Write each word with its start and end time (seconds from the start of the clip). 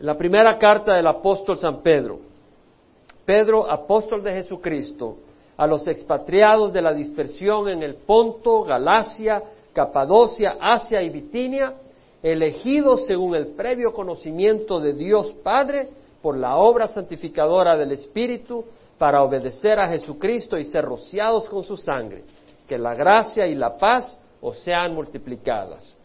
La 0.00 0.14
primera 0.16 0.56
carta 0.58 0.94
del 0.94 1.06
apóstol 1.08 1.58
San 1.58 1.82
Pedro. 1.82 2.20
Pedro, 3.24 3.68
apóstol 3.68 4.22
de 4.22 4.32
Jesucristo, 4.32 5.16
a 5.56 5.66
los 5.66 5.88
expatriados 5.88 6.72
de 6.72 6.80
la 6.80 6.94
dispersión 6.94 7.68
en 7.68 7.82
el 7.82 7.96
Ponto, 7.96 8.62
Galacia, 8.62 9.42
Capadocia, 9.72 10.56
Asia 10.60 11.02
y 11.02 11.10
Bitinia, 11.10 11.74
elegidos 12.22 13.06
según 13.06 13.34
el 13.34 13.48
previo 13.48 13.92
conocimiento 13.92 14.78
de 14.78 14.92
Dios 14.92 15.32
Padre 15.42 15.88
por 16.22 16.36
la 16.36 16.56
obra 16.58 16.86
santificadora 16.86 17.76
del 17.76 17.90
Espíritu, 17.90 18.64
para 18.98 19.22
obedecer 19.24 19.80
a 19.80 19.88
Jesucristo 19.88 20.56
y 20.56 20.64
ser 20.64 20.84
rociados 20.84 21.48
con 21.48 21.64
su 21.64 21.76
sangre. 21.76 22.22
Que 22.68 22.78
la 22.78 22.94
gracia 22.94 23.48
y 23.48 23.56
la 23.56 23.76
paz 23.76 24.20
os 24.40 24.58
sean 24.60 24.94
multiplicadas. 24.94 25.97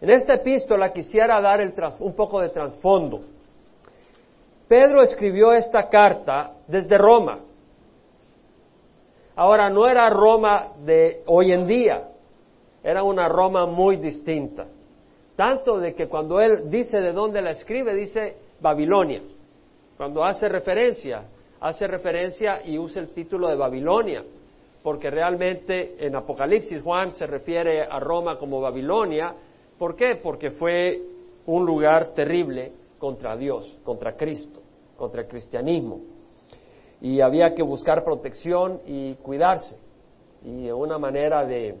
En 0.00 0.10
esta 0.10 0.34
epístola 0.34 0.92
quisiera 0.92 1.40
dar 1.40 1.60
un 2.00 2.14
poco 2.14 2.40
de 2.40 2.48
trasfondo. 2.48 3.20
Pedro 4.66 5.02
escribió 5.02 5.52
esta 5.52 5.88
carta 5.88 6.52
desde 6.66 6.96
Roma. 6.96 7.40
Ahora, 9.36 9.68
no 9.68 9.86
era 9.88 10.08
Roma 10.08 10.68
de 10.84 11.22
hoy 11.26 11.52
en 11.52 11.66
día, 11.66 12.08
era 12.82 13.02
una 13.02 13.28
Roma 13.28 13.66
muy 13.66 13.96
distinta. 13.96 14.66
Tanto 15.36 15.78
de 15.78 15.94
que 15.94 16.08
cuando 16.08 16.40
él 16.40 16.70
dice 16.70 17.00
de 17.00 17.12
dónde 17.12 17.42
la 17.42 17.50
escribe, 17.50 17.94
dice 17.94 18.36
Babilonia. 18.60 19.22
Cuando 19.96 20.24
hace 20.24 20.48
referencia, 20.48 21.24
hace 21.60 21.86
referencia 21.86 22.62
y 22.64 22.78
usa 22.78 23.02
el 23.02 23.10
título 23.10 23.48
de 23.48 23.56
Babilonia, 23.56 24.24
porque 24.82 25.10
realmente 25.10 25.96
en 26.06 26.16
Apocalipsis 26.16 26.82
Juan 26.82 27.12
se 27.12 27.26
refiere 27.26 27.82
a 27.82 27.98
Roma 28.00 28.38
como 28.38 28.60
Babilonia, 28.60 29.34
¿Por 29.80 29.96
qué? 29.96 30.16
Porque 30.22 30.50
fue 30.50 31.00
un 31.46 31.64
lugar 31.64 32.08
terrible 32.08 32.70
contra 32.98 33.34
Dios, 33.34 33.78
contra 33.82 34.14
Cristo, 34.14 34.60
contra 34.94 35.22
el 35.22 35.26
cristianismo. 35.26 36.00
Y 37.00 37.22
había 37.22 37.54
que 37.54 37.62
buscar 37.62 38.04
protección 38.04 38.82
y 38.86 39.14
cuidarse. 39.14 39.78
Y 40.44 40.70
una 40.70 40.98
manera 40.98 41.46
de, 41.46 41.78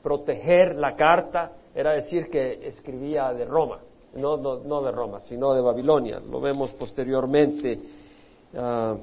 proteger 0.00 0.76
la 0.76 0.94
carta 0.94 1.50
era 1.74 1.94
decir 1.94 2.30
que 2.30 2.64
escribía 2.68 3.32
de 3.32 3.44
Roma, 3.44 3.80
no, 4.14 4.36
de 4.36 4.92
Roma, 4.92 5.18
sino 5.18 5.54
de 5.54 5.60
Babilonia. 5.60 6.20
Lo 6.20 6.40
vemos 6.40 6.70
posteriormente. 6.74 7.80
Ah, 8.54 8.94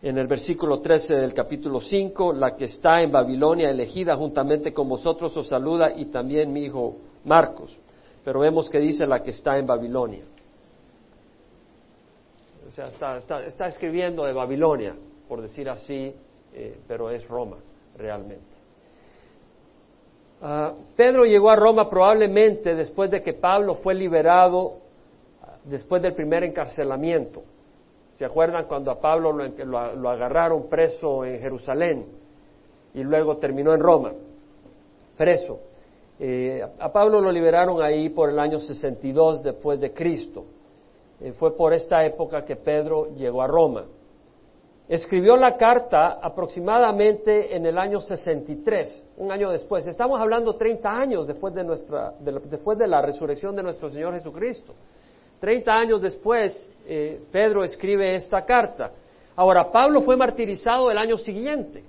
en 0.00 0.16
el 0.16 0.26
versículo 0.26 0.80
13 0.80 1.14
del 1.14 1.34
capítulo 1.34 1.80
5, 1.80 2.32
la 2.32 2.54
que 2.54 2.66
está 2.66 3.02
en 3.02 3.10
Babilonia 3.10 3.70
elegida 3.70 4.14
juntamente 4.14 4.72
con 4.72 4.88
vosotros 4.88 5.36
os 5.36 5.48
saluda 5.48 5.90
y 5.94 6.06
también 6.06 6.52
mi 6.52 6.64
hijo 6.64 6.96
Marcos. 7.24 7.76
Pero 8.24 8.40
vemos 8.40 8.70
que 8.70 8.78
dice 8.78 9.06
la 9.06 9.22
que 9.22 9.30
está 9.30 9.58
en 9.58 9.66
Babilonia. 9.66 10.22
O 12.68 12.70
sea, 12.70 13.16
está, 13.16 13.66
escribiendo 13.66 14.24
de 14.24 14.32
Babilonia, 14.32 14.94
por 15.26 15.42
decir 15.42 15.68
así, 15.68 16.14
eh, 16.54 16.78
pero 16.86 17.10
es 17.10 17.26
Roma 17.26 17.56
realmente. 17.96 18.58
Ah, 20.40 20.74
Pedro 20.94 21.24
llegó 21.24 21.50
a 21.50 21.56
Roma 21.56 21.90
probablemente 21.90 22.76
después 22.76 23.10
de 23.10 23.22
que 23.22 23.32
Pablo 23.32 23.74
fue 23.74 23.94
liberado 23.94 24.76
después 25.64 26.00
del 26.00 26.14
primer 26.14 26.44
encarcelamiento. 26.44 27.42
¿Se 28.18 28.24
acuerdan 28.24 28.64
cuando 28.64 28.90
a 28.90 29.00
Pablo 29.00 29.32
lo, 29.32 30.08
agarraron 30.10 30.68
preso 30.68 31.24
en 31.24 31.38
Jerusalén 31.38 32.04
y 32.92 33.04
luego 33.04 33.36
terminó 33.36 33.72
en 33.72 33.78
Roma? 33.78 34.12
Preso. 35.16 35.60
Eh, 36.18 36.60
a 36.80 36.90
Pablo 36.90 37.20
lo 37.20 37.30
liberaron 37.30 37.80
ahí 37.80 38.08
por 38.08 38.30
el 38.30 38.40
año 38.40 38.58
62 38.58 39.44
después 39.44 39.78
de 39.78 39.92
Cristo. 39.92 40.46
Eh, 41.20 41.30
fue 41.30 41.56
por 41.56 41.72
esta 41.72 42.04
época 42.04 42.44
que 42.44 42.56
Pedro 42.56 43.14
llegó 43.14 43.40
a 43.40 43.46
Roma. 43.46 43.84
Escribió 44.88 45.36
la 45.36 45.56
carta 45.56 46.18
aproximadamente 46.20 47.54
en 47.54 47.66
el 47.66 47.78
año 47.78 48.00
63, 48.00 49.04
un 49.18 49.30
año 49.30 49.52
después. 49.52 49.86
Estamos 49.86 50.20
hablando 50.20 50.56
30 50.56 50.90
años 50.90 51.24
después 51.28 51.54
de, 51.54 51.62
nuestra, 51.62 52.14
después 52.18 52.78
de 52.78 52.88
la 52.88 53.00
resurrección 53.00 53.54
de 53.54 53.62
nuestro 53.62 53.88
Señor 53.88 54.12
Jesucristo. 54.14 54.74
Treinta 55.40 55.72
años 55.76 56.02
después, 56.02 56.68
eh, 56.90 57.20
Pedro 57.30 57.64
escribe 57.64 58.14
esta 58.14 58.46
carta. 58.46 58.92
Ahora, 59.36 59.70
Pablo 59.70 60.00
fue 60.00 60.16
martirizado 60.16 60.90
el 60.90 60.96
año 60.96 61.18
siguiente. 61.18 61.84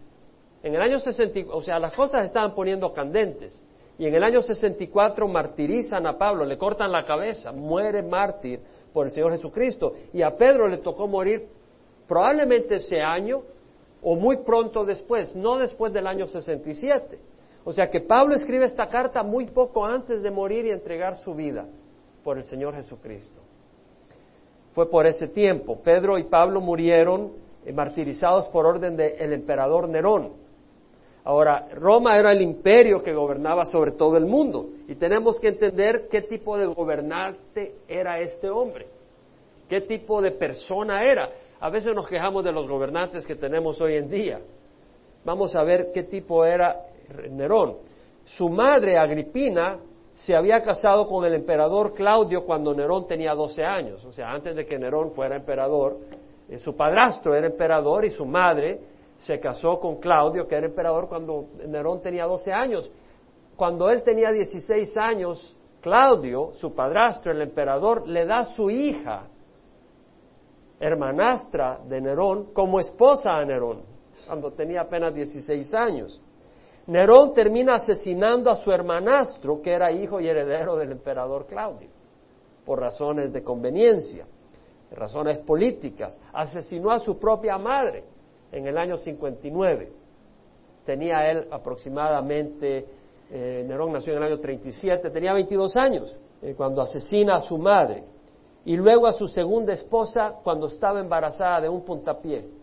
En 0.61 0.75
el 0.75 0.81
año 0.81 0.99
64, 0.99 1.57
o 1.57 1.61
sea, 1.61 1.79
las 1.79 1.93
cosas 1.93 2.25
estaban 2.25 2.53
poniendo 2.53 2.91
candentes. 2.91 3.63
Y 3.97 4.07
en 4.07 4.15
el 4.15 4.23
año 4.23 4.41
64 4.41 5.25
martirizan 5.27 6.05
a 6.05 6.17
Pablo, 6.17 6.43
le 6.43 6.57
cortan 6.57 6.91
la 6.91 7.05
cabeza, 7.05 7.53
muere 7.53 8.03
mártir 8.03 8.59
por 8.91 9.05
el 9.05 9.13
Señor 9.13 9.31
Jesucristo. 9.31 9.93
Y 10.11 10.21
a 10.21 10.35
Pedro 10.35 10.67
le 10.67 10.79
tocó 10.79 11.07
morir 11.07 11.47
probablemente 12.05 12.75
ese 12.75 12.99
año 12.99 13.41
o 14.01 14.15
muy 14.15 14.37
pronto 14.37 14.83
después, 14.83 15.33
no 15.33 15.57
después 15.57 15.93
del 15.93 16.07
año 16.07 16.27
67. 16.27 17.19
O 17.63 17.71
sea 17.71 17.89
que 17.89 18.01
Pablo 18.01 18.35
escribe 18.35 18.65
esta 18.65 18.87
carta 18.89 19.23
muy 19.23 19.45
poco 19.45 19.85
antes 19.85 20.23
de 20.23 20.31
morir 20.31 20.65
y 20.65 20.71
entregar 20.71 21.15
su 21.15 21.33
vida 21.33 21.65
por 22.21 22.37
el 22.37 22.43
Señor 22.43 22.75
Jesucristo. 22.75 23.41
Fue 24.71 24.89
por 24.89 25.05
ese 25.05 25.27
tiempo. 25.27 25.79
Pedro 25.83 26.17
y 26.17 26.23
Pablo 26.23 26.61
murieron 26.61 27.31
eh, 27.65 27.73
martirizados 27.73 28.47
por 28.49 28.65
orden 28.65 28.95
del 28.95 29.33
emperador 29.33 29.89
Nerón. 29.89 30.33
Ahora, 31.23 31.67
Roma 31.73 32.17
era 32.17 32.31
el 32.31 32.41
imperio 32.41 33.03
que 33.03 33.13
gobernaba 33.13 33.65
sobre 33.65 33.91
todo 33.91 34.17
el 34.17 34.25
mundo 34.25 34.69
y 34.87 34.95
tenemos 34.95 35.39
que 35.39 35.49
entender 35.49 36.07
qué 36.09 36.23
tipo 36.23 36.57
de 36.57 36.65
gobernante 36.65 37.75
era 37.87 38.19
este 38.19 38.49
hombre, 38.49 38.87
qué 39.67 39.81
tipo 39.81 40.21
de 40.21 40.31
persona 40.31 41.03
era. 41.03 41.29
A 41.59 41.69
veces 41.69 41.93
nos 41.93 42.07
quejamos 42.07 42.43
de 42.43 42.51
los 42.51 42.67
gobernantes 42.67 43.25
que 43.25 43.35
tenemos 43.35 43.79
hoy 43.81 43.95
en 43.95 44.09
día. 44.09 44.39
Vamos 45.25 45.55
a 45.55 45.63
ver 45.63 45.91
qué 45.93 46.03
tipo 46.03 46.45
era 46.45 46.75
Nerón. 47.29 47.75
Su 48.23 48.49
madre, 48.49 48.97
Agripina, 48.97 49.77
se 50.19 50.35
había 50.35 50.61
casado 50.61 51.05
con 51.05 51.23
el 51.23 51.33
emperador 51.33 51.93
Claudio 51.93 52.45
cuando 52.45 52.73
Nerón 52.73 53.07
tenía 53.07 53.33
12 53.33 53.63
años, 53.63 54.03
o 54.03 54.11
sea, 54.11 54.31
antes 54.31 54.53
de 54.53 54.65
que 54.65 54.77
Nerón 54.77 55.11
fuera 55.11 55.37
emperador, 55.37 55.97
eh, 56.49 56.57
su 56.57 56.75
padrastro 56.75 57.33
era 57.35 57.47
emperador 57.47 58.03
y 58.03 58.09
su 58.09 58.25
madre 58.25 58.81
se 59.19 59.39
casó 59.39 59.79
con 59.79 59.97
Claudio, 59.97 60.45
que 60.45 60.55
era 60.55 60.67
emperador 60.67 61.07
cuando 61.07 61.45
Nerón 61.65 62.01
tenía 62.01 62.25
12 62.25 62.51
años. 62.51 62.91
Cuando 63.55 63.89
él 63.89 64.03
tenía 64.03 64.31
16 64.31 64.97
años, 64.97 65.55
Claudio, 65.79 66.51
su 66.55 66.73
padrastro, 66.73 67.31
el 67.31 67.41
emperador, 67.41 68.05
le 68.05 68.25
da 68.25 68.43
su 68.43 68.69
hija, 68.69 69.23
hermanastra 70.81 71.79
de 71.87 72.01
Nerón, 72.01 72.53
como 72.53 72.79
esposa 72.79 73.37
a 73.37 73.45
Nerón, 73.45 73.83
cuando 74.27 74.51
tenía 74.51 74.81
apenas 74.81 75.13
16 75.13 75.73
años. 75.73 76.21
Nerón 76.89 77.33
termina 77.33 77.75
asesinando 77.75 78.49
a 78.49 78.55
su 78.55 78.71
hermanastro, 78.71 79.61
que 79.61 79.71
era 79.71 79.91
hijo 79.91 80.19
y 80.19 80.27
heredero 80.27 80.75
del 80.75 80.91
emperador 80.91 81.45
Claudio, 81.45 81.87
por 82.65 82.79
razones 82.79 83.31
de 83.31 83.43
conveniencia, 83.43 84.25
razones 84.91 85.37
políticas. 85.37 86.19
Asesinó 86.33 86.89
a 86.89 86.97
su 86.97 87.19
propia 87.19 87.59
madre 87.59 88.05
en 88.51 88.65
el 88.65 88.75
año 88.75 88.97
59. 88.97 89.91
Tenía 90.83 91.29
él 91.29 91.47
aproximadamente, 91.51 92.87
eh, 93.29 93.63
Nerón 93.67 93.93
nació 93.93 94.13
en 94.13 94.17
el 94.17 94.23
año 94.23 94.39
37, 94.39 95.11
tenía 95.11 95.33
22 95.33 95.77
años 95.77 96.19
eh, 96.41 96.55
cuando 96.57 96.81
asesina 96.81 97.35
a 97.35 97.41
su 97.41 97.59
madre. 97.59 98.03
Y 98.65 98.75
luego 98.77 99.05
a 99.05 99.13
su 99.13 99.27
segunda 99.27 99.73
esposa 99.73 100.39
cuando 100.43 100.65
estaba 100.65 100.99
embarazada 100.99 101.61
de 101.61 101.69
un 101.69 101.85
puntapié 101.85 102.58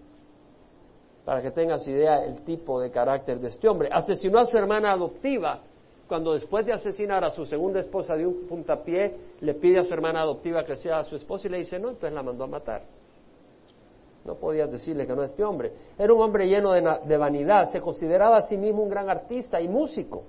para 1.27 1.43
que 1.43 1.51
tengas 1.51 1.87
idea 1.89 2.25
el 2.25 2.43
tipo 2.43 2.81
de 2.81 2.89
carácter 2.89 3.41
de 3.41 3.49
este 3.49 3.69
hombre. 3.69 3.89
Asesinó 3.91 4.39
a 4.39 4.47
su 4.47 4.57
hermana 4.57 4.93
adoptiva 4.93 5.61
cuando 6.07 6.35
después 6.35 6.65
de 6.65 6.73
asesinar 6.73 7.25
a 7.25 7.31
su 7.31 7.45
segunda 7.45 7.81
esposa 7.81 8.15
de 8.15 8.25
un 8.25 8.47
puntapié, 8.47 9.13
le 9.41 9.55
pide 9.55 9.81
a 9.81 9.85
su 9.85 9.93
hermana 9.93 10.21
adoptiva 10.21 10.65
que 10.65 10.77
sea 10.77 11.03
su 11.03 11.17
esposa 11.17 11.49
y 11.49 11.51
le 11.51 11.59
dice 11.59 11.81
no, 11.81 11.89
entonces 11.89 12.13
la 12.13 12.23
mandó 12.23 12.45
a 12.45 12.47
matar. 12.47 12.85
No 14.25 14.37
podías 14.37 14.71
decirle 14.71 15.05
que 15.05 15.17
no 15.17 15.23
a 15.23 15.25
este 15.25 15.43
hombre. 15.43 15.73
Era 15.99 16.15
un 16.15 16.21
hombre 16.21 16.47
lleno 16.47 16.71
de, 16.71 16.81
de 17.05 17.17
vanidad, 17.17 17.67
se 17.73 17.81
consideraba 17.81 18.37
a 18.37 18.43
sí 18.43 18.57
mismo 18.57 18.85
un 18.85 18.89
gran 18.89 19.11
artista 19.11 19.61
y 19.61 19.67
músico. 19.67 20.23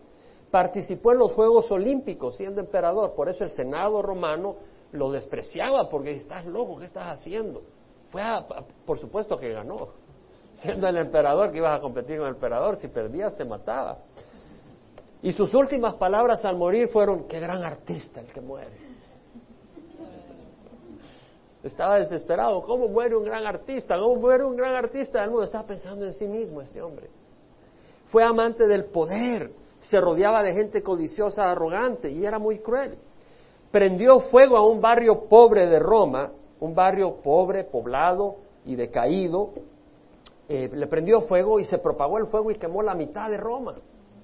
Participó 0.50 1.12
en 1.12 1.20
los 1.20 1.32
Juegos 1.36 1.70
Olímpicos 1.70 2.38
siendo 2.38 2.60
emperador, 2.60 3.14
por 3.14 3.30
eso 3.30 3.44
el 3.44 3.52
Senado 3.52 4.02
romano 4.02 4.56
lo 4.94 5.12
despreciaba 5.12 5.90
porque 5.90 6.14
estás 6.14 6.48
loco, 6.48 6.80
¿qué 6.80 6.86
estás 6.86 7.20
haciendo? 7.20 7.62
Fue 8.10 8.24
por 8.84 8.98
supuesto 8.98 9.38
que 9.38 9.52
ganó, 9.52 9.90
siendo 10.58 10.88
el 10.88 10.98
emperador 10.98 11.52
que 11.52 11.60
ibas 11.60 11.78
a 11.78 11.82
competir 11.82 12.18
con 12.18 12.28
el 12.28 12.34
emperador, 12.34 12.78
si 12.78 12.88
perdías 12.88 13.36
te 13.36 13.46
mataba. 13.46 14.00
Y 15.22 15.32
sus 15.32 15.54
últimas 15.54 15.96
palabras 15.96 16.44
al 16.46 16.58
morir 16.58 16.88
fueron, 16.88 17.28
qué 17.28 17.40
gran 17.40 17.64
artista 17.64 18.22
el 18.22 18.28
que 18.28 18.42
muere. 18.42 18.88
Estaba 21.64 21.98
desesperado, 21.98 22.62
¿cómo 22.62 22.88
muere 22.88 23.16
un 23.16 23.26
gran 23.26 23.46
artista? 23.46 23.98
¿Cómo 24.00 24.16
muere 24.16 24.46
un 24.46 24.56
gran 24.56 24.76
artista 24.76 25.22
del 25.22 25.30
mundo? 25.30 25.44
Estaba 25.44 25.68
pensando 25.68 26.06
en 26.06 26.14
sí 26.14 26.28
mismo 26.28 26.62
este 26.62 26.82
hombre. 26.82 27.10
Fue 28.08 28.24
amante 28.24 28.68
del 28.68 28.86
poder, 28.86 29.52
se 29.80 30.00
rodeaba 30.00 30.44
de 30.44 30.54
gente 30.54 30.82
codiciosa, 30.82 31.52
arrogante 31.52 32.10
y 32.10 32.26
era 32.26 32.40
muy 32.40 32.60
cruel. 32.60 32.98
prendió 33.72 34.22
fuego 34.22 34.56
a 34.56 34.66
un 34.66 34.80
barrio 34.80 35.28
pobre 35.28 35.68
de 35.68 35.78
Roma, 35.78 36.32
un 36.62 36.74
barrio 36.74 37.16
pobre, 37.22 37.66
poblado 37.66 38.38
y 38.66 38.76
decaído, 38.76 39.52
eh, 40.50 40.70
le 40.72 40.88
prendió 40.88 41.22
fuego 41.22 41.60
y 41.60 41.66
se 41.66 41.78
propagó 41.80 42.18
el 42.18 42.28
fuego 42.28 42.52
y 42.52 42.56
quemó 42.56 42.82
la 42.82 42.96
mitad 42.96 43.30
de 43.30 43.38
Roma. 43.38 43.76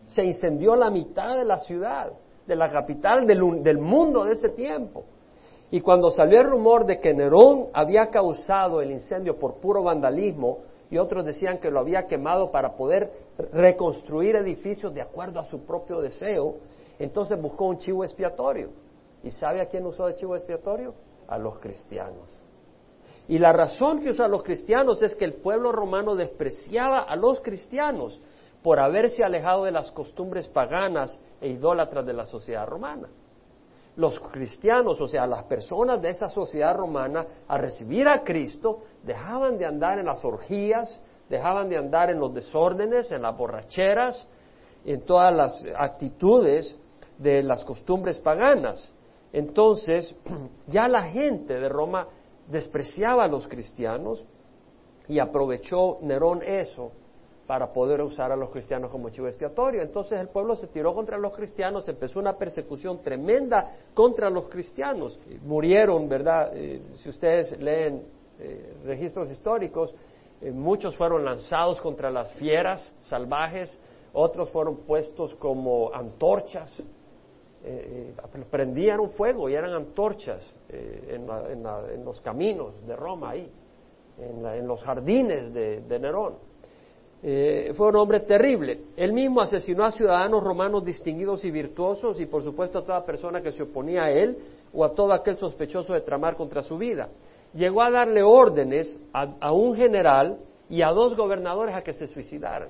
Se 0.07 0.23
incendió 0.23 0.75
la 0.75 0.89
mitad 0.89 1.37
de 1.37 1.45
la 1.45 1.59
ciudad, 1.59 2.11
de 2.45 2.55
la 2.55 2.71
capital 2.71 3.25
del, 3.25 3.63
del 3.63 3.77
mundo 3.77 4.25
de 4.25 4.33
ese 4.33 4.49
tiempo. 4.49 5.03
Y 5.71 5.81
cuando 5.81 6.11
salió 6.11 6.41
el 6.41 6.49
rumor 6.49 6.85
de 6.85 6.99
que 6.99 7.13
Nerón 7.13 7.67
había 7.73 8.07
causado 8.09 8.81
el 8.81 8.91
incendio 8.91 9.39
por 9.39 9.55
puro 9.55 9.83
vandalismo, 9.83 10.59
y 10.93 10.99
otros 10.99 11.25
decían 11.25 11.57
que 11.57 11.71
lo 11.71 11.79
había 11.79 12.05
quemado 12.05 12.51
para 12.51 12.75
poder 12.75 13.11
reconstruir 13.51 14.35
edificios 14.35 14.93
de 14.93 15.01
acuerdo 15.01 15.39
a 15.39 15.45
su 15.45 15.65
propio 15.65 15.99
deseo, 16.01 16.57
entonces 16.99 17.41
buscó 17.41 17.65
un 17.65 17.79
chivo 17.79 18.03
expiatorio. 18.03 18.69
¿Y 19.23 19.31
sabe 19.31 19.59
a 19.59 19.65
quién 19.65 19.87
usó 19.87 20.05
de 20.05 20.13
chivo 20.13 20.35
expiatorio? 20.35 20.93
A 21.27 21.39
los 21.39 21.57
cristianos. 21.57 22.43
Y 23.27 23.39
la 23.39 23.53
razón 23.53 24.01
que 24.01 24.09
usa 24.09 24.25
a 24.25 24.29
los 24.29 24.43
cristianos 24.43 25.01
es 25.01 25.15
que 25.15 25.25
el 25.25 25.35
pueblo 25.35 25.71
romano 25.71 26.15
despreciaba 26.15 26.99
a 26.99 27.15
los 27.15 27.41
cristianos 27.41 28.19
por 28.61 28.79
haberse 28.79 29.23
alejado 29.23 29.65
de 29.65 29.71
las 29.71 29.91
costumbres 29.91 30.47
paganas 30.47 31.19
e 31.39 31.49
idólatras 31.49 32.05
de 32.05 32.13
la 32.13 32.25
sociedad 32.25 32.65
romana. 32.65 33.07
Los 33.95 34.19
cristianos, 34.19 34.99
o 34.99 35.07
sea, 35.07 35.27
las 35.27 35.43
personas 35.43 36.01
de 36.01 36.09
esa 36.09 36.29
sociedad 36.29 36.75
romana, 36.75 37.25
al 37.47 37.61
recibir 37.61 38.07
a 38.07 38.23
Cristo, 38.23 38.83
dejaban 39.03 39.57
de 39.57 39.65
andar 39.65 39.99
en 39.99 40.05
las 40.05 40.23
orgías, 40.25 40.99
dejaban 41.29 41.69
de 41.69 41.77
andar 41.77 42.09
en 42.09 42.19
los 42.19 42.33
desórdenes, 42.33 43.11
en 43.11 43.21
las 43.21 43.37
borracheras, 43.37 44.27
en 44.83 45.01
todas 45.01 45.33
las 45.33 45.65
actitudes 45.77 46.75
de 47.17 47.43
las 47.43 47.63
costumbres 47.63 48.19
paganas. 48.19 48.93
Entonces, 49.31 50.15
ya 50.67 50.87
la 50.87 51.03
gente 51.03 51.59
de 51.59 51.69
Roma 51.69 52.07
despreciaba 52.47 53.23
a 53.23 53.27
los 53.27 53.47
cristianos 53.47 54.25
y 55.07 55.19
aprovechó 55.19 55.99
Nerón 56.01 56.41
eso 56.43 56.91
para 57.47 57.73
poder 57.73 58.01
usar 58.01 58.31
a 58.31 58.35
los 58.35 58.49
cristianos 58.49 58.89
como 58.89 59.09
chivo 59.09 59.27
expiatorio. 59.27 59.81
Entonces 59.81 60.19
el 60.19 60.29
pueblo 60.29 60.55
se 60.55 60.67
tiró 60.67 60.93
contra 60.93 61.17
los 61.17 61.35
cristianos, 61.35 61.87
empezó 61.87 62.19
una 62.19 62.37
persecución 62.37 63.01
tremenda 63.01 63.75
contra 63.93 64.29
los 64.29 64.47
cristianos. 64.47 65.19
Murieron, 65.43 66.07
¿verdad? 66.07 66.51
Eh, 66.55 66.81
si 66.95 67.09
ustedes 67.09 67.59
leen 67.61 68.03
eh, 68.39 68.73
registros 68.85 69.29
históricos, 69.29 69.93
eh, 70.41 70.51
muchos 70.51 70.95
fueron 70.95 71.25
lanzados 71.25 71.81
contra 71.81 72.09
las 72.09 72.31
fieras 72.33 72.93
salvajes, 73.01 73.77
otros 74.13 74.49
fueron 74.49 74.77
puestos 74.77 75.35
como 75.35 75.93
antorchas, 75.93 76.81
prendían 78.49 78.99
un 78.99 79.09
fuego 79.11 79.49
y 79.49 79.55
eran 79.55 79.73
antorchas 79.73 80.53
en, 80.69 82.03
los 82.03 82.19
caminos 82.21 82.85
de 82.85 82.95
Roma 82.95 83.31
ahí, 83.31 83.49
en, 84.17 84.67
los 84.67 84.83
jardines 84.83 85.53
de 85.53 85.99
Nerón. 85.99 86.35
Eh, 87.25 87.71
fue 87.75 87.87
un 87.87 87.95
hombre 87.95 88.19
terrible. 88.19 88.81
Él 88.97 89.13
mismo 89.13 89.39
asesinó 89.39 89.85
a 89.85 89.91
ciudadanos 89.91 90.43
romanos 90.43 90.83
distinguidos 90.83 91.45
y 91.45 91.51
virtuosos 91.51 92.19
y 92.19 92.25
por 92.25 92.43
supuesto 92.43 92.79
a 92.79 92.83
toda 92.83 93.05
persona 93.05 93.41
que 93.41 93.53
se 93.53 93.63
oponía 93.63 94.03
a 94.03 94.11
él 94.11 94.37
o 94.73 94.83
a 94.83 94.93
todo 94.93 95.13
aquel 95.13 95.37
sospechoso 95.37 95.93
de 95.93 96.01
tramar 96.01 96.35
contra 96.35 96.61
su 96.61 96.77
vida. 96.77 97.07
Llegó 97.53 97.81
a 97.81 97.89
darle 97.89 98.21
órdenes 98.23 98.99
a, 99.13 99.53
un 99.53 99.73
general 99.73 100.37
y 100.69 100.81
a 100.81 100.89
dos 100.89 101.15
gobernadores 101.15 101.73
a 101.73 101.81
que 101.81 101.93
se 101.93 102.07
suicidaran. 102.07 102.69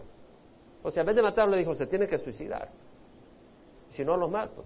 O 0.83 0.91
sea, 0.91 1.01
en 1.01 1.07
vez 1.07 1.15
de 1.15 1.23
matarlo 1.23 1.53
le 1.53 1.59
dijo, 1.59 1.73
se 1.73 1.87
tiene 1.87 2.05
que 2.05 2.19
suicidar. 2.19 2.69
Si 3.89 4.05
no, 4.05 4.15
los 4.17 4.29
mato. 4.29 4.63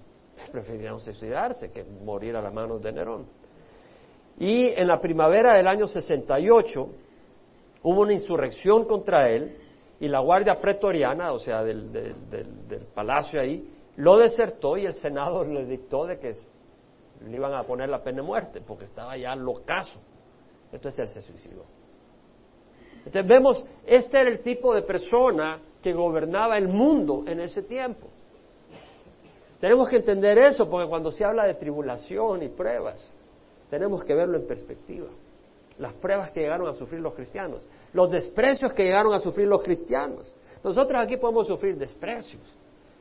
Prefirieron 0.51 0.99
suicidarse 0.99 1.71
que 1.71 1.83
morir 1.83 2.35
a 2.35 2.41
las 2.41 2.53
manos 2.53 2.81
de 2.81 2.91
Nerón. 2.91 3.25
Y 4.39 4.67
en 4.69 4.87
la 4.87 4.99
primavera 4.99 5.55
del 5.55 5.67
año 5.67 5.87
68 5.87 6.89
hubo 7.83 8.01
una 8.01 8.13
insurrección 8.13 8.85
contra 8.85 9.29
él 9.29 9.57
y 9.99 10.07
la 10.07 10.19
guardia 10.19 10.59
pretoriana, 10.59 11.31
o 11.31 11.39
sea, 11.39 11.63
del, 11.63 11.89
palacio 12.93 13.41
ahí, 13.41 13.67
lo 13.95 14.17
desertó 14.17 14.77
y 14.77 14.85
el 14.85 14.93
Senado 14.93 15.43
le 15.43 15.65
dictó 15.65 16.05
de 16.05 16.19
que 16.19 16.31
le 17.25 17.35
iban 17.35 17.53
a 17.53 17.63
poner 17.63 17.89
la 17.89 18.03
pena 18.03 18.17
de 18.17 18.27
muerte 18.27 18.61
porque 18.61 18.85
estaba 18.85 19.17
ya 19.17 19.35
locazo. 19.35 19.99
Entonces 20.71 20.99
él 20.99 21.07
se 21.07 21.21
suicidó. 21.21 21.63
Entonces 22.97 23.27
vemos, 23.27 23.65
este 23.85 24.19
era 24.19 24.29
el 24.29 24.41
tipo 24.41 24.75
de 24.75 24.83
persona 24.83 25.59
que 25.81 25.93
gobernaba 25.93 26.57
el 26.57 26.67
mundo 26.67 27.23
en 27.25 27.39
ese 27.39 27.63
tiempo. 27.63 28.07
Tenemos 29.59 29.89
que 29.89 29.97
entender 29.97 30.37
eso 30.37 30.69
porque 30.69 30.87
cuando 30.87 31.11
se 31.11 31.25
habla 31.25 31.45
de 31.45 31.55
tribulación 31.55 32.43
y 32.43 32.49
pruebas, 32.49 33.11
tenemos 33.69 34.03
que 34.03 34.13
verlo 34.13 34.37
en 34.37 34.47
perspectiva 34.47 35.07
las 35.79 35.93
pruebas 35.93 36.31
que 36.31 36.41
llegaron 36.41 36.67
a 36.67 36.73
sufrir 36.73 37.01
los 37.01 37.13
cristianos, 37.13 37.65
los 37.93 38.09
desprecios 38.09 38.73
que 38.73 38.83
llegaron 38.83 39.13
a 39.13 39.19
sufrir 39.19 39.47
los 39.47 39.61
cristianos. 39.61 40.33
Nosotros 40.63 41.01
aquí 41.01 41.17
podemos 41.17 41.47
sufrir 41.47 41.77
desprecios, 41.77 42.41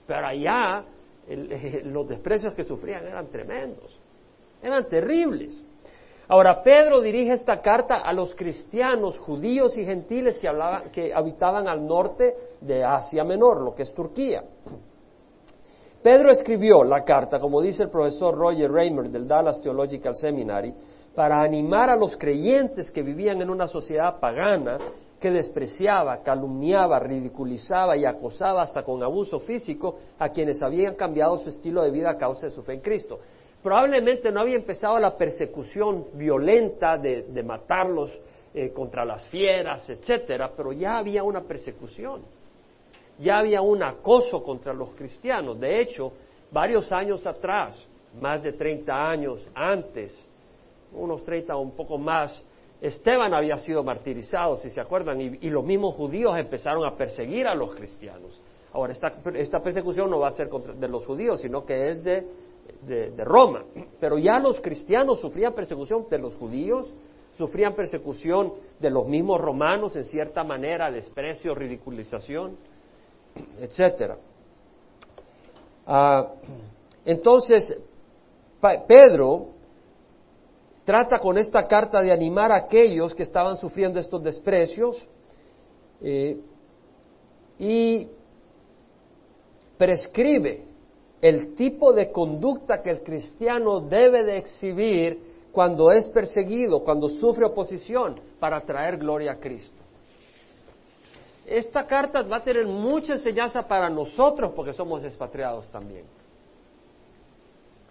pero 0.06 0.26
allá 0.26 0.84
los 1.84 2.08
desprecios 2.08 2.54
que 2.54 2.64
sufrían 2.64 3.06
eran 3.06 3.28
tremendos, 3.28 3.98
eran 4.62 4.88
terribles. 4.88 5.62
Ahora, 6.28 6.60
Pedro 6.60 7.00
dirige 7.00 7.34
esta 7.34 7.60
carta 7.60 7.98
a 7.98 8.12
los 8.12 8.34
cristianos, 8.34 9.16
judíos 9.18 9.78
y 9.78 9.84
gentiles 9.84 10.38
que, 10.38 10.50
que 10.90 11.14
habitaban 11.14 11.68
al 11.68 11.86
norte 11.86 12.34
de 12.60 12.84
Asia 12.84 13.22
Menor, 13.22 13.62
lo 13.62 13.74
que 13.74 13.84
es 13.84 13.94
Turquía. 13.94 14.42
Pedro 16.02 16.30
escribió 16.30 16.84
la 16.84 17.04
carta, 17.04 17.38
como 17.38 17.60
dice 17.60 17.84
el 17.84 17.90
profesor 17.90 18.34
Roger 18.34 18.70
Raymer 18.70 19.08
del 19.10 19.26
Dallas 19.26 19.60
Theological 19.60 20.14
Seminary, 20.14 20.72
para 21.14 21.40
animar 21.40 21.90
a 21.90 21.96
los 21.96 22.16
creyentes 22.16 22.90
que 22.90 23.02
vivían 23.02 23.40
en 23.40 23.50
una 23.50 23.66
sociedad 23.66 24.20
pagana 24.20 24.78
que 25.18 25.30
despreciaba, 25.30 26.22
calumniaba, 26.22 26.98
ridiculizaba 26.98 27.96
y 27.96 28.04
acosaba 28.04 28.62
hasta 28.62 28.82
con 28.82 29.02
abuso 29.02 29.40
físico 29.40 29.96
a 30.18 30.28
quienes 30.28 30.62
habían 30.62 30.94
cambiado 30.94 31.38
su 31.38 31.48
estilo 31.48 31.82
de 31.82 31.90
vida 31.90 32.10
a 32.10 32.18
causa 32.18 32.46
de 32.46 32.52
su 32.52 32.62
fe 32.62 32.74
en 32.74 32.80
Cristo. 32.80 33.18
Probablemente 33.62 34.30
no 34.30 34.40
había 34.40 34.56
empezado 34.56 34.98
la 34.98 35.16
persecución 35.16 36.06
violenta 36.14 36.98
de, 36.98 37.42
matarlos 37.42 38.20
eh, 38.54 38.70
contra 38.72 39.04
las 39.04 39.26
fieras, 39.28 39.88
etcétera, 39.88 40.52
pero 40.56 40.72
ya 40.72 40.98
había 40.98 41.24
una 41.24 41.40
persecución, 41.40 42.22
ya 43.18 43.38
había 43.38 43.60
un 43.60 43.82
acoso 43.82 44.42
contra 44.42 44.72
los 44.72 44.90
cristianos. 44.90 45.58
De 45.58 45.80
hecho, 45.80 46.12
varios 46.50 46.90
años 46.92 47.26
atrás, 47.26 47.82
más 48.20 48.42
de 48.42 48.52
30 48.52 48.92
años 48.92 49.48
antes 49.54 50.26
unos 50.92 51.24
30 51.24 51.56
o 51.56 51.60
un 51.60 51.72
poco 51.72 51.98
más, 51.98 52.42
Esteban 52.80 53.32
había 53.32 53.56
sido 53.58 53.82
martirizado, 53.82 54.56
si 54.58 54.70
se 54.70 54.80
acuerdan, 54.80 55.20
y, 55.20 55.50
los 55.50 55.64
mismos 55.64 55.94
judíos 55.94 56.36
empezaron 56.36 56.84
a 56.84 56.96
perseguir 56.96 57.46
a 57.46 57.54
los 57.54 57.74
cristianos. 57.74 58.40
Ahora, 58.72 58.92
esta, 58.92 59.12
esta 59.34 59.60
persecución 59.60 60.10
no 60.10 60.18
va 60.18 60.28
a 60.28 60.32
ser 60.32 60.48
contra, 60.48 60.74
de 60.74 60.88
los 60.88 61.04
judíos, 61.06 61.40
sino 61.40 61.64
que 61.64 61.88
es 61.88 62.04
de, 62.04 62.26
de, 62.82 63.24
Roma. 63.24 63.64
Pero 63.98 64.18
ya 64.18 64.38
los 64.38 64.60
cristianos 64.60 65.20
sufrían 65.20 65.54
persecución 65.54 66.06
de 66.10 66.18
los 66.18 66.34
judíos, 66.34 66.92
sufrían 67.32 67.74
persecución 67.74 68.52
de 68.78 68.90
los 68.90 69.06
mismos 69.06 69.40
romanos, 69.40 69.96
en 69.96 70.04
cierta 70.04 70.44
manera, 70.44 70.90
desprecio, 70.90 71.54
ridiculización, 71.54 72.56
etcétera. 73.60 74.16
Ah, 75.86 76.28
entonces, 77.04 77.76
Pedro 78.86 79.48
trata 80.84 81.18
con 81.18 81.38
esta 81.38 81.66
carta 81.66 82.00
de 82.00 82.12
animar 82.12 82.52
a 82.52 82.56
aquellos 82.56 83.14
que 83.14 83.22
estaban 83.22 83.56
sufriendo 83.56 83.98
estos 83.98 84.22
desprecios 84.22 85.06
eh, 86.00 86.38
y 87.58 88.08
prescribe 89.78 90.62
el 91.20 91.54
tipo 91.54 91.92
de 91.92 92.10
conducta 92.12 92.82
que 92.82 92.90
el 92.90 93.02
cristiano 93.02 93.80
debe 93.80 94.24
de 94.24 94.38
exhibir 94.38 95.18
cuando 95.52 95.90
es 95.90 96.08
perseguido, 96.08 96.84
cuando 96.84 97.08
sufre 97.08 97.46
oposición, 97.46 98.20
para 98.38 98.60
traer 98.60 98.98
gloria 98.98 99.32
a 99.32 99.40
Cristo. 99.40 99.75
Esta 101.46 101.86
carta 101.86 102.22
va 102.22 102.38
a 102.38 102.42
tener 102.44 102.66
mucha 102.66 103.14
enseñanza 103.14 103.66
para 103.66 103.88
nosotros 103.88 104.52
porque 104.54 104.72
somos 104.72 105.04
expatriados 105.04 105.68
también. 105.70 106.04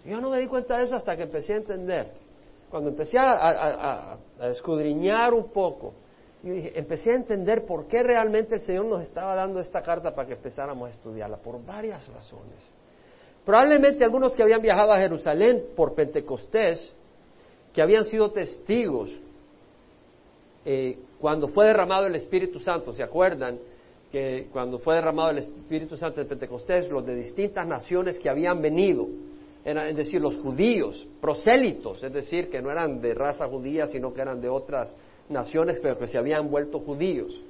Yo 0.04 0.20
no 0.20 0.30
me 0.30 0.38
di 0.38 0.46
cuenta 0.46 0.78
de 0.78 0.84
eso 0.84 0.94
hasta 0.94 1.16
que 1.16 1.24
empecé 1.24 1.54
a 1.54 1.56
entender 1.56 2.26
cuando 2.70 2.90
empecé 2.90 3.18
a, 3.18 4.18
escudriñar 4.50 5.32
un 5.32 5.50
poco, 5.50 5.94
empecé 6.42 7.12
a 7.12 7.16
entender 7.16 7.64
por 7.64 7.86
qué 7.86 8.02
realmente 8.02 8.56
el 8.56 8.60
Señor 8.60 8.86
nos 8.86 9.02
estaba 9.02 9.34
dando 9.34 9.60
esta 9.60 9.80
carta 9.82 10.14
para 10.14 10.28
que 10.28 10.34
empezáramos 10.34 10.88
a 10.88 10.92
estudiarla, 10.92 11.36
por 11.36 11.64
varias 11.64 12.06
razones. 12.08 12.70
Probablemente 13.44 14.04
algunos 14.04 14.34
que 14.34 14.42
habían 14.42 14.60
viajado 14.60 14.92
a 14.92 14.98
Jerusalén 14.98 15.66
por 15.76 15.94
Pentecostés, 15.94 16.92
que 17.72 17.80
habían 17.80 18.04
sido 18.04 18.32
testigos 18.32 19.16
eh, 20.64 20.98
cuando 21.20 21.48
fue 21.48 21.66
derramado 21.66 22.06
el 22.06 22.14
Espíritu 22.14 22.58
Santo, 22.60 22.92
¿se 22.92 23.02
acuerdan? 23.02 23.58
Que 24.12 24.48
cuando 24.52 24.78
fue 24.78 24.96
derramado 24.96 25.30
el 25.30 25.38
Espíritu 25.38 25.96
Santo 25.96 26.20
de 26.20 26.26
Pentecostés, 26.26 26.90
los 26.90 27.04
de 27.04 27.14
distintas 27.16 27.66
naciones 27.66 28.18
que 28.18 28.28
habían 28.28 28.60
venido, 28.60 29.06
eran, 29.64 29.88
es 29.88 29.96
decir, 29.96 30.20
los 30.20 30.36
judíos, 30.36 31.06
prosélitos, 31.20 32.02
es 32.02 32.12
decir, 32.12 32.48
que 32.48 32.62
no 32.62 32.70
eran 32.70 33.00
de 33.00 33.14
raza 33.14 33.48
judía, 33.48 33.86
sino 33.86 34.14
que 34.14 34.20
eran 34.20 34.40
de 34.40 34.48
otras 34.48 34.96
naciones, 35.28 35.80
pero 35.82 35.98
que 35.98 36.06
se 36.06 36.18
habían 36.18 36.50
vuelto 36.50 36.78
judíos. 36.78 37.42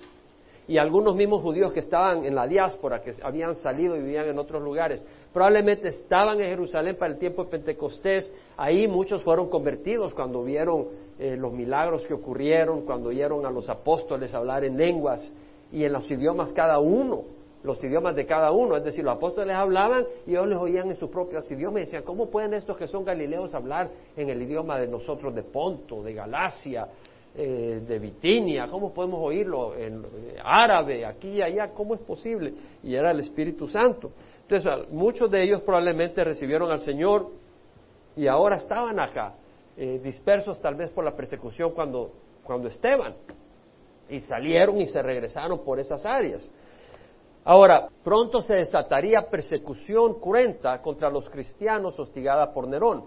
Y 0.68 0.78
algunos 0.78 1.14
mismos 1.14 1.42
judíos 1.42 1.72
que 1.72 1.80
estaban 1.80 2.24
en 2.24 2.34
la 2.34 2.46
diáspora, 2.46 3.00
que 3.00 3.12
habían 3.22 3.54
salido 3.54 3.94
y 3.94 4.00
vivían 4.00 4.28
en 4.28 4.38
otros 4.38 4.62
lugares, 4.62 5.04
probablemente 5.32 5.88
estaban 5.88 6.40
en 6.40 6.48
Jerusalén 6.48 6.96
para 6.96 7.12
el 7.12 7.18
tiempo 7.18 7.44
de 7.44 7.50
Pentecostés. 7.50 8.32
Ahí 8.56 8.88
muchos 8.88 9.22
fueron 9.22 9.48
convertidos 9.48 10.12
cuando 10.12 10.42
vieron 10.42 10.88
eh, 11.18 11.36
los 11.36 11.52
milagros 11.52 12.06
que 12.06 12.14
ocurrieron, 12.14 12.82
cuando 12.82 13.08
oyeron 13.08 13.46
a 13.46 13.50
los 13.50 13.68
apóstoles 13.68 14.34
hablar 14.34 14.64
en 14.64 14.76
lenguas 14.76 15.32
y 15.72 15.84
en 15.84 15.92
los 15.92 16.10
idiomas 16.10 16.52
cada 16.52 16.78
uno, 16.78 17.24
los 17.62 17.82
idiomas 17.82 18.14
de 18.14 18.26
cada 18.26 18.52
uno. 18.52 18.76
Es 18.76 18.84
decir, 18.84 19.04
los 19.04 19.16
apóstoles 19.16 19.54
hablaban 19.54 20.04
y 20.26 20.32
ellos 20.32 20.46
les 20.46 20.58
oían 20.58 20.88
en 20.88 20.94
sus 20.94 21.10
propios 21.10 21.50
idiomas 21.50 21.82
y 21.82 21.84
decían, 21.86 22.02
¿cómo 22.02 22.30
pueden 22.30 22.54
estos 22.54 22.76
que 22.76 22.86
son 22.86 23.04
galileos 23.04 23.54
hablar 23.54 23.90
en 24.16 24.28
el 24.28 24.42
idioma 24.42 24.78
de 24.78 24.88
nosotros 24.88 25.34
de 25.34 25.42
Ponto, 25.42 26.02
de 26.02 26.14
Galacia, 26.14 26.88
eh, 27.38 27.82
de 27.86 27.98
Bitinia, 27.98 28.66
¿cómo 28.66 28.94
podemos 28.94 29.20
oírlo 29.20 29.76
en 29.76 30.02
árabe, 30.42 31.04
aquí 31.04 31.32
y 31.32 31.42
allá? 31.42 31.70
¿Cómo 31.74 31.94
es 31.94 32.00
posible? 32.00 32.54
Y 32.82 32.94
era 32.94 33.10
el 33.10 33.20
Espíritu 33.20 33.68
Santo. 33.68 34.10
Entonces, 34.48 34.90
muchos 34.90 35.30
de 35.30 35.42
ellos 35.42 35.60
probablemente 35.60 36.24
recibieron 36.24 36.70
al 36.70 36.78
Señor 36.78 37.28
y 38.16 38.26
ahora 38.26 38.56
estaban 38.56 38.98
acá, 38.98 39.34
eh, 39.76 40.00
dispersos 40.02 40.60
tal 40.60 40.74
vez 40.74 40.90
por 40.90 41.04
la 41.04 41.14
persecución 41.14 41.72
cuando, 41.72 42.12
cuando 42.42 42.68
Esteban, 42.68 43.14
y 44.08 44.20
salieron 44.20 44.80
y 44.80 44.86
se 44.86 45.02
regresaron 45.02 45.64
por 45.64 45.78
esas 45.78 46.04
áreas. 46.06 46.50
Ahora, 47.44 47.88
pronto 48.02 48.40
se 48.40 48.54
desataría 48.54 49.28
persecución 49.30 50.20
cruenta 50.20 50.80
contra 50.82 51.10
los 51.10 51.28
cristianos 51.30 51.98
hostigada 51.98 52.52
por 52.52 52.66
Nerón. 52.66 53.04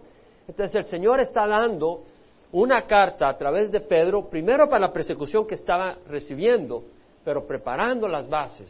Entonces 0.47 0.75
el 0.75 0.85
Señor 0.85 1.19
está 1.19 1.45
dando 1.45 2.03
una 2.51 2.88
carta 2.88 3.27
a 3.27 3.38
través 3.38 3.71
de 3.71 3.81
Pedro, 3.81 4.29
primero 4.29 4.67
para 4.69 4.88
la 4.88 4.93
persecución 4.93 5.45
que 5.45 5.55
estaba 5.55 5.97
recibiendo, 6.07 6.83
pero 7.23 7.45
preparando 7.45 8.07
las 8.07 8.27
bases 8.27 8.69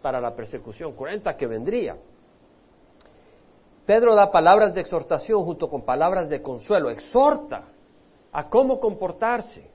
para 0.00 0.20
la 0.20 0.34
persecución 0.34 0.92
cruenta 0.92 1.36
que 1.36 1.46
vendría. 1.46 1.96
Pedro 3.90 4.14
da 4.14 4.30
palabras 4.30 4.72
de 4.72 4.82
exhortación 4.82 5.42
junto 5.42 5.68
con 5.68 5.82
palabras 5.82 6.28
de 6.28 6.40
consuelo, 6.40 6.90
exhorta 6.90 7.64
a 8.30 8.48
cómo 8.48 8.78
comportarse 8.78 9.68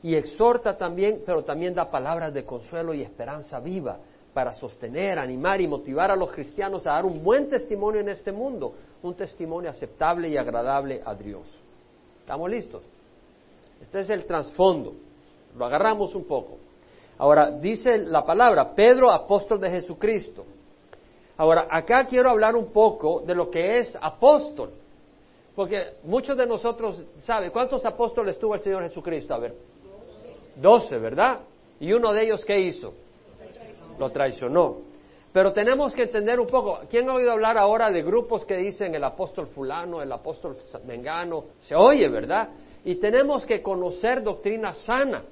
y 0.00 0.14
exhorta 0.14 0.78
también, 0.78 1.24
pero 1.26 1.42
también 1.42 1.74
da 1.74 1.90
palabras 1.90 2.32
de 2.32 2.44
consuelo 2.44 2.94
y 2.94 3.02
esperanza 3.02 3.58
viva 3.58 3.98
para 4.32 4.52
sostener, 4.52 5.18
animar 5.18 5.60
y 5.60 5.66
motivar 5.66 6.12
a 6.12 6.14
los 6.14 6.30
cristianos 6.30 6.86
a 6.86 6.92
dar 6.92 7.04
un 7.04 7.20
buen 7.24 7.48
testimonio 7.48 8.00
en 8.00 8.10
este 8.10 8.30
mundo, 8.30 8.74
un 9.02 9.16
testimonio 9.16 9.70
aceptable 9.70 10.28
y 10.28 10.36
agradable 10.36 11.02
a 11.04 11.12
Dios. 11.12 11.48
¿Estamos 12.20 12.48
listos? 12.48 12.84
Este 13.82 13.98
es 13.98 14.10
el 14.10 14.24
trasfondo. 14.24 14.92
Lo 15.56 15.64
agarramos 15.64 16.14
un 16.14 16.26
poco. 16.26 16.58
Ahora, 17.18 17.50
dice 17.50 17.98
la 17.98 18.24
palabra, 18.24 18.72
Pedro, 18.72 19.10
apóstol 19.10 19.58
de 19.58 19.68
Jesucristo. 19.68 20.44
Ahora, 21.40 21.68
acá 21.70 22.04
quiero 22.04 22.28
hablar 22.28 22.54
un 22.54 22.70
poco 22.70 23.22
de 23.22 23.34
lo 23.34 23.50
que 23.50 23.78
es 23.78 23.96
apóstol. 23.98 24.72
Porque 25.56 25.94
muchos 26.04 26.36
de 26.36 26.44
nosotros 26.44 27.02
saben, 27.20 27.50
¿cuántos 27.50 27.82
apóstoles 27.86 28.38
tuvo 28.38 28.56
el 28.56 28.60
Señor 28.60 28.82
Jesucristo? 28.82 29.32
A 29.32 29.38
ver, 29.38 29.54
doce, 30.56 30.98
¿verdad? 30.98 31.40
Y 31.80 31.94
uno 31.94 32.12
de 32.12 32.24
ellos, 32.24 32.44
¿qué 32.44 32.60
hizo? 32.60 32.92
Lo 33.98 34.10
traicionó. 34.10 34.80
Pero 35.32 35.50
tenemos 35.54 35.94
que 35.94 36.02
entender 36.02 36.38
un 36.38 36.46
poco, 36.46 36.80
¿quién 36.90 37.08
ha 37.08 37.14
oído 37.14 37.32
hablar 37.32 37.56
ahora 37.56 37.90
de 37.90 38.02
grupos 38.02 38.44
que 38.44 38.58
dicen 38.58 38.94
el 38.94 39.02
apóstol 39.02 39.46
fulano, 39.46 40.02
el 40.02 40.12
apóstol 40.12 40.58
mengano? 40.84 41.44
Se 41.60 41.74
oye, 41.74 42.06
¿verdad? 42.10 42.50
Y 42.84 42.96
tenemos 42.96 43.46
que 43.46 43.62
conocer 43.62 44.22
doctrina 44.22 44.74
sana. 44.74 45.24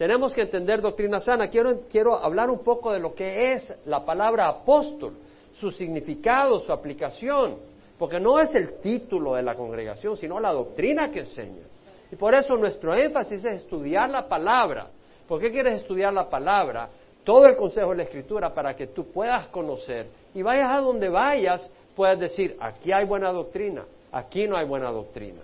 Tenemos 0.00 0.32
que 0.32 0.40
entender 0.40 0.80
doctrina 0.80 1.20
sana. 1.20 1.50
Quiero, 1.50 1.82
quiero 1.90 2.16
hablar 2.16 2.48
un 2.48 2.64
poco 2.64 2.90
de 2.90 2.98
lo 2.98 3.14
que 3.14 3.52
es 3.52 3.70
la 3.84 4.02
palabra 4.02 4.48
apóstol, 4.48 5.12
su 5.52 5.70
significado, 5.70 6.58
su 6.60 6.72
aplicación, 6.72 7.58
porque 7.98 8.18
no 8.18 8.38
es 8.40 8.54
el 8.54 8.80
título 8.80 9.34
de 9.34 9.42
la 9.42 9.54
congregación, 9.54 10.16
sino 10.16 10.40
la 10.40 10.52
doctrina 10.52 11.10
que 11.10 11.18
enseña. 11.18 11.66
Y 12.10 12.16
por 12.16 12.32
eso 12.32 12.56
nuestro 12.56 12.94
énfasis 12.94 13.44
es 13.44 13.56
estudiar 13.56 14.08
la 14.08 14.26
palabra. 14.26 14.88
¿Por 15.28 15.38
qué 15.38 15.50
quieres 15.50 15.82
estudiar 15.82 16.14
la 16.14 16.30
palabra? 16.30 16.88
todo 17.22 17.44
el 17.44 17.54
consejo 17.54 17.90
de 17.90 17.96
la 17.96 18.02
Escritura 18.04 18.54
para 18.54 18.74
que 18.74 18.86
tú 18.86 19.12
puedas 19.12 19.48
conocer 19.48 20.06
y 20.34 20.40
vayas 20.40 20.70
a 20.70 20.78
donde 20.78 21.10
vayas, 21.10 21.70
puedas 21.94 22.18
decir, 22.18 22.56
aquí 22.58 22.90
hay 22.90 23.04
buena 23.04 23.30
doctrina, 23.30 23.84
aquí 24.10 24.48
no 24.48 24.56
hay 24.56 24.66
buena 24.66 24.90
doctrina. 24.90 25.42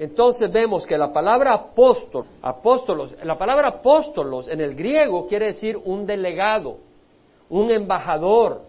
Entonces 0.00 0.50
vemos 0.50 0.84
que 0.84 0.98
la 0.98 1.12
palabra 1.12 1.54
apóstol, 1.54 2.26
apóstolos, 2.42 3.14
la 3.22 3.38
palabra 3.38 3.68
apóstolos 3.68 4.48
en 4.48 4.60
el 4.60 4.74
griego 4.74 5.28
quiere 5.28 5.46
decir 5.46 5.76
un 5.76 6.04
delegado, 6.04 6.78
un 7.48 7.70
embajador, 7.70 8.62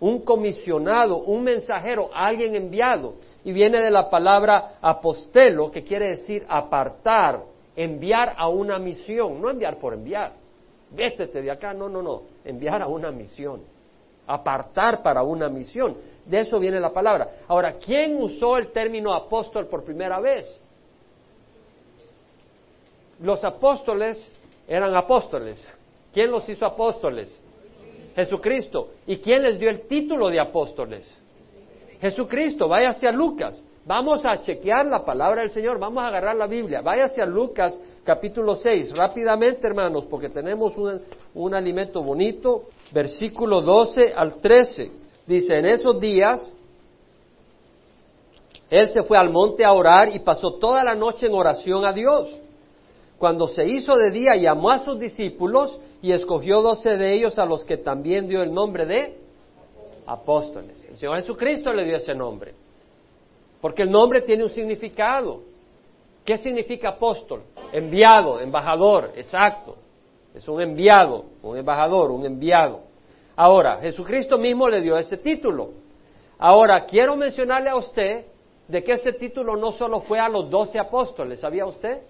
un 0.00 0.22
comisionado, 0.22 1.18
un 1.18 1.44
mensajero, 1.44 2.10
alguien 2.12 2.56
enviado. 2.56 3.14
Y 3.44 3.52
viene 3.52 3.80
de 3.80 3.90
la 3.90 4.10
palabra 4.10 4.78
apostelo, 4.80 5.70
que 5.70 5.84
quiere 5.84 6.08
decir 6.08 6.44
apartar, 6.48 7.44
enviar 7.76 8.34
a 8.36 8.48
una 8.48 8.80
misión, 8.80 9.40
no 9.40 9.48
enviar 9.48 9.78
por 9.78 9.94
enviar 9.94 10.42
véstete 10.94 11.42
de 11.42 11.50
acá, 11.50 11.72
no, 11.72 11.88
no, 11.88 12.02
no, 12.02 12.22
enviar 12.44 12.82
a 12.82 12.86
una 12.86 13.10
misión, 13.10 13.62
apartar 14.26 15.02
para 15.02 15.22
una 15.22 15.48
misión. 15.48 15.96
De 16.24 16.40
eso 16.40 16.58
viene 16.58 16.78
la 16.78 16.92
palabra. 16.92 17.28
Ahora, 17.48 17.74
¿quién 17.74 18.16
usó 18.22 18.56
el 18.56 18.70
término 18.72 19.14
apóstol 19.14 19.66
por 19.66 19.84
primera 19.84 20.20
vez? 20.20 20.61
Los 23.22 23.44
apóstoles 23.44 24.20
eran 24.66 24.94
apóstoles. 24.96 25.62
¿Quién 26.12 26.30
los 26.30 26.48
hizo 26.48 26.66
apóstoles? 26.66 27.38
Jesucristo. 28.14 28.90
¿Y 29.06 29.18
quién 29.18 29.42
les 29.42 29.58
dio 29.58 29.70
el 29.70 29.86
título 29.86 30.28
de 30.28 30.40
apóstoles? 30.40 31.08
Jesucristo. 32.00 32.68
Váyase 32.68 33.06
a 33.08 33.12
Lucas. 33.12 33.62
Vamos 33.84 34.24
a 34.24 34.40
chequear 34.40 34.86
la 34.86 35.04
palabra 35.04 35.42
del 35.42 35.50
Señor. 35.50 35.78
Vamos 35.78 36.02
a 36.04 36.08
agarrar 36.08 36.36
la 36.36 36.46
Biblia. 36.46 36.82
Váyase 36.82 37.22
a 37.22 37.26
Lucas 37.26 37.78
capítulo 38.04 38.56
6, 38.56 38.96
rápidamente 38.96 39.66
hermanos, 39.66 40.06
porque 40.06 40.28
tenemos 40.28 40.76
un, 40.76 41.00
un 41.34 41.54
alimento 41.54 42.02
bonito, 42.02 42.64
versículo 42.92 43.60
12 43.60 44.12
al 44.14 44.40
13. 44.40 44.90
Dice, 45.26 45.58
en 45.58 45.66
esos 45.66 46.00
días, 46.00 46.52
él 48.68 48.88
se 48.88 49.02
fue 49.02 49.16
al 49.16 49.30
monte 49.30 49.64
a 49.64 49.72
orar 49.72 50.08
y 50.08 50.20
pasó 50.20 50.54
toda 50.54 50.82
la 50.82 50.94
noche 50.94 51.26
en 51.26 51.34
oración 51.34 51.84
a 51.84 51.92
Dios. 51.92 52.41
Cuando 53.22 53.46
se 53.46 53.64
hizo 53.64 53.94
de 53.94 54.10
día, 54.10 54.34
llamó 54.34 54.72
a 54.72 54.80
sus 54.80 54.98
discípulos 54.98 55.78
y 56.02 56.10
escogió 56.10 56.60
doce 56.60 56.96
de 56.96 57.14
ellos 57.14 57.38
a 57.38 57.44
los 57.44 57.64
que 57.64 57.76
también 57.76 58.26
dio 58.26 58.42
el 58.42 58.52
nombre 58.52 58.84
de 58.84 59.16
apóstoles. 60.04 60.84
El 60.90 60.96
Señor 60.96 61.20
Jesucristo 61.20 61.72
le 61.72 61.84
dio 61.84 61.98
ese 61.98 62.16
nombre. 62.16 62.52
Porque 63.60 63.82
el 63.82 63.92
nombre 63.92 64.22
tiene 64.22 64.42
un 64.42 64.50
significado. 64.50 65.42
¿Qué 66.24 66.36
significa 66.36 66.88
apóstol? 66.88 67.44
Enviado, 67.70 68.40
embajador, 68.40 69.12
exacto. 69.14 69.76
Es 70.34 70.48
un 70.48 70.60
enviado, 70.60 71.26
un 71.44 71.56
embajador, 71.56 72.10
un 72.10 72.26
enviado. 72.26 72.80
Ahora, 73.36 73.78
Jesucristo 73.80 74.36
mismo 74.36 74.68
le 74.68 74.80
dio 74.80 74.98
ese 74.98 75.16
título. 75.16 75.70
Ahora, 76.40 76.86
quiero 76.86 77.14
mencionarle 77.14 77.70
a 77.70 77.76
usted 77.76 78.24
de 78.66 78.82
que 78.82 78.94
ese 78.94 79.12
título 79.12 79.54
no 79.54 79.70
solo 79.70 80.00
fue 80.00 80.18
a 80.18 80.28
los 80.28 80.50
doce 80.50 80.80
apóstoles, 80.80 81.38
¿sabía 81.38 81.64
usted? 81.66 82.00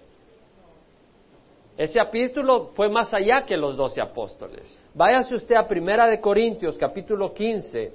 Ese 1.77 1.99
título 2.11 2.71
fue 2.75 2.89
más 2.89 3.13
allá 3.13 3.45
que 3.45 3.57
los 3.57 3.75
doce 3.75 4.01
apóstoles. 4.01 4.75
Váyase 4.93 5.35
usted 5.35 5.55
a 5.55 5.67
Primera 5.67 6.07
de 6.07 6.19
Corintios, 6.19 6.77
capítulo 6.77 7.33
15. 7.33 7.91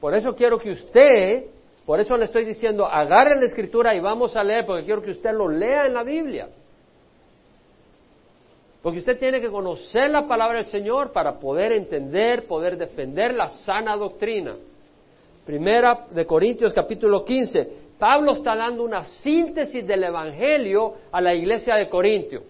Por 0.00 0.14
eso 0.14 0.34
quiero 0.34 0.58
que 0.58 0.70
usted 0.70 1.44
por 1.88 1.98
eso 2.00 2.18
le 2.18 2.26
estoy 2.26 2.44
diciendo, 2.44 2.84
agarre 2.84 3.34
la 3.36 3.46
escritura 3.46 3.94
y 3.94 4.00
vamos 4.00 4.36
a 4.36 4.44
leer, 4.44 4.66
porque 4.66 4.84
quiero 4.84 5.00
que 5.00 5.12
usted 5.12 5.32
lo 5.32 5.48
lea 5.48 5.86
en 5.86 5.94
la 5.94 6.02
Biblia. 6.02 6.50
Porque 8.82 8.98
usted 8.98 9.18
tiene 9.18 9.40
que 9.40 9.48
conocer 9.48 10.10
la 10.10 10.28
palabra 10.28 10.58
del 10.58 10.66
Señor 10.66 11.12
para 11.12 11.38
poder 11.38 11.72
entender, 11.72 12.46
poder 12.46 12.76
defender 12.76 13.32
la 13.32 13.48
sana 13.48 13.96
doctrina. 13.96 14.54
Primera 15.46 16.08
de 16.10 16.26
Corintios 16.26 16.74
capítulo 16.74 17.24
15. 17.24 17.72
Pablo 17.98 18.32
está 18.32 18.54
dando 18.54 18.84
una 18.84 19.04
síntesis 19.04 19.86
del 19.86 20.04
Evangelio 20.04 20.94
a 21.10 21.20
la 21.20 21.34
iglesia 21.34 21.74
de 21.74 21.88
Corintio. 21.88 22.42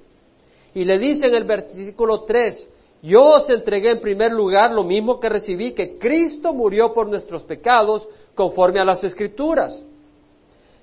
Y 0.74 0.84
le 0.84 0.98
dice 0.98 1.26
en 1.26 1.34
el 1.34 1.44
versículo 1.44 2.24
3, 2.24 2.70
yo 3.02 3.22
os 3.22 3.48
entregué 3.48 3.92
en 3.92 4.00
primer 4.00 4.32
lugar 4.32 4.72
lo 4.72 4.84
mismo 4.84 5.18
que 5.18 5.28
recibí, 5.28 5.72
que 5.72 5.98
Cristo 5.98 6.52
murió 6.52 6.92
por 6.92 7.08
nuestros 7.08 7.44
pecados 7.44 8.08
conforme 8.34 8.80
a 8.80 8.84
las 8.84 9.02
escrituras, 9.02 9.84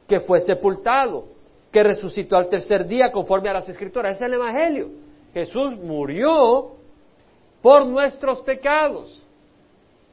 que 0.07 0.19
fue 0.21 0.39
sepultado, 0.39 1.25
que 1.71 1.83
resucitó 1.83 2.35
al 2.37 2.47
tercer 2.47 2.87
día 2.87 3.11
conforme 3.11 3.49
a 3.49 3.53
las 3.53 3.69
escrituras. 3.69 4.15
es 4.15 4.21
el 4.21 4.33
Evangelio. 4.33 4.89
Jesús 5.33 5.77
murió 5.77 6.71
por 7.61 7.85
nuestros 7.85 8.41
pecados. 8.41 9.21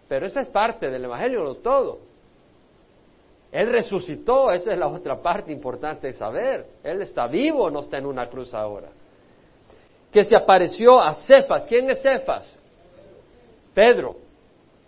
pero 0.09 0.27
eso 0.27 0.41
es 0.41 0.49
parte 0.49 0.91
del 0.91 1.05
Evangelio, 1.05 1.43
no 1.43 1.55
todo. 1.55 2.12
Él 3.53 3.71
resucitó, 3.71 4.51
esa 4.51 4.73
es 4.73 4.79
la 4.79 4.89
otra 4.89 5.21
parte 5.21 5.53
importante 5.53 6.07
de 6.07 6.15
saber. 6.15 6.67
Él 6.83 7.03
está 7.03 7.27
vivo, 7.27 7.71
no 7.71 7.81
está 7.81 7.99
en 7.99 8.07
una 8.07 8.27
cruz 8.31 8.55
ahora. 8.55 8.89
Que 10.11 10.25
se 10.25 10.35
apareció 10.35 10.99
a 10.99 11.13
Cefas. 11.13 11.67
¿Quién 11.67 11.91
es 11.91 12.01
Cefas? 12.01 12.59
Pedro. 13.75 14.17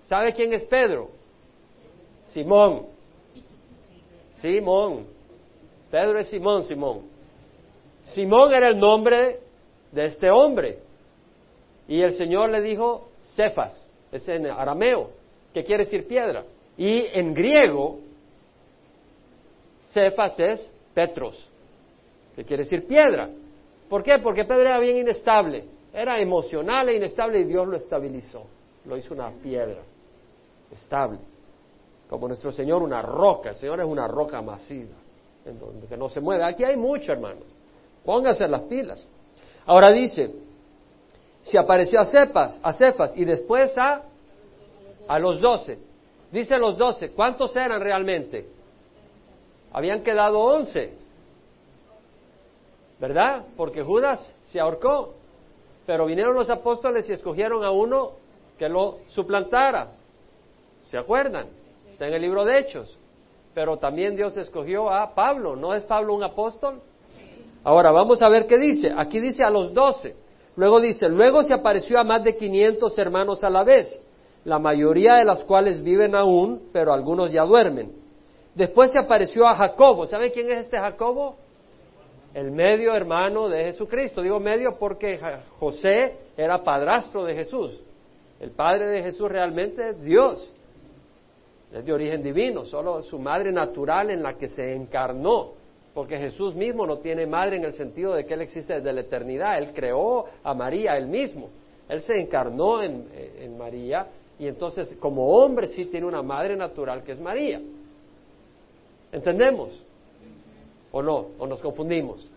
¿Sabe 0.05 0.33
quién 0.33 0.55
es 0.55 0.65
Pedro? 0.65 1.11
Simón. 2.25 2.87
Simón. 4.41 5.07
Pedro 5.91 6.19
es 6.19 6.29
Simón, 6.29 6.65
Simón. 6.65 7.03
Simón 8.07 8.55
era 8.55 8.69
el 8.69 8.79
nombre 8.79 9.41
de 9.93 10.07
este 10.07 10.31
hombre. 10.31 10.79
Y 11.87 12.01
el 12.01 12.13
Señor 12.13 12.51
le 12.51 12.63
dijo 12.63 13.11
Cefas, 13.37 13.87
es 14.11 14.27
en 14.27 14.47
arameo, 14.47 15.11
que 15.53 15.65
quiere 15.65 15.85
decir 15.85 16.07
piedra. 16.07 16.45
Y 16.79 17.07
en 17.13 17.35
griego, 17.35 18.01
Cefas 19.95 20.39
es 20.41 20.73
Petros, 20.93 21.49
que 22.35 22.45
quiere 22.45 22.65
decir 22.65 22.87
piedra. 22.87 23.31
¿Por 23.89 24.03
qué? 24.03 24.19
Porque 24.19 24.45
Pedro 24.45 24.63
era 24.63 24.81
bien 24.81 24.97
inestable, 24.99 25.65
era 25.93 26.19
emocional 26.19 26.89
e 26.89 26.97
inestable 26.97 27.39
y 27.41 27.45
Dios 27.45 27.67
lo 27.67 27.77
estabilizó, 27.77 28.45
lo 28.85 28.97
hizo 28.97 29.15
una 29.15 29.31
piedra 29.31 29.83
estable, 30.73 31.21
como 32.11 32.27
nuestro 32.27 32.51
Señor 32.51 32.83
una 32.83 33.01
roca, 33.01 33.51
el 33.51 33.57
Señor 33.57 33.81
es 33.81 33.87
una 33.87 34.09
roca 34.09 34.43
masiva, 34.43 34.97
en 35.47 35.59
donde 35.59 35.87
que 35.87 35.97
no 35.97 36.09
se 36.09 36.21
mueve. 36.21 36.43
Aquí 36.43 36.65
hay 36.65 36.77
mucho, 36.77 37.13
hermano, 37.13 37.41
póngase 38.05 38.49
las 38.49 38.63
pilas. 38.63 39.07
Ahora 39.67 39.93
dice, 39.93 40.35
se 41.41 41.59
apareció 41.59 42.01
a 42.01 42.05
Cepas, 42.05 42.61
a 42.63 42.73
Cefas 42.73 43.17
y 43.17 43.25
después 43.25 43.73
a, 43.79 44.03
a 45.07 45.19
los 45.21 45.41
doce. 45.41 45.79
Dice 46.33 46.59
los 46.59 46.77
doce, 46.77 47.11
¿cuántos 47.11 47.55
eran 47.55 47.81
realmente? 47.81 48.55
Habían 49.75 50.03
quedado 50.03 50.41
once, 50.41 50.95
¿verdad? 52.99 53.45
Porque 53.57 53.83
Judas 53.83 54.35
se 54.45 54.61
ahorcó, 54.61 55.15
pero 55.85 56.07
vinieron 56.07 56.35
los 56.35 56.49
apóstoles 56.49 57.07
y 57.11 57.13
escogieron 57.13 57.65
a 57.65 57.73
uno 57.73 58.13
que 58.57 58.69
lo 58.69 58.99
suplantara. 59.09 59.89
¿Se 60.83 60.97
acuerdan? 60.97 61.49
Está 61.91 62.07
en 62.07 62.15
el 62.15 62.23
libro 62.23 62.45
de 62.45 62.61
Hechos. 62.61 62.97
Pero 63.53 63.77
también 63.77 64.17
Dios 64.17 64.37
escogió 64.37 64.91
a 64.91 65.15
Pablo. 65.15 65.57
¿No 65.57 65.75
es 65.75 65.83
Pablo 65.83 66.15
un 66.15 66.23
apóstol? 66.23 66.81
Ahora 67.65 67.91
vamos 67.91 68.23
a 68.23 68.29
ver 68.29 68.47
qué 68.47 68.59
dice. 68.59 68.93
Aquí 68.97 69.19
dice 69.19 69.43
a 69.43 69.51
los 69.51 69.75
doce. 69.75 70.15
Luego 70.55 70.81
dice, 70.81 71.09
luego 71.09 71.43
se 71.43 71.53
apareció 71.53 71.99
a 71.99 72.05
más 72.05 72.23
de 72.23 72.37
500 72.37 72.97
hermanos 72.97 73.43
a 73.43 73.51
la 73.51 73.65
vez, 73.65 74.01
la 74.45 74.61
mayoría 74.61 75.17
de 75.17 75.25
las 75.25 75.43
cuales 75.43 75.83
viven 75.83 76.15
aún, 76.15 76.69
pero 76.73 76.93
algunos 76.93 77.33
ya 77.33 77.43
duermen. 77.43 78.04
Después 78.55 78.93
se 78.93 78.99
apareció 78.99 79.47
a 79.47 79.55
Jacobo. 79.55 80.07
¿Saben 80.07 80.31
quién 80.33 80.51
es 80.51 80.59
este 80.59 80.79
Jacobo? 80.79 81.37
El 82.33 82.51
medio 82.51 82.95
hermano 82.95 83.49
de 83.49 83.65
Jesucristo. 83.65 84.23
Digo 84.23 84.41
medio 84.41 84.77
porque 84.79 85.19
José 85.59 86.17
era 86.37 86.63
padrastro 86.63 87.25
de 87.25 87.35
Jesús. 87.35 87.81
El 88.41 88.51
padre 88.51 88.87
de 88.89 89.03
Jesús 89.03 89.29
realmente 89.29 89.91
es 89.91 90.03
Dios. 90.03 90.53
Es 91.73 91.85
de 91.85 91.93
origen 91.93 92.23
divino, 92.23 92.65
solo 92.65 93.03
su 93.03 93.19
madre 93.19 93.51
natural 93.51 94.11
en 94.11 94.23
la 94.23 94.35
que 94.35 94.49
se 94.49 94.75
encarnó 94.75 95.53
porque 95.95 96.19
Jesús 96.19 96.55
mismo 96.57 96.87
no 96.87 96.99
tiene 96.99 97.25
madre 97.25 97.57
en 97.57 97.65
el 97.65 97.73
sentido 97.73 98.15
de 98.15 98.27
que 98.27 98.35
Él 98.35 98.43
existe 98.43 98.75
desde 98.75 98.93
la 98.93 99.03
eternidad, 99.03 99.57
Él 99.57 99.73
creó 99.73 100.25
a 100.43 100.53
María 100.53 100.97
Él 100.97 101.07
mismo, 101.07 101.49
Él 101.89 102.01
se 102.01 102.21
encarnó 102.21 102.83
en, 102.83 103.57
María 103.57 104.09
y 104.39 104.49
entonces 104.49 104.97
como 104.99 105.29
hombre 105.29 105.69
sí 105.69 105.87
tiene 105.87 106.07
una 106.07 106.23
madre 106.23 106.57
natural 106.57 107.05
que 107.05 107.13
es 107.13 107.21
María. 107.21 107.61
¿Entendemos? 109.15 109.71
¿O 110.91 111.01
no? 111.01 111.29
¿O 111.39 111.47
nos 111.47 111.61
confundimos? 111.61 112.29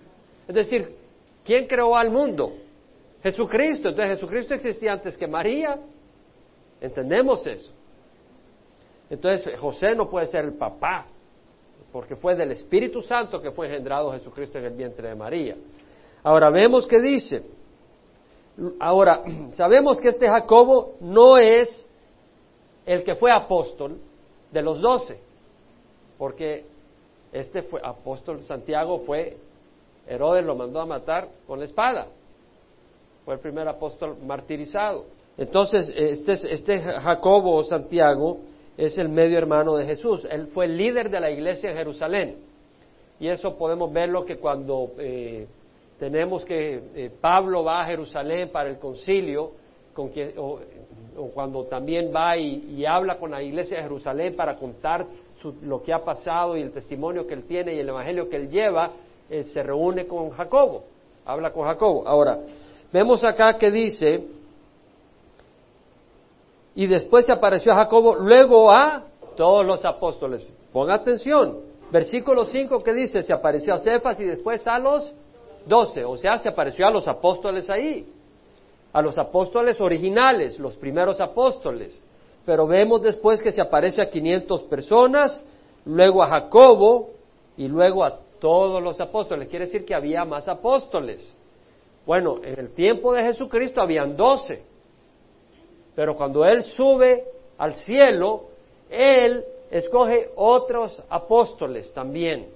Es 0.47 0.53
decir, 0.53 0.95
¿quién 1.43 1.65
creó 1.65 1.95
al 1.95 2.11
mundo? 2.11 2.53
Jesucristo. 3.23 3.89
Entonces 3.89 4.19
Jesucristo 4.19 4.53
existía 4.53 4.93
antes 4.93 5.17
que 5.17 5.25
María. 5.25 5.79
¿Entendemos 6.79 7.45
eso? 7.47 7.73
Entonces 9.09 9.59
José 9.59 9.95
no 9.95 10.07
puede 10.07 10.27
ser 10.27 10.45
el 10.45 10.53
papá 10.53 11.07
porque 11.91 12.15
fue 12.15 12.35
del 12.35 12.51
Espíritu 12.51 13.01
Santo 13.01 13.41
que 13.41 13.49
fue 13.49 13.65
engendrado 13.65 14.11
Jesucristo 14.11 14.59
en 14.59 14.65
el 14.65 14.73
vientre 14.73 15.09
de 15.09 15.15
María. 15.15 15.55
Ahora 16.21 16.51
vemos 16.51 16.85
que 16.85 17.01
dice, 17.01 17.41
ahora 18.79 19.23
sabemos 19.53 19.99
que 19.99 20.09
este 20.09 20.27
Jacobo 20.27 20.97
no 20.99 21.39
es 21.39 21.87
el 22.85 23.03
que 23.03 23.15
fue 23.15 23.31
apóstol 23.31 23.97
de 24.51 24.61
los 24.61 24.79
doce, 24.79 25.26
porque 26.17 26.65
este 27.31 27.61
fue 27.63 27.81
apóstol 27.83 28.43
Santiago 28.43 28.99
fue 28.99 29.37
Herodes 30.07 30.45
lo 30.45 30.55
mandó 30.55 30.79
a 30.79 30.85
matar 30.85 31.27
con 31.45 31.59
la 31.59 31.65
espada, 31.65 32.07
fue 33.25 33.33
el 33.33 33.39
primer 33.39 33.67
apóstol 33.67 34.15
martirizado. 34.25 35.05
Entonces 35.37 35.91
este, 35.95 36.33
este 36.51 36.79
Jacobo 36.79 37.63
Santiago 37.63 38.39
es 38.77 38.97
el 38.97 39.09
medio 39.09 39.37
hermano 39.37 39.75
de 39.75 39.85
Jesús. 39.85 40.25
Él 40.29 40.47
fue 40.47 40.65
el 40.65 40.77
líder 40.77 41.09
de 41.09 41.19
la 41.19 41.29
iglesia 41.29 41.71
en 41.71 41.77
Jerusalén. 41.77 42.37
Y 43.19 43.27
eso 43.27 43.57
podemos 43.57 43.91
verlo 43.91 44.23
que 44.23 44.37
cuando 44.37 44.91
eh, 44.99 45.47
tenemos 45.99 46.45
que 46.45 46.81
eh, 46.95 47.11
Pablo 47.19 47.63
va 47.63 47.81
a 47.81 47.85
Jerusalén 47.85 48.49
para 48.51 48.69
el 48.69 48.77
concilio, 48.77 49.51
con 49.93 50.11
o, 50.37 50.59
cuando 51.33 51.63
también 51.63 52.11
va 52.15 52.37
y, 52.37 52.85
habla 52.85 53.17
con 53.17 53.31
la 53.31 53.41
iglesia 53.41 53.77
de 53.77 53.83
Jerusalén 53.83 54.35
para 54.35 54.55
contar 54.55 55.07
lo 55.61 55.81
que 55.81 55.93
ha 55.93 56.03
pasado 56.03 56.57
y 56.57 56.61
el 56.61 56.71
testimonio 56.71 57.27
que 57.27 57.33
él 57.33 57.43
tiene 57.43 57.75
y 57.75 57.79
el 57.79 57.89
evangelio 57.89 58.29
que 58.29 58.37
él 58.37 58.49
lleva, 58.49 58.91
eh, 59.29 59.43
se 59.43 59.61
reúne 59.61 60.07
con 60.07 60.29
Jacobo, 60.29 60.83
habla 61.25 61.51
con 61.51 61.65
Jacobo. 61.65 62.07
Ahora, 62.07 62.39
vemos 62.91 63.23
acá 63.23 63.57
que 63.57 63.69
dice, 63.71 64.25
y 66.75 66.87
después 66.87 67.25
se 67.25 67.33
apareció 67.33 67.73
a 67.73 67.75
Jacobo, 67.75 68.15
luego 68.15 68.71
a 68.71 69.03
todos 69.35 69.65
los 69.65 69.83
apóstoles. 69.85 70.47
Ponga 70.71 70.95
atención, 70.95 71.59
versículo 71.91 72.45
5 72.45 72.79
que 72.79 72.93
dice, 72.93 73.23
se 73.23 73.33
apareció 73.33 73.73
a 73.73 73.79
Cefas 73.79 74.19
y 74.19 74.25
después 74.25 74.65
a 74.67 74.79
los 74.79 75.13
doce, 75.65 76.05
o 76.05 76.17
sea, 76.17 76.39
se 76.39 76.49
apareció 76.49 76.87
a 76.87 76.91
los 76.91 77.07
apóstoles 77.07 77.69
ahí, 77.69 78.07
a 78.93 79.01
los 79.01 79.17
apóstoles 79.17 79.79
originales, 79.81 80.57
los 80.59 80.75
primeros 80.77 81.19
apóstoles. 81.19 82.03
Pero 82.47 82.65
vemos 82.65 83.01
después 83.01 83.41
que 83.41 83.51
se 83.51 83.61
aparece 83.61 84.01
a 84.01 84.09
500 84.09 84.63
personas, 84.63 85.43
luego 85.83 86.23
a 86.23 86.29
Jacobo 86.29 87.09
y 87.57 87.67
luego 87.67 88.05
a 88.05 88.19
todos 88.39 88.81
los 88.81 89.01
apóstoles. 89.01 89.49
Quiere 89.49 89.65
decir 89.65 89.83
que 89.83 89.93
había 89.93 90.23
más 90.23 90.47
apóstoles. 90.47 91.29
Bueno, 92.05 92.37
en 92.41 92.57
el 92.57 92.69
tiempo 92.73 93.11
de 93.11 93.23
Jesucristo 93.23 93.81
habían 93.81 94.15
doce. 94.15 94.63
Pero 95.93 96.15
cuando 96.15 96.45
Él 96.45 96.63
sube 96.63 97.25
al 97.57 97.75
cielo, 97.75 98.43
Él 98.89 99.43
escoge 99.69 100.29
otros 100.37 101.03
apóstoles 101.09 101.91
también. 101.91 102.47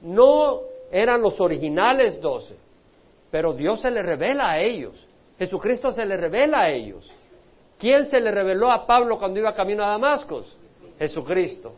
No 0.00 0.60
eran 0.90 1.20
los 1.20 1.38
originales 1.42 2.22
doce, 2.22 2.56
pero 3.30 3.52
Dios 3.52 3.82
se 3.82 3.90
le 3.90 4.02
revela 4.02 4.52
a 4.52 4.60
ellos. 4.60 4.94
Jesucristo 5.38 5.90
se 5.90 6.06
le 6.06 6.16
revela 6.16 6.60
a 6.62 6.70
ellos. 6.70 7.06
¿Quién 7.82 8.06
se 8.06 8.20
le 8.20 8.30
reveló 8.30 8.70
a 8.70 8.86
Pablo 8.86 9.18
cuando 9.18 9.40
iba 9.40 9.52
camino 9.52 9.82
a 9.82 9.88
Damasco? 9.88 10.44
Jesucristo. 11.00 11.72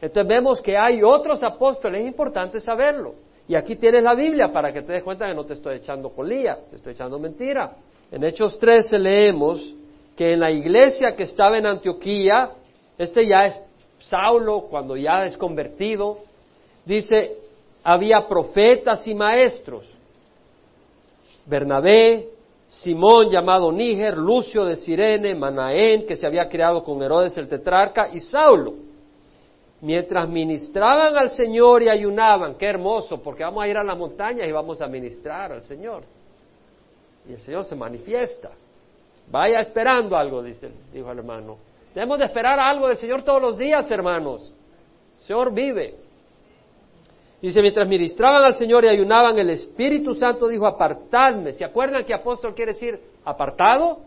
Entonces 0.00 0.26
vemos 0.26 0.62
que 0.62 0.78
hay 0.78 1.02
otros 1.02 1.42
apóstoles, 1.42 2.00
es 2.00 2.06
importante 2.06 2.58
saberlo. 2.58 3.16
Y 3.46 3.54
aquí 3.54 3.76
tienes 3.76 4.02
la 4.02 4.14
Biblia 4.14 4.50
para 4.50 4.72
que 4.72 4.80
te 4.80 4.94
des 4.94 5.02
cuenta 5.02 5.26
que 5.26 5.34
no 5.34 5.44
te 5.44 5.52
estoy 5.52 5.76
echando 5.76 6.08
colía, 6.08 6.56
te 6.70 6.76
estoy 6.76 6.94
echando 6.94 7.18
mentira. 7.18 7.76
En 8.10 8.24
Hechos 8.24 8.58
13 8.58 8.98
leemos 8.98 9.74
que 10.16 10.32
en 10.32 10.40
la 10.40 10.50
iglesia 10.50 11.14
que 11.14 11.24
estaba 11.24 11.58
en 11.58 11.66
Antioquía, 11.66 12.52
este 12.96 13.26
ya 13.26 13.44
es 13.44 13.62
Saulo 13.98 14.68
cuando 14.70 14.96
ya 14.96 15.26
es 15.26 15.36
convertido, 15.36 16.20
dice, 16.86 17.36
había 17.84 18.26
profetas 18.26 19.06
y 19.06 19.14
maestros. 19.14 19.86
Bernabé, 21.44 22.31
Simón 22.72 23.28
llamado 23.28 23.70
Níger, 23.70 24.16
Lucio 24.16 24.64
de 24.64 24.76
Sirene, 24.76 25.34
Manaén, 25.34 26.06
que 26.06 26.16
se 26.16 26.26
había 26.26 26.48
criado 26.48 26.82
con 26.82 27.02
Herodes 27.02 27.36
el 27.36 27.46
tetrarca, 27.46 28.08
y 28.10 28.20
Saulo. 28.20 28.72
Mientras 29.82 30.26
ministraban 30.26 31.14
al 31.14 31.28
Señor 31.28 31.82
y 31.82 31.90
ayunaban, 31.90 32.54
qué 32.54 32.66
hermoso, 32.66 33.22
porque 33.22 33.44
vamos 33.44 33.62
a 33.62 33.68
ir 33.68 33.76
a 33.76 33.84
la 33.84 33.94
montaña 33.94 34.46
y 34.46 34.52
vamos 34.52 34.80
a 34.80 34.86
ministrar 34.86 35.52
al 35.52 35.60
Señor. 35.62 36.04
Y 37.28 37.34
el 37.34 37.40
Señor 37.40 37.64
se 37.64 37.76
manifiesta. 37.76 38.52
Vaya 39.30 39.58
esperando 39.58 40.16
algo, 40.16 40.42
dice, 40.42 40.70
dijo 40.94 41.12
el 41.12 41.18
hermano. 41.18 41.58
Debemos 41.94 42.18
de 42.20 42.24
esperar 42.24 42.58
algo 42.58 42.88
del 42.88 42.96
Señor 42.96 43.22
todos 43.22 43.42
los 43.42 43.58
días, 43.58 43.88
hermanos. 43.90 44.50
El 45.16 45.20
Señor 45.20 45.52
vive. 45.52 45.96
Dice, 47.42 47.60
mientras 47.60 47.88
ministraban 47.88 48.44
al 48.44 48.54
Señor 48.54 48.84
y 48.84 48.88
ayunaban, 48.88 49.36
el 49.38 49.50
Espíritu 49.50 50.14
Santo 50.14 50.48
dijo, 50.48 50.66
apartadme. 50.66 51.52
¿Se 51.52 51.64
acuerdan 51.64 52.04
que 52.04 52.14
apóstol 52.14 52.54
quiere 52.54 52.72
decir 52.72 52.98
apartado? 53.24 53.98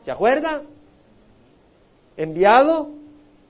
¿Se 0.00 0.10
acuerdan? 0.10 0.62
enviado, 2.18 2.90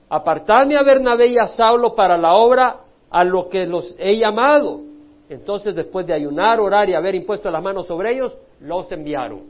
apartadme 0.09 0.77
a 0.77 0.83
Bernabé 0.83 1.27
y 1.27 1.37
a 1.37 1.47
Saulo 1.47 1.95
para 1.95 2.17
la 2.17 2.33
obra 2.33 2.81
a 3.09 3.23
lo 3.23 3.49
que 3.49 3.65
los 3.65 3.95
he 3.97 4.15
llamado. 4.15 4.81
Entonces, 5.27 5.75
después 5.75 6.05
de 6.05 6.13
ayunar, 6.13 6.59
orar 6.59 6.87
y 6.87 6.93
haber 6.93 7.15
impuesto 7.15 7.51
las 7.51 7.63
manos 7.63 7.87
sobre 7.87 8.13
ellos, 8.13 8.37
los 8.61 8.91
enviaron. 8.91 9.41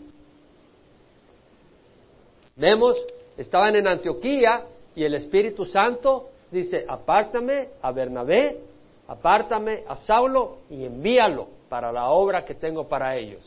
Vemos, 2.56 2.98
estaban 3.38 3.76
en 3.76 3.88
Antioquía 3.88 4.64
y 4.96 5.04
el 5.04 5.14
Espíritu 5.16 5.66
Santo 5.66 6.30
dice, 6.50 6.86
apártame 6.88 7.70
a 7.82 7.92
Bernabé, 7.92 8.60
apártame 9.10 9.84
a 9.88 9.98
Saulo 9.98 10.60
y 10.70 10.86
envíalo 10.86 11.48
para 11.68 11.92
la 11.92 12.10
obra 12.10 12.46
que 12.46 12.54
tengo 12.54 12.88
para 12.88 13.16
ellos. 13.18 13.44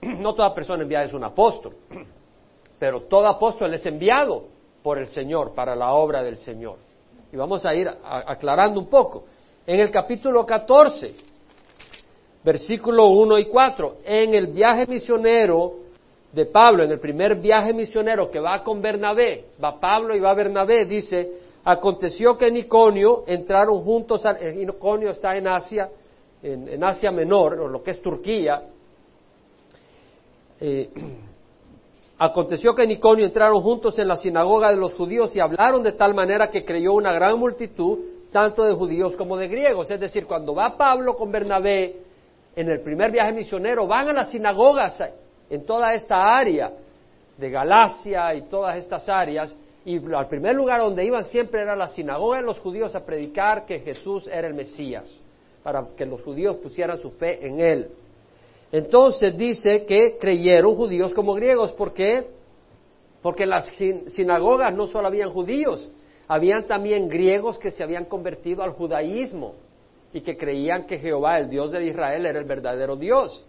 No 0.02 0.34
toda 0.34 0.54
persona 0.54 0.82
enviada 0.82 1.04
es 1.04 1.12
un 1.12 1.22
apóstol, 1.22 1.76
pero 2.78 3.02
todo 3.02 3.26
apóstol 3.26 3.74
es 3.74 3.84
enviado 3.84 4.44
por 4.82 4.96
el 4.96 5.08
Señor 5.08 5.52
para 5.54 5.76
la 5.76 5.92
obra 5.92 6.22
del 6.22 6.38
Señor. 6.38 6.78
Y 7.30 7.36
vamos 7.36 7.64
a 7.66 7.74
ir 7.74 7.86
aclarando 8.02 8.80
un 8.80 8.88
poco. 8.88 9.24
En 9.66 9.78
el 9.78 9.90
capítulo 9.90 10.44
14, 10.46 11.14
versículo 12.42 13.08
1 13.08 13.38
y 13.38 13.44
4, 13.44 13.96
en 14.04 14.34
el 14.34 14.46
viaje 14.48 14.86
misionero 14.86 15.74
de 16.32 16.46
Pablo, 16.46 16.82
en 16.82 16.92
el 16.92 16.98
primer 16.98 17.36
viaje 17.36 17.74
misionero 17.74 18.30
que 18.30 18.40
va 18.40 18.64
con 18.64 18.80
Bernabé, 18.80 19.44
va 19.62 19.78
Pablo 19.78 20.16
y 20.16 20.20
va 20.20 20.32
Bernabé, 20.32 20.86
dice, 20.86 21.30
aconteció 21.64 22.36
que 22.36 22.46
en 22.46 22.56
Iconio 22.56 23.24
entraron 23.26 23.80
juntos, 23.82 24.24
Iconio 24.56 25.10
está 25.10 25.36
en 25.36 25.48
Asia, 25.48 25.88
en, 26.42 26.82
Asia 26.82 27.10
Menor, 27.10 27.60
o 27.60 27.68
lo 27.68 27.82
que 27.82 27.92
es 27.92 28.02
Turquía, 28.02 28.62
eh, 30.60 30.90
Aconteció 32.22 32.74
que 32.74 32.82
en 32.82 32.90
Iconio 32.90 33.24
entraron 33.24 33.62
juntos 33.62 33.98
en 33.98 34.06
la 34.06 34.14
sinagoga 34.14 34.68
de 34.68 34.76
los 34.76 34.92
judíos 34.92 35.34
y 35.34 35.40
hablaron 35.40 35.82
de 35.82 35.92
tal 35.92 36.12
manera 36.12 36.50
que 36.50 36.66
creyó 36.66 36.92
una 36.92 37.14
gran 37.14 37.38
multitud, 37.38 37.98
tanto 38.30 38.62
de 38.62 38.74
judíos 38.74 39.16
como 39.16 39.38
de 39.38 39.48
griegos. 39.48 39.90
Es 39.90 39.98
decir, 39.98 40.26
cuando 40.26 40.54
va 40.54 40.76
Pablo 40.76 41.16
con 41.16 41.32
Bernabé 41.32 41.96
en 42.54 42.68
el 42.68 42.82
primer 42.82 43.10
viaje 43.10 43.32
misionero, 43.32 43.86
van 43.86 44.10
a 44.10 44.12
las 44.12 44.30
sinagogas 44.30 45.02
en 45.48 45.64
toda 45.64 45.94
esta 45.94 46.36
área 46.36 46.70
de 47.38 47.50
Galacia 47.50 48.34
y 48.34 48.42
todas 48.50 48.76
estas 48.76 49.08
áreas, 49.08 49.56
y 49.84 49.98
al 50.14 50.28
primer 50.28 50.54
lugar 50.54 50.80
donde 50.80 51.04
iban 51.04 51.24
siempre 51.24 51.62
era 51.62 51.74
la 51.74 51.88
sinagoga 51.88 52.38
de 52.38 52.44
los 52.44 52.58
judíos 52.58 52.94
a 52.94 53.04
predicar 53.04 53.64
que 53.64 53.80
Jesús 53.80 54.28
era 54.28 54.46
el 54.46 54.54
Mesías, 54.54 55.04
para 55.62 55.86
que 55.96 56.04
los 56.04 56.22
judíos 56.22 56.56
pusieran 56.56 56.98
su 56.98 57.10
fe 57.12 57.46
en 57.46 57.60
él. 57.60 57.88
Entonces 58.72 59.36
dice 59.36 59.84
que 59.86 60.16
creyeron 60.18 60.74
judíos 60.74 61.14
como 61.14 61.34
griegos. 61.34 61.72
¿Por 61.72 61.92
qué? 61.92 62.26
Porque 63.22 63.42
en 63.42 63.50
las 63.50 63.68
sinagogas 64.08 64.74
no 64.74 64.86
solo 64.86 65.08
habían 65.08 65.30
judíos, 65.30 65.90
habían 66.28 66.66
también 66.66 67.08
griegos 67.08 67.58
que 67.58 67.70
se 67.70 67.82
habían 67.82 68.04
convertido 68.04 68.62
al 68.62 68.70
judaísmo 68.70 69.54
y 70.12 70.20
que 70.20 70.36
creían 70.36 70.86
que 70.86 70.98
Jehová, 70.98 71.38
el 71.38 71.50
Dios 71.50 71.72
de 71.72 71.84
Israel, 71.84 72.26
era 72.26 72.38
el 72.38 72.44
verdadero 72.44 72.96
Dios. 72.96 73.44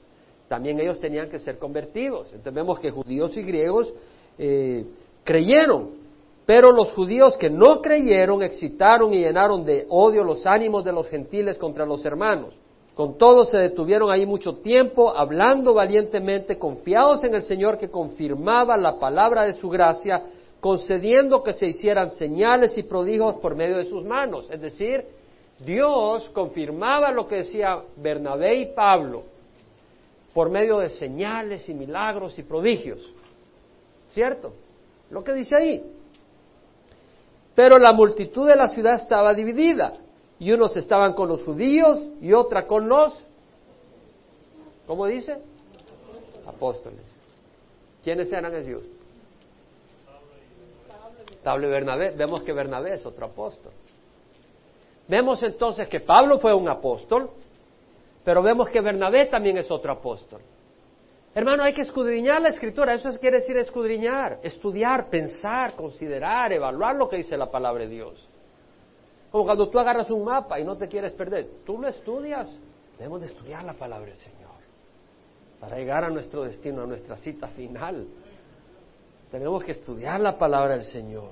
También 0.48 0.80
ellos 0.80 1.00
tenían 1.00 1.30
que 1.30 1.40
ser 1.40 1.58
convertidos. 1.58 2.28
Entonces 2.28 2.54
vemos 2.54 2.80
que 2.80 2.92
judíos 2.92 3.38
y 3.38 3.44
griegos 3.44 3.94
eh, 4.38 4.86
creyeron, 5.24 6.01
pero 6.46 6.72
los 6.72 6.92
judíos 6.94 7.38
que 7.38 7.50
no 7.50 7.82
creyeron 7.82 8.42
excitaron 8.44 9.14
y 9.14 9.20
llenaron 9.20 9.64
de 9.64 9.86
odio 9.90 10.24
los 10.24 10.46
ánimos 10.46 10.84
de 10.84 10.92
los 10.92 11.08
gentiles 11.08 11.58
contra 11.58 11.86
los 11.86 12.04
hermanos. 12.06 12.54
Con 12.96 13.18
todo 13.18 13.46
se 13.46 13.58
detuvieron 13.58 14.12
ahí 14.12 14.26
mucho 14.26 14.58
tiempo, 14.58 15.16
hablando 15.16 15.74
valientemente, 15.74 16.58
confiados 16.58 17.24
en 17.24 17.36
el 17.36 17.44
Señor 17.44 17.78
que 17.78 17.90
confirmaba 17.90 18.76
la 18.76 19.00
palabra 19.00 19.44
de 19.44 19.54
su 19.54 19.70
gracia, 19.70 20.24
concediendo 20.60 21.42
que 21.42 21.54
se 21.54 21.68
hicieran 21.68 22.12
señales 22.12 22.78
y 22.78 22.84
prodigios 22.84 23.36
por 23.36 23.56
medio 23.56 23.78
de 23.78 23.90
sus 23.90 24.04
manos. 24.04 24.46
Es 24.52 24.62
decir, 24.62 25.06
Dios 25.66 26.30
confirmaba 26.34 27.12
lo 27.12 27.28
que 27.28 27.38
decía 27.38 27.82
Bernabé 27.96 28.56
y 28.56 28.66
Pablo 28.74 29.24
por 30.34 30.50
medio 30.50 30.80
de 30.80 30.90
señales 30.92 31.68
y 31.70 31.74
milagros 31.74 32.38
y 32.40 32.44
prodigios. 32.44 33.00
¿Cierto? 34.10 34.54
Lo 35.10 35.24
que 35.24 35.34
dice 35.34 35.56
ahí. 35.56 35.84
Pero 37.56 37.78
la 37.78 37.92
multitud 37.92 38.48
de 38.48 38.56
la 38.56 38.68
ciudad 38.70 38.96
estaba 38.96 39.34
dividida 39.34 39.94
y 40.40 40.52
unos 40.52 40.76
estaban 40.78 41.14
con 41.14 41.28
los 41.28 41.42
judíos 41.44 42.00
y 42.22 42.34
otra 42.34 42.66
con 42.66 42.88
los, 42.88 43.14
¿cómo 44.88 45.06
dice? 45.06 45.38
Apóstoles. 46.48 47.02
¿Quiénes 48.04 48.32
eran 48.32 48.56
ellos? 48.56 48.84
Pablo 51.44 51.68
y 51.68 51.72
Bernabé. 51.72 52.12
Vemos 52.12 52.42
que 52.42 52.54
Bernabé 52.54 52.96
es 52.96 53.06
otro 53.06 53.26
apóstol. 53.26 53.72
Vemos 55.08 55.44
entonces 55.44 55.88
que 55.88 56.00
Pablo 56.00 56.40
fue 56.40 56.54
un 56.54 56.70
apóstol, 56.70 57.30
pero 58.24 58.42
vemos 58.42 58.70
que 58.70 58.82
Bernabé 58.82 59.26
también 59.26 59.58
es 59.58 59.70
otro 59.70 59.92
apóstol. 59.92 60.42
Hermano, 61.34 61.64
hay 61.64 61.74
que 61.74 61.82
escudriñar 61.82 62.42
la 62.42 62.50
escritura, 62.50 62.94
eso 62.94 63.10
quiere 63.20 63.38
decir 63.38 63.56
escudriñar, 63.56 64.40
estudiar, 64.44 65.10
pensar, 65.10 65.76
considerar, 65.76 66.52
evaluar 66.52 66.96
lo 66.96 67.08
que 67.08 67.18
dice 67.18 67.38
la 67.38 67.50
palabra 67.50 67.84
de 67.84 67.90
Dios. 67.90 68.28
Como 69.32 69.46
cuando 69.46 69.70
tú 69.70 69.80
agarras 69.80 70.12
un 70.12 70.26
mapa 70.26 70.60
y 70.60 70.66
no 70.66 70.76
te 70.76 70.90
quieres 70.90 71.14
perder, 71.14 71.48
tú 71.66 71.80
lo 71.80 71.88
estudias. 71.88 72.50
Debemos 72.98 73.22
de 73.22 73.28
estudiar 73.28 73.64
la 73.64 73.74
palabra 73.74 74.08
del 74.08 74.18
Señor 74.18 74.42
para 75.62 75.78
llegar 75.78 76.04
a 76.04 76.10
nuestro 76.10 76.44
destino, 76.44 76.82
a 76.82 76.86
nuestra 76.86 77.16
cita 77.16 77.48
final. 77.50 78.08
Tenemos 79.32 79.64
que 79.64 79.72
estudiar 79.72 80.20
la 80.20 80.38
palabra 80.38 80.74
del 80.74 80.86
Señor. 80.86 81.32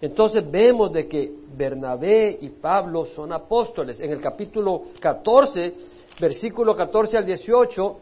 Entonces 0.00 0.50
vemos 0.50 0.92
de 0.92 1.06
que 1.06 1.30
Bernabé 1.54 2.38
y 2.40 2.48
Pablo 2.48 3.04
son 3.04 3.32
apóstoles. 3.32 4.00
En 4.00 4.10
el 4.10 4.20
capítulo 4.20 4.84
14, 4.98 5.74
versículo 6.18 6.74
14 6.74 7.18
al 7.18 7.26
18, 7.26 8.00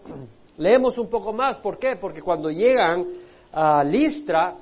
leemos 0.59 0.99
un 0.99 1.09
poco 1.09 1.33
más. 1.33 1.59
¿Por 1.59 1.79
qué? 1.79 1.97
Porque 1.97 2.21
cuando 2.21 2.51
llegan 2.51 3.07
a 3.53 3.83
Listra, 3.83 4.57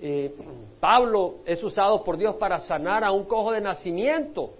eh, 0.00 0.34
Pablo 0.80 1.36
es 1.46 1.62
usado 1.62 2.02
por 2.02 2.16
Dios 2.16 2.34
para 2.36 2.58
sanar 2.58 3.04
a 3.04 3.12
un 3.12 3.24
cojo 3.24 3.52
de 3.52 3.60
nacimiento 3.60 4.50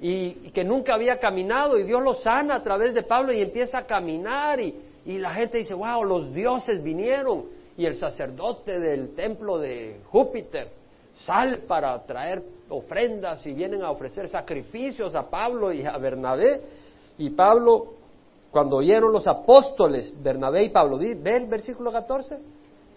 y, 0.00 0.50
que 0.50 0.62
nunca 0.64 0.94
había 0.94 1.18
caminado 1.18 1.78
y 1.78 1.84
Dios 1.84 2.02
lo 2.02 2.12
sana 2.14 2.56
a 2.56 2.62
través 2.62 2.92
de 2.92 3.02
Pablo 3.02 3.32
y 3.32 3.40
empieza 3.40 3.78
a 3.78 3.86
caminar 3.86 4.60
y, 4.60 4.74
y 5.06 5.18
la 5.18 5.32
gente 5.32 5.58
dice, 5.58 5.72
wow, 5.72 6.04
los 6.04 6.34
dioses 6.34 6.82
vinieron 6.82 7.44
y 7.78 7.86
el 7.86 7.94
sacerdote 7.94 8.78
del 8.78 9.14
templo 9.14 9.58
de 9.58 10.00
Júpiter 10.10 10.68
sale 11.14 11.58
para 11.58 11.98
traer 12.04 12.42
ofrendas 12.68 13.46
y 13.46 13.52
vienen 13.52 13.82
a 13.82 13.90
ofrecer 13.90 14.28
sacrificios 14.28 15.14
a 15.14 15.30
Pablo 15.30 15.72
y 15.72 15.84
a 15.84 15.96
Bernabé 15.96 16.60
y 17.16 17.30
Pablo 17.30 18.01
cuando 18.52 18.76
oyeron 18.76 19.12
los 19.12 19.26
apóstoles, 19.26 20.14
Bernabé 20.22 20.64
y 20.64 20.68
Pablo, 20.68 20.98
¿ve 20.98 21.36
el 21.36 21.46
versículo 21.46 21.90
14? 21.90 22.38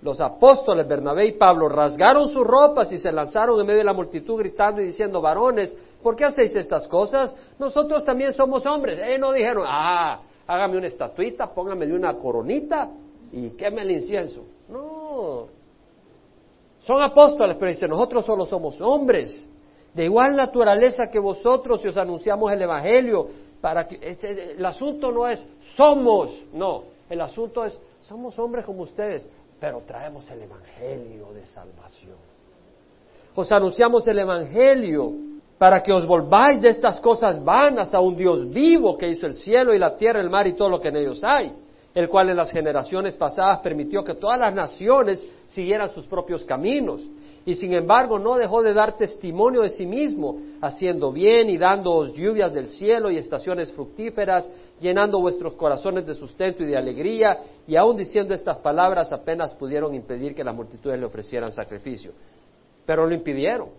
los 0.05 0.21
apóstoles 0.21 0.87
Bernabé 0.87 1.25
y 1.25 1.31
Pablo 1.31 1.67
rasgaron 1.67 2.29
sus 2.29 2.45
ropas 2.45 2.91
y 2.91 2.99
se 2.99 3.11
lanzaron 3.11 3.59
en 3.59 3.65
medio 3.65 3.79
de 3.79 3.85
la 3.85 3.93
multitud 3.93 4.37
gritando 4.37 4.79
y 4.79 4.85
diciendo, 4.85 5.19
varones, 5.19 5.75
¿por 6.03 6.15
qué 6.15 6.25
hacéis 6.25 6.55
estas 6.55 6.87
cosas? 6.87 7.33
Nosotros 7.57 8.05
también 8.05 8.31
somos 8.31 8.63
hombres. 8.67 8.99
Ellos 9.03 9.19
no 9.19 9.31
dijeron, 9.31 9.65
ah, 9.67 10.21
hágame 10.45 10.77
una 10.77 10.87
estatuita, 10.87 11.47
póngame 11.47 11.91
una 11.91 12.13
coronita 12.13 12.87
y 13.31 13.49
queme 13.51 13.81
el 13.81 13.91
incienso. 13.91 14.43
No. 14.69 15.47
Son 16.85 17.01
apóstoles, 17.01 17.57
pero 17.57 17.71
dicen, 17.71 17.89
nosotros 17.89 18.23
solo 18.23 18.45
somos 18.45 18.79
hombres, 18.81 19.49
de 19.91 20.05
igual 20.05 20.35
naturaleza 20.35 21.09
que 21.09 21.17
vosotros 21.17 21.83
y 21.83 21.87
os 21.87 21.97
anunciamos 21.97 22.51
el 22.51 22.61
Evangelio. 22.61 23.27
Para 23.65 23.87
que 23.87 23.97
este, 23.99 24.51
el 24.51 24.63
asunto 24.63 25.11
no 25.11 25.27
es 25.27 25.43
somos, 25.75 26.29
no, 26.53 26.83
el 27.09 27.19
asunto 27.19 27.65
es 27.65 27.75
somos 27.99 28.37
hombres 28.37 28.63
como 28.63 28.83
ustedes, 28.83 29.27
pero 29.59 29.81
traemos 29.87 30.29
el 30.29 30.43
Evangelio 30.43 31.33
de 31.33 31.43
salvación. 31.47 32.13
Os 33.33 33.51
anunciamos 33.51 34.07
el 34.07 34.19
Evangelio 34.19 35.13
para 35.57 35.81
que 35.81 35.91
os 35.91 36.05
volváis 36.05 36.61
de 36.61 36.69
estas 36.69 36.99
cosas 36.99 37.43
vanas 37.43 37.91
a 37.95 37.99
un 38.01 38.15
Dios 38.15 38.47
vivo 38.51 38.95
que 38.99 39.07
hizo 39.07 39.25
el 39.25 39.33
cielo 39.33 39.73
y 39.73 39.79
la 39.79 39.97
tierra, 39.97 40.21
el 40.21 40.29
mar 40.29 40.45
y 40.45 40.53
todo 40.53 40.69
lo 40.69 40.79
que 40.79 40.89
en 40.89 40.97
ellos 40.97 41.23
hay, 41.23 41.51
el 41.95 42.07
cual 42.07 42.29
en 42.29 42.37
las 42.37 42.51
generaciones 42.51 43.15
pasadas 43.15 43.61
permitió 43.61 44.03
que 44.03 44.13
todas 44.13 44.39
las 44.39 44.53
naciones 44.53 45.27
siguieran 45.47 45.89
sus 45.89 46.05
propios 46.05 46.45
caminos 46.45 47.01
y 47.45 47.53
sin 47.53 47.73
embargo 47.73 48.17
no 48.17 48.35
dejó 48.35 48.63
de 48.63 48.73
dar 48.73 48.97
testimonio 48.97 49.61
de 49.61 49.69
sí 49.69 49.85
mismo, 49.85 50.39
haciendo 50.61 51.11
bien 51.11 51.49
y 51.49 51.57
dándoos 51.57 52.13
lluvias 52.13 52.51
del 52.51 52.67
cielo 52.67 53.11
y 53.11 53.17
estaciones 53.17 53.71
fructíferas, 53.71 54.49
llenando 54.79 55.19
vuestros 55.19 55.53
corazones 55.53 56.07
de 56.07 56.15
sustento 56.15 56.63
y 56.63 56.65
de 56.65 56.77
alegría, 56.77 57.39
y 57.67 57.75
aún 57.75 57.97
diciendo 57.97 58.33
estas 58.33 58.57
palabras 58.57 59.13
apenas 59.13 59.53
pudieron 59.53 59.93
impedir 59.93 60.33
que 60.33 60.43
las 60.43 60.55
multitudes 60.55 60.99
le 60.99 61.05
ofrecieran 61.05 61.51
sacrificio. 61.51 62.13
Pero 62.85 63.05
lo 63.05 63.13
impidieron. 63.13 63.69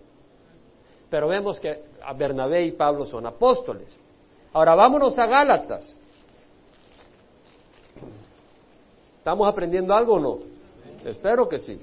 Pero 1.09 1.27
vemos 1.27 1.59
que 1.59 1.83
Bernabé 2.17 2.65
y 2.65 2.71
Pablo 2.71 3.05
son 3.05 3.25
apóstoles. 3.25 3.97
Ahora 4.53 4.75
vámonos 4.75 5.17
a 5.19 5.25
Gálatas. 5.25 5.95
¿Estamos 9.17 9.47
aprendiendo 9.47 9.93
algo 9.93 10.13
o 10.13 10.19
no? 10.19 10.39
Espero 11.05 11.49
que 11.49 11.59
sí. 11.59 11.81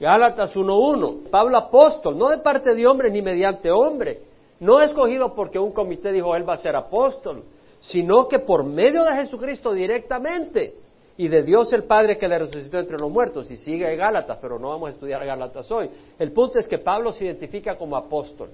Gálatas 0.00 0.56
1.1. 0.56 1.30
Pablo 1.30 1.56
apóstol, 1.56 2.18
no 2.18 2.28
de 2.28 2.38
parte 2.38 2.74
de 2.74 2.86
hombre 2.86 3.10
ni 3.10 3.22
mediante 3.22 3.70
hombre. 3.70 4.22
No 4.60 4.80
escogido 4.80 5.34
porque 5.34 5.58
un 5.58 5.72
comité 5.72 6.12
dijo 6.12 6.34
él 6.34 6.48
va 6.48 6.54
a 6.54 6.58
ser 6.58 6.76
apóstol, 6.76 7.44
sino 7.80 8.26
que 8.28 8.38
por 8.38 8.64
medio 8.64 9.04
de 9.04 9.14
Jesucristo 9.14 9.72
directamente 9.72 10.74
y 11.16 11.28
de 11.28 11.42
Dios 11.42 11.72
el 11.72 11.84
Padre 11.84 12.18
que 12.18 12.26
le 12.26 12.38
resucitó 12.38 12.78
entre 12.78 12.98
los 12.98 13.10
muertos. 13.10 13.50
Y 13.50 13.56
sigue 13.56 13.94
Gálatas, 13.96 14.38
pero 14.40 14.58
no 14.58 14.68
vamos 14.68 14.88
a 14.88 14.92
estudiar 14.92 15.24
Gálatas 15.24 15.70
hoy. 15.70 15.90
El 16.18 16.32
punto 16.32 16.58
es 16.58 16.66
que 16.66 16.78
Pablo 16.78 17.12
se 17.12 17.24
identifica 17.24 17.76
como 17.76 17.96
apóstol. 17.96 18.50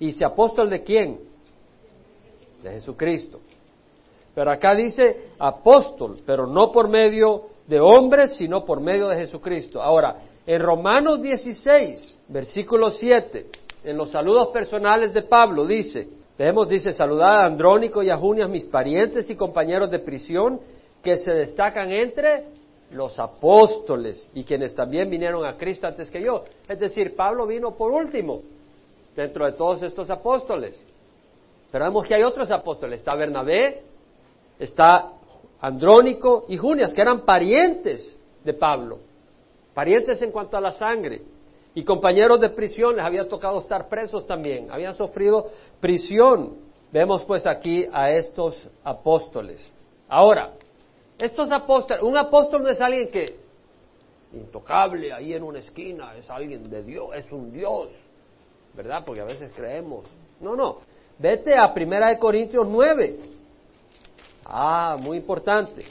¿Y 0.00 0.12
se 0.12 0.24
apóstol 0.24 0.68
de 0.70 0.82
quién? 0.82 1.20
De 2.62 2.72
Jesucristo. 2.72 3.40
Pero 4.34 4.50
acá 4.50 4.74
dice 4.74 5.28
apóstol, 5.38 6.18
pero 6.26 6.46
no 6.46 6.72
por 6.72 6.88
medio 6.88 7.53
de 7.66 7.80
hombres, 7.80 8.36
sino 8.36 8.64
por 8.64 8.80
medio 8.80 9.08
de 9.08 9.16
Jesucristo. 9.16 9.82
Ahora, 9.82 10.16
en 10.46 10.60
Romanos 10.60 11.22
16, 11.22 12.18
versículo 12.28 12.90
7, 12.90 13.46
en 13.84 13.96
los 13.96 14.10
saludos 14.10 14.48
personales 14.48 15.12
de 15.12 15.22
Pablo, 15.22 15.66
dice, 15.66 16.08
vemos, 16.38 16.68
dice, 16.68 16.92
saludad 16.92 17.42
a 17.42 17.44
Andrónico 17.46 18.02
y 18.02 18.10
a 18.10 18.16
Junias, 18.16 18.48
mis 18.48 18.66
parientes 18.66 19.28
y 19.30 19.36
compañeros 19.36 19.90
de 19.90 20.00
prisión, 20.00 20.60
que 21.02 21.16
se 21.16 21.32
destacan 21.32 21.92
entre 21.92 22.44
los 22.90 23.18
apóstoles 23.18 24.30
y 24.34 24.44
quienes 24.44 24.74
también 24.74 25.10
vinieron 25.10 25.44
a 25.44 25.56
Cristo 25.56 25.86
antes 25.86 26.10
que 26.10 26.22
yo. 26.22 26.44
Es 26.68 26.78
decir, 26.78 27.14
Pablo 27.16 27.46
vino 27.46 27.72
por 27.72 27.92
último 27.92 28.40
dentro 29.16 29.46
de 29.46 29.52
todos 29.52 29.82
estos 29.82 30.10
apóstoles. 30.10 30.80
Pero 31.70 31.86
vemos 31.86 32.06
que 32.06 32.14
hay 32.14 32.22
otros 32.22 32.50
apóstoles. 32.50 33.00
Está 33.00 33.14
Bernabé, 33.16 33.82
está 34.58 35.12
Andrónico 35.64 36.44
y 36.46 36.58
Junias, 36.58 36.92
que 36.92 37.00
eran 37.00 37.22
parientes 37.22 38.14
de 38.44 38.52
Pablo, 38.52 38.98
parientes 39.72 40.20
en 40.20 40.30
cuanto 40.30 40.58
a 40.58 40.60
la 40.60 40.72
sangre, 40.72 41.22
y 41.74 41.82
compañeros 41.84 42.38
de 42.38 42.50
prisión, 42.50 42.96
les 42.96 43.04
había 43.04 43.26
tocado 43.26 43.60
estar 43.60 43.88
presos 43.88 44.26
también, 44.26 44.70
habían 44.70 44.94
sufrido 44.94 45.48
prisión. 45.80 46.58
Vemos 46.92 47.24
pues 47.24 47.46
aquí 47.46 47.86
a 47.90 48.10
estos 48.10 48.68
apóstoles. 48.84 49.66
Ahora, 50.06 50.52
estos 51.18 51.50
apóstoles, 51.50 52.02
un 52.02 52.18
apóstol 52.18 52.62
no 52.62 52.68
es 52.68 52.80
alguien 52.82 53.08
que 53.08 53.34
intocable 54.34 55.14
ahí 55.14 55.32
en 55.32 55.42
una 55.42 55.60
esquina, 55.60 56.14
es 56.14 56.28
alguien 56.28 56.68
de 56.68 56.82
Dios, 56.82 57.08
es 57.14 57.32
un 57.32 57.50
Dios, 57.50 57.90
¿verdad? 58.74 59.02
Porque 59.02 59.22
a 59.22 59.24
veces 59.24 59.50
creemos. 59.56 60.04
No, 60.40 60.54
no. 60.54 60.80
Vete 61.18 61.56
a 61.56 61.72
Primera 61.72 62.08
de 62.08 62.18
Corintios 62.18 62.66
9. 62.68 63.33
Ah, 64.44 64.96
muy 65.00 65.18
importante. 65.18 65.84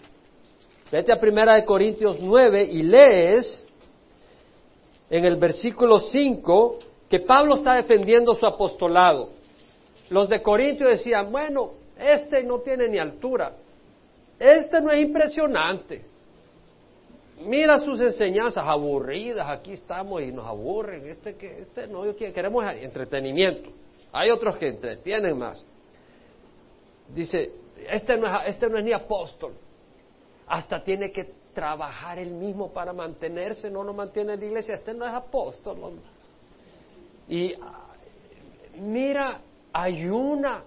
Vete 0.92 1.12
a 1.12 1.20
Primera 1.20 1.56
de 1.56 1.66
Corintios 1.66 2.20
9 2.20 2.64
y 2.66 2.84
lees 2.84 3.66
en 5.10 5.26
el 5.26 5.38
versículo 5.38 6.00
5 6.00 6.80
que 7.10 7.20
Pablo 7.20 7.56
está 7.56 7.76
defendiendo 7.76 8.36
su 8.36 8.46
apostolado. 8.46 9.30
Los 10.10 10.30
de 10.30 10.42
Corintios 10.42 10.90
decían, 10.90 11.32
bueno, 11.32 11.72
este 11.98 12.44
no 12.44 12.60
tiene 12.60 12.88
ni 12.88 13.00
altura, 13.00 13.54
este 14.40 14.82
no 14.82 14.92
es 14.92 15.00
impresionante. 15.00 16.06
Mira 17.46 17.80
sus 17.80 18.00
enseñanzas 18.00 18.64
aburridas, 18.66 19.48
aquí 19.50 19.74
estamos 19.74 20.22
y 20.22 20.32
nos 20.32 20.46
aburren. 20.46 21.08
Este, 21.08 21.36
este 21.62 21.88
no, 21.88 22.04
queremos 22.16 22.64
entretenimiento. 22.76 23.72
Hay 24.12 24.30
otros 24.30 24.58
que 24.58 24.68
entretienen 24.68 25.38
más. 25.38 25.66
Dice, 27.14 27.52
este 27.90 28.18
no, 28.18 28.28
es, 28.28 28.48
este 28.48 28.70
no 28.70 28.78
es 28.78 28.84
ni 28.84 28.94
apóstol. 28.94 29.54
Hasta 30.48 30.84
tiene 30.84 31.12
que 31.12 31.32
trabajar 31.54 32.20
él 32.20 32.32
mismo 32.32 32.72
para 32.72 32.94
mantenerse, 32.94 33.70
no 33.70 33.84
lo 33.84 33.94
mantiene 33.94 34.36
la 34.36 34.46
iglesia. 34.46 34.76
Este 34.76 34.94
no 34.94 35.06
es 35.06 35.14
apóstol. 35.14 36.00
Y 37.28 37.54
mira, 38.80 39.40
ayuna. 39.72 40.64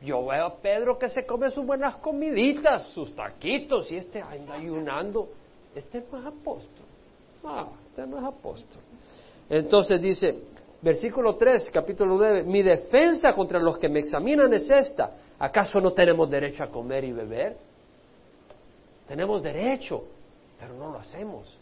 Yo 0.00 0.26
veo 0.26 0.46
a 0.46 0.56
Pedro 0.56 0.96
que 0.96 1.08
se 1.08 1.26
come 1.26 1.50
sus 1.50 1.66
buenas 1.66 1.96
comiditas, 1.96 2.86
sus 2.90 3.14
taquitos, 3.16 3.90
y 3.90 3.96
este 3.96 4.20
anda 4.20 4.54
ayunando. 4.54 5.28
Este 5.74 6.04
no 6.12 6.20
es 6.20 6.26
apóstol. 6.26 6.86
Este 7.88 8.06
no 8.06 8.18
es 8.18 8.24
apóstol. 8.24 8.82
Entonces 9.50 10.00
dice, 10.00 10.38
versículo 10.82 11.34
3, 11.34 11.70
capítulo 11.72 12.16
9, 12.16 12.44
mi 12.44 12.62
defensa 12.62 13.32
contra 13.32 13.58
los 13.58 13.76
que 13.78 13.88
me 13.88 14.00
examinan 14.00 14.52
es 14.52 14.70
esta 14.70 15.10
¿Acaso 15.38 15.80
no 15.80 15.92
tenemos 15.92 16.28
derecho 16.28 16.64
a 16.64 16.68
comer 16.68 17.04
y 17.04 17.12
beber? 17.12 17.56
Tenemos 19.06 19.42
derecho, 19.42 20.04
pero 20.58 20.74
no 20.74 20.90
lo 20.90 20.98
hacemos. 20.98 21.58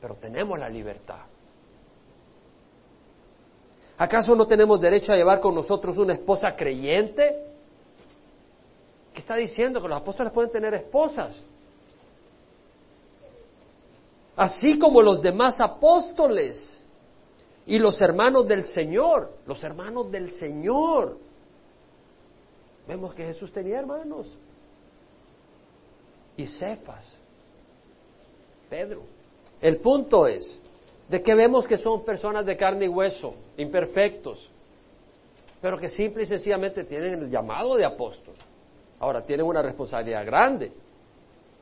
Pero 0.00 0.14
tenemos 0.14 0.58
la 0.58 0.68
libertad. 0.68 1.22
¿Acaso 3.98 4.36
no 4.36 4.46
tenemos 4.46 4.80
derecho 4.80 5.12
a 5.12 5.16
llevar 5.16 5.40
con 5.40 5.54
nosotros 5.54 5.98
una 5.98 6.14
esposa 6.14 6.54
creyente? 6.56 7.44
¿Qué 9.12 9.20
está 9.20 9.34
diciendo? 9.34 9.82
Que 9.82 9.88
los 9.88 10.00
apóstoles 10.00 10.32
pueden 10.32 10.52
tener 10.52 10.72
esposas. 10.74 11.42
Así 14.36 14.78
como 14.78 15.02
los 15.02 15.20
demás 15.20 15.60
apóstoles 15.60 16.80
y 17.66 17.80
los 17.80 18.00
hermanos 18.00 18.46
del 18.46 18.62
Señor, 18.62 19.32
los 19.46 19.64
hermanos 19.64 20.12
del 20.12 20.30
Señor. 20.30 21.18
Vemos 22.88 23.14
que 23.14 23.26
Jesús 23.26 23.52
tenía 23.52 23.80
hermanos. 23.80 24.34
Y 26.38 26.46
Cefas, 26.46 27.14
Pedro. 28.70 29.02
El 29.60 29.76
punto 29.76 30.26
es 30.26 30.60
de 31.08 31.22
que 31.22 31.34
vemos 31.34 31.66
que 31.66 31.76
son 31.76 32.02
personas 32.04 32.46
de 32.46 32.56
carne 32.56 32.86
y 32.86 32.88
hueso, 32.88 33.34
imperfectos, 33.58 34.48
pero 35.60 35.76
que 35.76 35.88
simple 35.88 36.22
y 36.22 36.26
sencillamente 36.26 36.84
tienen 36.84 37.24
el 37.24 37.30
llamado 37.30 37.76
de 37.76 37.84
apóstol. 37.84 38.34
Ahora, 39.00 39.22
tienen 39.22 39.44
una 39.44 39.60
responsabilidad 39.60 40.24
grande 40.24 40.72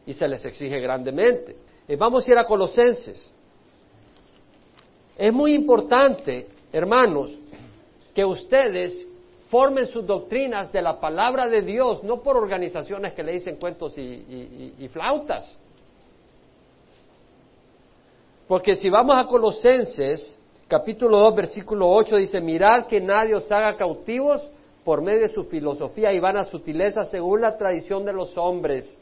y 0.04 0.12
se 0.12 0.28
les 0.28 0.44
exige 0.44 0.78
grandemente. 0.78 1.56
Eh, 1.88 1.96
vamos 1.96 2.26
a 2.26 2.30
ir 2.30 2.38
a 2.38 2.44
Colosenses. 2.44 3.32
Es 5.16 5.32
muy 5.32 5.54
importante, 5.54 6.48
hermanos, 6.72 7.36
que 8.14 8.24
ustedes 8.24 9.06
formen 9.56 9.86
sus 9.86 10.06
doctrinas 10.06 10.70
de 10.70 10.82
la 10.82 11.00
palabra 11.00 11.48
de 11.48 11.62
Dios, 11.62 12.04
no 12.04 12.20
por 12.20 12.36
organizaciones 12.36 13.14
que 13.14 13.22
le 13.22 13.32
dicen 13.32 13.56
cuentos 13.56 13.96
y, 13.96 14.86
flautas. 14.92 15.50
Porque 18.46 18.76
si 18.76 18.90
vamos 18.90 19.16
a 19.16 19.26
Colosenses, 19.26 20.38
capítulo 20.68 21.20
2, 21.20 21.34
versículo 21.34 21.88
8, 21.90 22.16
dice, 22.16 22.38
mirad 22.38 22.86
que 22.86 23.00
nadie 23.00 23.34
os 23.34 23.50
haga 23.50 23.78
cautivos 23.78 24.46
por 24.84 25.00
medio 25.00 25.22
de 25.22 25.30
su 25.30 25.44
filosofía 25.44 26.12
y 26.12 26.20
vana 26.20 26.44
sutileza 26.44 27.04
según 27.04 27.40
la 27.40 27.56
tradición 27.56 28.04
de 28.04 28.12
los 28.12 28.36
hombres, 28.36 29.00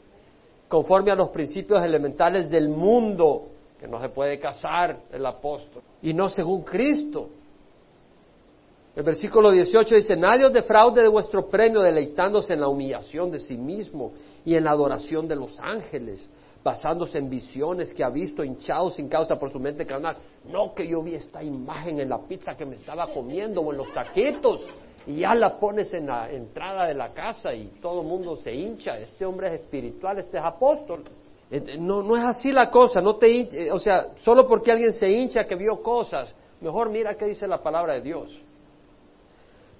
conforme 0.69 1.11
a 1.11 1.15
los 1.15 1.31
principios 1.31 1.83
elementales 1.83 2.49
del 2.49 2.69
mundo, 2.69 3.47
que 3.77 3.89
no 3.89 3.99
se 3.99 4.07
puede 4.07 4.39
casar 4.39 4.99
el 5.11 5.25
apóstol, 5.25 5.81
y 6.01 6.13
no 6.13 6.29
según 6.29 6.63
Cristo 6.63 7.27
el 8.95 9.03
versículo 9.03 9.51
18 9.51 9.93
dice, 9.95 10.15
nadie 10.15 10.45
os 10.45 10.53
defraude 10.53 11.01
de 11.01 11.09
vuestro 11.09 11.49
premio 11.49 11.81
deleitándose 11.81 12.53
en 12.53 12.61
la 12.61 12.69
humillación 12.69 13.29
de 13.29 13.39
sí 13.39 13.57
mismo 13.57 14.13
y 14.45 14.55
en 14.55 14.63
la 14.63 14.71
adoración 14.71 15.27
de 15.27 15.35
los 15.35 15.59
ángeles, 15.59 16.29
basándose 16.63 17.17
en 17.17 17.29
visiones 17.29 17.93
que 17.93 18.05
ha 18.05 18.09
visto 18.09 18.41
hinchados 18.41 18.95
sin 18.95 19.09
causa 19.09 19.35
por 19.35 19.51
su 19.51 19.59
mente 19.59 19.85
carnal. 19.85 20.15
No 20.45 20.73
que 20.73 20.87
yo 20.87 21.03
vi 21.03 21.15
esta 21.15 21.43
imagen 21.43 21.99
en 21.99 22.07
la 22.07 22.19
pizza 22.19 22.55
que 22.55 22.65
me 22.65 22.75
estaba 22.75 23.07
comiendo 23.13 23.59
o 23.59 23.73
en 23.73 23.79
los 23.79 23.93
taquitos 23.93 24.65
y 25.05 25.17
ya 25.17 25.35
la 25.35 25.59
pones 25.59 25.93
en 25.93 26.07
la 26.07 26.31
entrada 26.31 26.87
de 26.87 26.93
la 26.93 27.13
casa 27.13 27.53
y 27.53 27.67
todo 27.81 27.99
el 27.99 28.07
mundo 28.07 28.37
se 28.37 28.53
hincha. 28.53 28.97
Este 28.97 29.25
hombre 29.25 29.47
es 29.47 29.61
espiritual, 29.61 30.19
este 30.19 30.37
es 30.37 30.43
apóstol. 30.43 31.03
Eh, 31.51 31.77
no, 31.77 32.01
no 32.01 32.15
es 32.15 32.23
así 32.23 32.49
la 32.53 32.71
cosa, 32.71 33.01
no 33.01 33.17
te 33.17 33.27
eh, 33.41 33.71
o 33.73 33.79
sea, 33.79 34.15
solo 34.15 34.47
porque 34.47 34.71
alguien 34.71 34.93
se 34.93 35.09
hincha 35.09 35.43
que 35.43 35.55
vio 35.55 35.81
cosas, 35.83 36.33
mejor 36.61 36.89
mira 36.89 37.15
qué 37.15 37.25
dice 37.25 37.45
la 37.45 37.61
palabra 37.61 37.95
de 37.95 38.01
Dios 38.01 38.44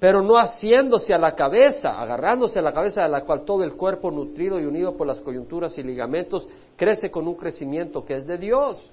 pero 0.06 0.22
no 0.22 0.38
haciéndose 0.38 1.16
a 1.16 1.18
la 1.18 1.34
cabeza, 1.34 2.00
agarrándose 2.00 2.60
a 2.60 2.62
la 2.62 2.72
cabeza 2.72 3.02
de 3.02 3.10
la 3.10 3.26
cual 3.26 3.44
todo 3.44 3.64
el 3.64 3.74
cuerpo 3.74 4.12
nutrido 4.12 4.60
y 4.60 4.66
unido 4.68 4.96
por 4.96 5.08
las 5.08 5.20
coyunturas 5.20 5.76
y 5.80 5.82
ligamentos 5.82 6.48
crece 6.76 7.10
con 7.10 7.28
un 7.28 7.34
crecimiento 7.34 8.06
que 8.06 8.18
es 8.18 8.28
de 8.28 8.38
Dios. 8.38 8.88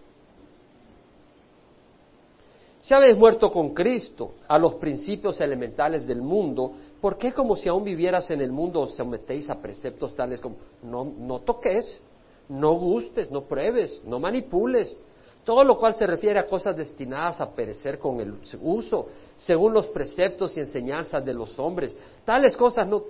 Si 2.81 2.95
habéis 2.95 3.19
muerto 3.19 3.53
con 3.53 3.75
Cristo 3.75 4.37
a 4.49 4.59
los 4.59 4.77
principios 4.77 5.39
elementales 5.43 6.07
del 6.07 6.23
mundo, 6.23 6.73
¿por 6.99 7.19
qué 7.19 7.31
como 7.35 7.57
si 7.57 7.69
aún 7.69 7.85
vivieras 7.85 8.31
en 8.31 8.41
el 8.41 8.51
mundo 8.51 8.81
os 8.81 8.95
sometéis 8.95 9.51
a 9.51 9.61
preceptos 9.61 10.15
tales 10.15 10.41
como 10.41 10.57
no, 10.83 11.05
no 11.05 11.41
toques, 11.41 12.03
no 12.49 12.73
gustes, 12.73 13.31
no 13.31 13.43
pruebes, 13.43 14.03
no 14.07 14.19
manipules, 14.19 14.99
todo 15.45 15.65
lo 15.65 15.77
cual 15.77 15.95
se 15.95 16.07
refiere 16.07 16.39
a 16.39 16.47
cosas 16.47 16.77
destinadas 16.77 17.41
a 17.41 17.51
perecer 17.51 17.99
con 17.99 18.21
el 18.21 18.35
uso, 18.61 19.09
según 19.37 19.73
los 19.73 19.89
preceptos 19.89 20.57
y 20.57 20.61
enseñanzas 20.61 21.25
de 21.25 21.35
los 21.35 21.59
hombres. 21.59 21.97
Tales 22.25 22.57
cosas 22.57 22.87
no 22.87 23.03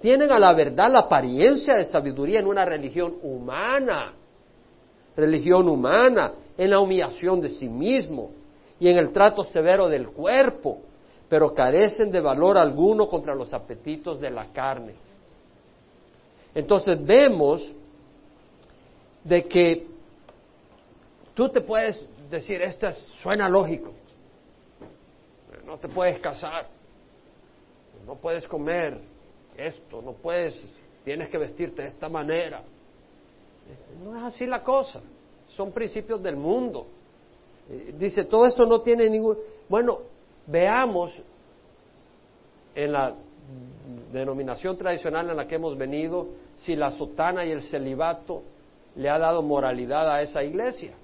tienen 0.00 0.32
a 0.32 0.38
la 0.38 0.52
verdad 0.52 0.90
la 0.90 1.00
apariencia 1.00 1.76
de 1.76 1.84
sabiduría 1.84 2.40
en 2.40 2.46
una 2.46 2.64
religión 2.64 3.14
humana, 3.22 4.14
religión 5.16 5.68
humana, 5.68 6.32
en 6.58 6.70
la 6.70 6.80
humillación 6.80 7.40
de 7.40 7.50
sí 7.50 7.68
mismo 7.68 8.30
y 8.80 8.88
en 8.88 8.98
el 8.98 9.10
trato 9.10 9.44
severo 9.44 9.88
del 9.88 10.08
cuerpo, 10.08 10.80
pero 11.28 11.54
carecen 11.54 12.10
de 12.10 12.20
valor 12.20 12.58
alguno 12.58 13.06
contra 13.06 13.34
los 13.34 13.52
apetitos 13.52 14.20
de 14.20 14.30
la 14.30 14.52
carne. 14.52 14.94
Entonces 16.54 17.04
vemos 17.04 17.70
de 19.22 19.44
que 19.44 19.95
tú 21.36 21.50
te 21.50 21.60
puedes 21.60 22.02
decir, 22.30 22.62
esto 22.62 22.90
suena 23.22 23.48
lógico, 23.48 23.92
no 25.66 25.78
te 25.78 25.86
puedes 25.86 26.18
casar, 26.18 26.66
no 28.06 28.16
puedes 28.16 28.48
comer 28.48 28.98
esto, 29.54 30.00
no 30.00 30.14
puedes, 30.14 30.54
tienes 31.04 31.28
que 31.28 31.36
vestirte 31.36 31.82
de 31.82 31.88
esta 31.88 32.08
manera. 32.08 32.62
Este, 33.70 33.94
no 34.02 34.16
es 34.16 34.22
así 34.22 34.46
la 34.46 34.62
cosa, 34.62 35.02
son 35.48 35.72
principios 35.72 36.22
del 36.22 36.36
mundo. 36.36 36.86
Eh, 37.68 37.94
dice, 37.98 38.24
todo 38.24 38.46
esto 38.46 38.64
no 38.64 38.80
tiene 38.80 39.10
ningún... 39.10 39.36
Bueno, 39.68 39.98
veamos 40.46 41.12
en 42.74 42.92
la 42.92 43.14
denominación 44.10 44.78
tradicional 44.78 45.28
en 45.28 45.36
la 45.36 45.46
que 45.46 45.56
hemos 45.56 45.76
venido 45.76 46.28
si 46.56 46.74
la 46.74 46.90
sotana 46.92 47.44
y 47.44 47.50
el 47.50 47.62
celibato 47.62 48.42
le 48.94 49.10
ha 49.10 49.18
dado 49.18 49.42
moralidad 49.42 50.10
a 50.10 50.22
esa 50.22 50.42
iglesia. 50.42 50.94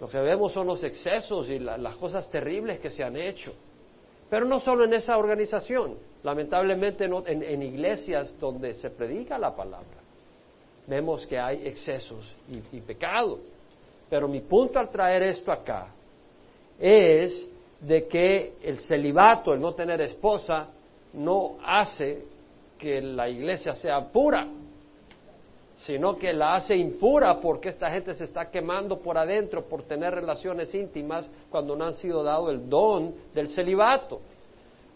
Lo 0.00 0.08
que 0.08 0.18
vemos 0.18 0.52
son 0.52 0.66
los 0.66 0.82
excesos 0.84 1.48
y 1.48 1.58
las 1.58 1.96
cosas 1.96 2.30
terribles 2.30 2.80
que 2.80 2.90
se 2.90 3.02
han 3.02 3.16
hecho. 3.16 3.52
Pero 4.28 4.44
no 4.44 4.58
solo 4.58 4.84
en 4.84 4.92
esa 4.92 5.16
organización, 5.16 5.96
lamentablemente 6.22 7.04
en, 7.04 7.62
iglesias 7.62 8.34
donde 8.38 8.74
se 8.74 8.90
predica 8.90 9.38
la 9.38 9.54
palabra, 9.54 10.02
vemos 10.86 11.24
que 11.26 11.38
hay 11.38 11.66
excesos 11.66 12.26
y, 12.50 12.76
y 12.76 12.80
pecado. 12.80 13.38
Pero 14.10 14.28
mi 14.28 14.40
punto 14.40 14.78
al 14.78 14.90
traer 14.90 15.22
esto 15.22 15.50
acá 15.50 15.88
es 16.78 17.48
de 17.80 18.06
que 18.06 18.54
el 18.62 18.78
celibato, 18.80 19.54
el 19.54 19.60
no 19.60 19.74
tener 19.74 20.00
esposa, 20.02 20.68
no 21.14 21.56
hace 21.64 22.24
que 22.78 23.00
la 23.00 23.28
iglesia 23.28 23.74
sea 23.74 24.00
pura 24.12 24.46
sino 25.76 26.16
que 26.16 26.32
la 26.32 26.54
hace 26.54 26.74
impura 26.74 27.40
porque 27.40 27.68
esta 27.68 27.90
gente 27.90 28.14
se 28.14 28.24
está 28.24 28.50
quemando 28.50 28.98
por 29.00 29.18
adentro 29.18 29.64
por 29.66 29.82
tener 29.82 30.14
relaciones 30.14 30.74
íntimas 30.74 31.30
cuando 31.50 31.76
no 31.76 31.84
han 31.84 31.94
sido 31.94 32.22
dado 32.22 32.50
el 32.50 32.68
don 32.68 33.14
del 33.34 33.48
celibato. 33.48 34.20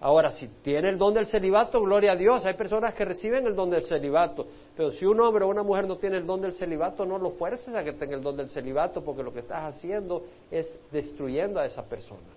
Ahora, 0.02 0.30
si 0.30 0.48
tiene 0.62 0.88
el 0.88 0.96
don 0.96 1.12
del 1.12 1.26
celibato, 1.26 1.78
gloria 1.82 2.12
a 2.12 2.16
Dios. 2.16 2.42
Hay 2.46 2.54
personas 2.54 2.94
que 2.94 3.04
reciben 3.04 3.46
el 3.46 3.54
don 3.54 3.68
del 3.68 3.84
celibato. 3.84 4.46
Pero 4.74 4.92
si 4.92 5.04
un 5.04 5.20
hombre 5.20 5.44
o 5.44 5.48
una 5.48 5.62
mujer 5.62 5.86
no 5.86 5.98
tiene 5.98 6.16
el 6.16 6.26
don 6.26 6.40
del 6.40 6.54
celibato, 6.54 7.04
no 7.04 7.18
lo 7.18 7.32
fuerces 7.32 7.74
a 7.74 7.84
que 7.84 7.92
tenga 7.92 8.16
el 8.16 8.22
don 8.22 8.34
del 8.34 8.48
celibato, 8.48 9.04
porque 9.04 9.22
lo 9.22 9.30
que 9.30 9.40
estás 9.40 9.74
haciendo 9.74 10.24
es 10.50 10.78
destruyendo 10.90 11.60
a 11.60 11.66
esa 11.66 11.82
persona, 11.82 12.28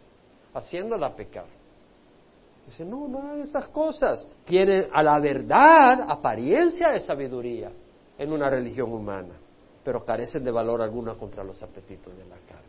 haciéndola 0.53 1.15
pecar. 1.15 1.45
Dice, 2.65 2.83
no, 2.83 3.07
no 3.07 3.19
hagan 3.19 3.41
esas 3.41 3.69
cosas. 3.69 4.27
Tienen 4.43 4.87
a 4.91 5.01
la 5.01 5.17
verdad 5.19 6.05
apariencia 6.09 6.89
de 6.89 6.99
sabiduría, 6.99 7.71
en 8.17 8.31
una 8.31 8.49
religión 8.49 8.91
humana, 8.91 9.33
pero 9.83 10.05
carecen 10.05 10.43
de 10.43 10.51
valor 10.51 10.81
alguna 10.81 11.15
contra 11.15 11.43
los 11.43 11.61
apetitos 11.61 12.15
de 12.15 12.25
la 12.25 12.35
carne. 12.47 12.63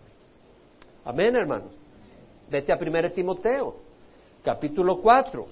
Amén, 1.04 1.36
hermanos. 1.36 1.72
Vete 2.50 2.72
a 2.72 2.78
1 2.80 3.10
Timoteo, 3.10 3.76
capítulo 4.42 5.00
4. 5.00 5.46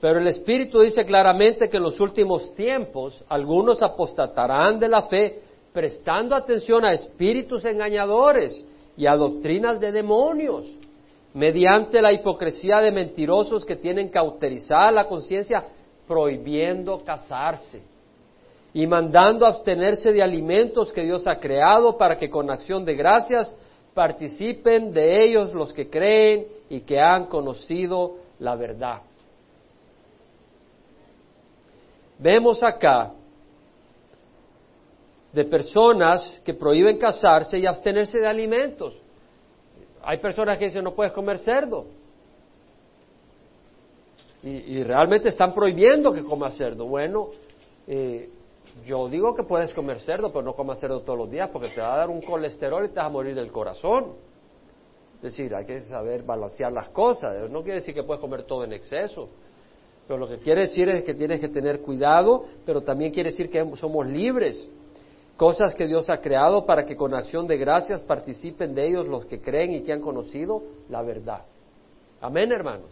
Pero 0.00 0.20
el 0.20 0.28
Espíritu 0.28 0.80
dice 0.80 1.04
claramente 1.04 1.68
que 1.68 1.78
en 1.78 1.82
los 1.82 1.98
últimos 1.98 2.54
tiempos 2.54 3.24
algunos 3.28 3.82
apostatarán 3.82 4.78
de 4.78 4.88
la 4.88 5.02
fe, 5.02 5.40
prestando 5.72 6.36
atención 6.36 6.84
a 6.84 6.92
espíritus 6.92 7.64
engañadores 7.64 8.64
y 8.96 9.06
a 9.06 9.16
doctrinas 9.16 9.80
de 9.80 9.90
demonios, 9.90 10.66
mediante 11.34 12.00
la 12.00 12.12
hipocresía 12.12 12.78
de 12.78 12.92
mentirosos 12.92 13.64
que 13.64 13.76
tienen 13.76 14.08
cauterizada 14.08 14.92
la 14.92 15.08
conciencia, 15.08 15.64
prohibiendo 16.06 16.98
casarse 17.04 17.82
y 18.74 18.86
mandando 18.86 19.46
abstenerse 19.46 20.12
de 20.12 20.22
alimentos 20.22 20.92
que 20.92 21.02
Dios 21.02 21.26
ha 21.26 21.38
creado 21.38 21.96
para 21.96 22.18
que 22.18 22.28
con 22.28 22.50
acción 22.50 22.84
de 22.84 22.94
gracias 22.94 23.54
participen 23.94 24.92
de 24.92 25.24
ellos 25.24 25.54
los 25.54 25.72
que 25.72 25.88
creen 25.88 26.46
y 26.68 26.80
que 26.80 27.00
han 27.00 27.26
conocido 27.26 28.16
la 28.38 28.54
verdad. 28.54 29.02
Vemos 32.18 32.62
acá 32.62 33.12
de 35.32 35.44
personas 35.44 36.40
que 36.44 36.54
prohíben 36.54 36.98
casarse 36.98 37.58
y 37.58 37.66
abstenerse 37.66 38.18
de 38.18 38.26
alimentos. 38.26 38.94
Hay 40.02 40.18
personas 40.18 40.58
que 40.58 40.66
dicen 40.66 40.84
no 40.84 40.94
puedes 40.94 41.12
comer 41.12 41.38
cerdo. 41.38 41.86
Y, 44.40 44.84
realmente 44.84 45.28
están 45.28 45.52
prohibiendo 45.52 46.12
que 46.12 46.22
coma 46.22 46.50
cerdo. 46.50 46.86
Bueno, 46.86 47.30
eh, 47.88 48.30
yo 48.84 49.08
digo 49.08 49.34
que 49.34 49.42
puedes 49.42 49.72
comer 49.72 50.00
cerdo, 50.00 50.30
pero 50.30 50.42
no 50.42 50.54
comas 50.54 50.80
cerdo 50.80 51.00
todos 51.02 51.18
los 51.18 51.30
días 51.30 51.50
porque 51.50 51.68
te 51.68 51.80
va 51.80 51.94
a 51.94 51.98
dar 51.98 52.10
un 52.10 52.20
colesterol 52.20 52.84
y 52.84 52.88
te 52.88 52.96
vas 52.96 53.06
a 53.06 53.10
morir 53.10 53.34
del 53.34 53.50
corazón. 53.52 54.14
Es 55.16 55.22
decir, 55.22 55.54
hay 55.54 55.64
que 55.64 55.80
saber 55.82 56.22
balancear 56.22 56.72
las 56.72 56.90
cosas. 56.90 57.50
No 57.50 57.62
quiere 57.62 57.80
decir 57.80 57.92
que 57.92 58.04
puedes 58.04 58.20
comer 58.20 58.44
todo 58.44 58.64
en 58.64 58.72
exceso. 58.72 59.28
Pero 60.06 60.18
lo 60.18 60.28
que 60.28 60.38
quiere 60.38 60.62
decir 60.62 60.88
es 60.88 61.02
que 61.02 61.14
tienes 61.14 61.40
que 61.40 61.48
tener 61.48 61.80
cuidado, 61.80 62.44
pero 62.64 62.82
también 62.82 63.12
quiere 63.12 63.30
decir 63.30 63.50
que 63.50 63.64
somos 63.76 64.06
libres. 64.06 64.70
Cosas 65.36 65.74
que 65.74 65.86
Dios 65.86 66.08
ha 66.08 66.20
creado 66.20 66.64
para 66.64 66.84
que 66.84 66.96
con 66.96 67.14
acción 67.14 67.46
de 67.46 67.58
gracias 67.58 68.02
participen 68.02 68.74
de 68.74 68.88
ellos 68.88 69.06
los 69.06 69.26
que 69.26 69.40
creen 69.40 69.72
y 69.72 69.82
que 69.82 69.92
han 69.92 70.00
conocido 70.00 70.62
la 70.88 71.02
verdad. 71.02 71.44
Amén, 72.20 72.50
hermanos. 72.52 72.90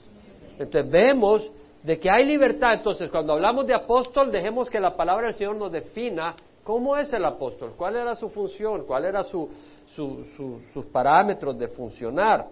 Entonces 0.59 0.91
vemos 0.91 1.51
de 1.87 2.01
que 2.01 2.11
hay 2.11 2.25
libertad. 2.25 2.75
Entonces, 2.75 3.09
cuando 3.11 3.33
hablamos 3.33 3.65
de 3.65 3.73
apóstol, 3.73 4.33
dejemos 4.33 4.69
que 4.69 4.81
la 4.81 4.97
palabra 4.97 5.27
del 5.27 5.37
Señor 5.37 5.55
nos 5.55 5.71
defina 5.71 6.35
cómo 6.65 6.97
es 6.97 7.13
el 7.13 7.25
apóstol, 7.25 7.75
cuál 7.77 7.95
era 7.95 8.17
su 8.17 8.29
función, 8.29 8.85
cuál 8.85 9.05
era 9.05 9.23
su, 9.23 9.49
sus 9.95 10.85
parámetros 10.87 11.57
de 11.57 11.69
funcionar. 11.69 12.47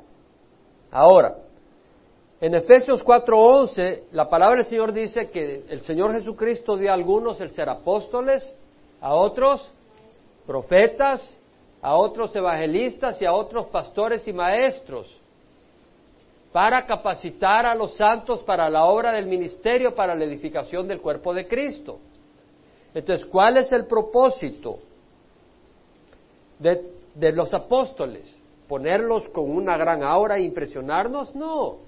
Ahora, 0.92 1.34
en 2.40 2.54
Efesios 2.54 3.04
4:11, 3.04 4.02
la 4.12 4.28
palabra 4.30 4.58
del 4.58 4.66
Señor 4.66 4.92
dice 4.92 5.28
que 5.30 5.64
el 5.68 5.80
Señor 5.80 6.12
Jesucristo 6.12 6.76
dio 6.76 6.92
a 6.92 6.94
algunos 6.94 7.40
el 7.40 7.50
ser 7.50 7.68
apóstoles, 7.68 8.48
a 9.00 9.14
otros 9.14 9.68
profetas, 10.46 11.36
a 11.82 11.96
otros 11.96 12.34
evangelistas 12.36 13.20
y 13.20 13.26
a 13.26 13.32
otros 13.32 13.66
pastores 13.66 14.28
y 14.28 14.32
maestros 14.32 15.23
para 16.54 16.86
capacitar 16.86 17.66
a 17.66 17.74
los 17.74 17.96
santos 17.96 18.44
para 18.44 18.70
la 18.70 18.84
obra 18.84 19.10
del 19.10 19.26
ministerio, 19.26 19.92
para 19.92 20.14
la 20.14 20.22
edificación 20.22 20.86
del 20.86 21.00
cuerpo 21.00 21.34
de 21.34 21.48
Cristo. 21.48 21.98
Entonces, 22.94 23.26
¿cuál 23.26 23.56
es 23.56 23.72
el 23.72 23.86
propósito 23.86 24.78
de, 26.60 27.32
los 27.32 27.52
apóstoles? 27.52 28.32
¿Ponerlos 28.68 29.28
con 29.30 29.50
una 29.50 29.76
gran 29.76 30.04
aura 30.04 30.36
e 30.36 30.42
impresionarnos? 30.42 31.34
No. 31.34 31.78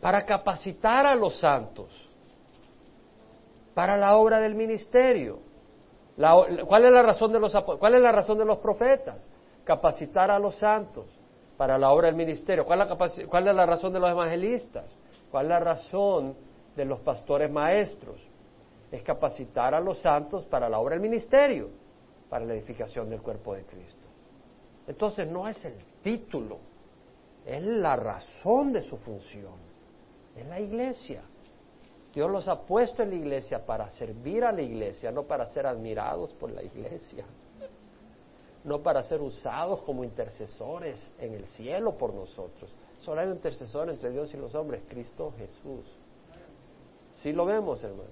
Para 0.00 0.26
capacitar 0.26 1.06
a 1.06 1.14
los 1.14 1.38
santos 1.38 1.90
para 3.72 3.96
la 3.96 4.16
obra 4.16 4.40
del 4.40 4.56
ministerio. 4.56 5.38
¿cuál, 6.16 6.84
es 6.86 6.92
la 6.92 7.02
razón 7.02 7.32
de 7.32 7.38
los, 7.38 7.56
¿Cuál 7.78 7.94
es 7.94 8.02
la 8.02 8.10
razón 8.10 8.36
de 8.36 8.44
los 8.44 8.58
profetas? 8.58 9.24
Capacitar 9.62 10.28
a 10.32 10.40
los 10.40 10.56
santos 10.56 11.21
para 11.56 11.78
la 11.78 11.90
obra 11.90 12.08
del 12.08 12.16
ministerio. 12.16 12.64
¿Cuál 12.64 12.80
es, 12.82 13.54
la 13.54 13.66
razón 13.66 13.92
de 13.92 14.00
los 14.00 14.10
evangelistas? 14.10 14.86
¿Cuál 15.30 15.46
es 15.46 15.50
la 15.50 15.60
razón 15.60 16.34
de 16.74 16.84
los 16.84 17.00
pastores 17.00 17.50
maestros? 17.50 18.20
Es 18.90 19.02
capacitar 19.02 19.74
a 19.74 19.80
los 19.80 19.98
santos 19.98 20.44
para 20.46 20.68
la 20.68 20.78
obra 20.78 20.94
del 20.94 21.02
ministerio, 21.02 21.70
para 22.28 22.44
la 22.44 22.54
edificación 22.54 23.08
del 23.08 23.22
cuerpo 23.22 23.54
de 23.54 23.64
Cristo. 23.64 24.06
Entonces 24.86 25.28
no 25.28 25.48
es 25.48 25.64
el 25.64 25.76
título, 26.02 26.58
es 27.46 27.62
la 27.62 27.96
razón 27.96 28.72
de 28.72 28.82
su 28.82 28.96
función, 28.98 29.54
es 30.36 30.46
la 30.46 30.60
iglesia. 30.60 31.22
Dios 32.12 32.30
los 32.30 32.46
ha 32.48 32.60
puesto 32.60 33.02
en 33.02 33.10
la 33.10 33.16
iglesia 33.16 33.64
para 33.64 33.88
servir 33.90 34.44
a 34.44 34.52
la 34.52 34.60
iglesia, 34.60 35.10
no 35.10 35.22
para 35.22 35.46
ser 35.46 35.66
admirados 35.66 36.34
por 36.34 36.50
la 36.50 36.62
iglesia 36.62 37.24
no 38.64 38.82
para 38.82 39.02
ser 39.02 39.20
usados 39.20 39.80
como 39.82 40.04
intercesores 40.04 41.12
en 41.18 41.34
el 41.34 41.46
cielo 41.46 41.96
por 41.96 42.14
nosotros. 42.14 42.70
Solo 43.00 43.20
hay 43.20 43.26
un 43.26 43.34
intercesor 43.34 43.90
entre 43.90 44.10
Dios 44.10 44.32
y 44.32 44.36
los 44.36 44.54
hombres, 44.54 44.82
Cristo 44.88 45.32
Jesús. 45.36 45.84
Sí 47.14 47.32
lo 47.32 47.44
vemos, 47.44 47.82
hermanos. 47.82 48.06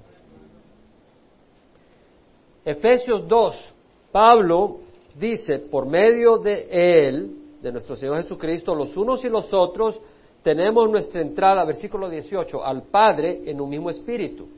Efesios 2.65 3.27
2, 3.27 3.75
Pablo 4.13 4.81
dice, 5.17 5.61
por 5.61 5.87
medio 5.87 6.39
de 6.39 6.67
Él, 6.71 7.37
de 7.63 7.73
nuestro 7.73 7.97
Señor 7.97 8.23
Jesucristo, 8.23 8.75
los 8.75 8.97
unos 8.97 9.25
y 9.25 9.29
los 9.29 9.53
otros, 9.53 10.01
tenemos 10.43 10.91
nuestra 10.91 11.21
entrada, 11.21 11.65
versículo 11.65 12.09
18, 12.09 12.65
al 12.65 12.83
Padre 12.85 13.43
en 13.47 13.61
un 13.61 13.69
mismo 13.69 13.91
espíritu. 13.91 14.49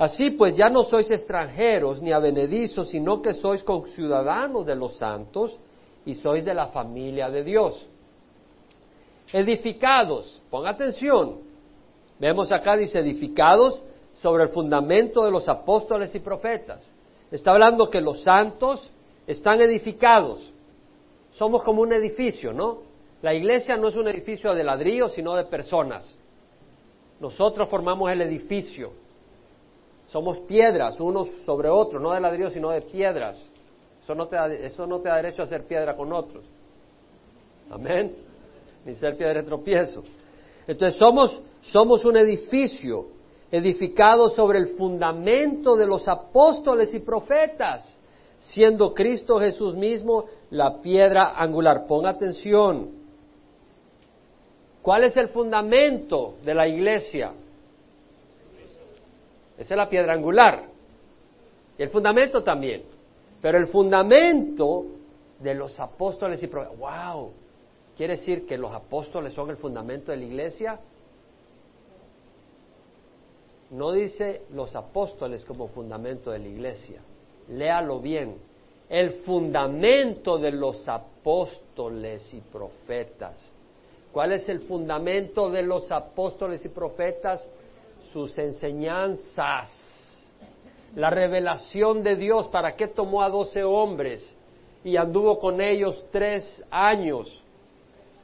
Así 0.00 0.30
pues 0.30 0.56
ya 0.56 0.70
no 0.70 0.82
sois 0.82 1.10
extranjeros 1.10 2.00
ni 2.00 2.10
avenedizos, 2.10 2.88
sino 2.88 3.20
que 3.20 3.34
sois 3.34 3.62
conciudadanos 3.62 4.64
de 4.64 4.74
los 4.74 4.96
santos 4.96 5.60
y 6.06 6.14
sois 6.14 6.42
de 6.42 6.54
la 6.54 6.68
familia 6.68 7.28
de 7.28 7.44
Dios. 7.44 7.86
Edificados, 9.30 10.40
ponga 10.48 10.70
atención, 10.70 11.40
vemos 12.18 12.50
acá 12.50 12.78
dice 12.78 13.00
edificados 13.00 13.82
sobre 14.22 14.44
el 14.44 14.48
fundamento 14.48 15.22
de 15.22 15.32
los 15.32 15.46
apóstoles 15.50 16.14
y 16.14 16.20
profetas. 16.20 16.82
Está 17.30 17.50
hablando 17.50 17.90
que 17.90 18.00
los 18.00 18.22
santos 18.22 18.90
están 19.26 19.60
edificados. 19.60 20.50
Somos 21.32 21.62
como 21.62 21.82
un 21.82 21.92
edificio, 21.92 22.54
¿no? 22.54 22.78
La 23.20 23.34
iglesia 23.34 23.76
no 23.76 23.88
es 23.88 23.96
un 23.96 24.08
edificio 24.08 24.54
de 24.54 24.64
ladrillo, 24.64 25.10
sino 25.10 25.36
de 25.36 25.44
personas. 25.44 26.10
Nosotros 27.20 27.68
formamos 27.68 28.10
el 28.10 28.22
edificio. 28.22 28.92
Somos 30.10 30.40
piedras, 30.40 30.98
unos 30.98 31.28
sobre 31.44 31.68
otros, 31.68 32.02
no 32.02 32.10
de 32.10 32.20
ladrillo, 32.20 32.50
sino 32.50 32.70
de 32.70 32.82
piedras. 32.82 33.40
Eso 34.02 34.14
no, 34.14 34.26
te 34.26 34.34
da, 34.34 34.52
eso 34.52 34.84
no 34.86 34.98
te 34.98 35.08
da 35.08 35.16
derecho 35.16 35.42
a 35.42 35.46
ser 35.46 35.64
piedra 35.64 35.94
con 35.94 36.12
otros. 36.12 36.44
Amén. 37.70 38.16
Ni 38.84 38.94
ser 38.94 39.16
piedra 39.16 39.34
de 39.34 39.42
tropiezo. 39.44 40.02
Entonces 40.66 40.98
somos, 40.98 41.40
somos 41.60 42.04
un 42.04 42.16
edificio 42.16 43.06
edificado 43.52 44.30
sobre 44.30 44.58
el 44.58 44.68
fundamento 44.68 45.76
de 45.76 45.86
los 45.86 46.08
apóstoles 46.08 46.92
y 46.92 46.98
profetas, 46.98 47.96
siendo 48.40 48.92
Cristo 48.94 49.38
Jesús 49.38 49.76
mismo 49.76 50.24
la 50.50 50.80
piedra 50.80 51.34
angular. 51.36 51.86
Ponga 51.86 52.10
atención. 52.10 52.90
¿Cuál 54.82 55.04
es 55.04 55.16
el 55.16 55.28
fundamento 55.28 56.34
de 56.44 56.54
la 56.54 56.66
iglesia? 56.66 57.32
Esa 59.60 59.74
es 59.74 59.76
la 59.76 59.90
piedra 59.90 60.14
angular. 60.14 60.64
Y 61.76 61.82
el 61.82 61.90
fundamento 61.90 62.42
también. 62.42 62.82
Pero 63.42 63.58
el 63.58 63.66
fundamento 63.66 64.86
de 65.38 65.54
los 65.54 65.78
apóstoles 65.78 66.42
y 66.42 66.46
profetas. 66.46 66.78
¡Wow! 66.78 67.32
¿Quiere 67.94 68.16
decir 68.16 68.46
que 68.46 68.56
los 68.56 68.72
apóstoles 68.72 69.34
son 69.34 69.50
el 69.50 69.58
fundamento 69.58 70.12
de 70.12 70.16
la 70.16 70.24
iglesia? 70.24 70.80
No 73.68 73.92
dice 73.92 74.42
los 74.54 74.74
apóstoles 74.74 75.44
como 75.44 75.68
fundamento 75.68 76.30
de 76.30 76.38
la 76.38 76.48
iglesia. 76.48 77.02
Léalo 77.48 78.00
bien. 78.00 78.36
El 78.88 79.12
fundamento 79.24 80.38
de 80.38 80.52
los 80.52 80.88
apóstoles 80.88 82.32
y 82.32 82.40
profetas. 82.40 83.36
¿Cuál 84.10 84.32
es 84.32 84.48
el 84.48 84.60
fundamento 84.60 85.50
de 85.50 85.62
los 85.62 85.92
apóstoles 85.92 86.64
y 86.64 86.70
profetas? 86.70 87.46
Sus 88.12 88.36
enseñanzas. 88.38 89.68
La 90.96 91.10
revelación 91.10 92.02
de 92.02 92.16
Dios. 92.16 92.48
¿Para 92.48 92.76
qué 92.76 92.88
tomó 92.88 93.22
a 93.22 93.28
doce 93.28 93.62
hombres 93.62 94.36
y 94.82 94.96
anduvo 94.96 95.38
con 95.38 95.60
ellos 95.60 96.04
tres 96.10 96.64
años? 96.70 97.42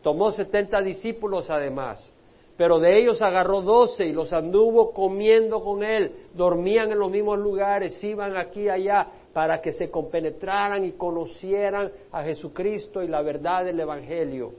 Tomó 0.03 0.31
setenta 0.31 0.81
discípulos 0.81 1.51
además 1.51 2.13
pero 2.57 2.79
de 2.79 2.99
ellos 2.99 3.21
agarró 3.21 3.61
doce 3.61 4.07
y 4.07 4.13
los 4.13 4.33
anduvo 4.33 4.93
comiendo 4.93 5.63
con 5.63 5.83
él, 5.83 6.13
dormían 6.35 6.91
en 6.91 6.99
los 6.99 7.11
mismos 7.11 7.39
lugares, 7.39 8.03
iban 8.03 8.37
aquí 8.37 8.63
y 8.63 8.69
allá 8.69 9.07
para 9.35 9.61
que 9.61 9.73
se 9.73 9.91
compenetraran 9.91 10.85
y 10.85 10.93
conocieran 10.93 11.93
a 12.11 12.23
Jesucristo 12.23 13.03
y 13.03 13.09
la 13.09 13.21
verdad 13.21 13.67
del 13.67 13.79
Evangelio. 13.79 14.53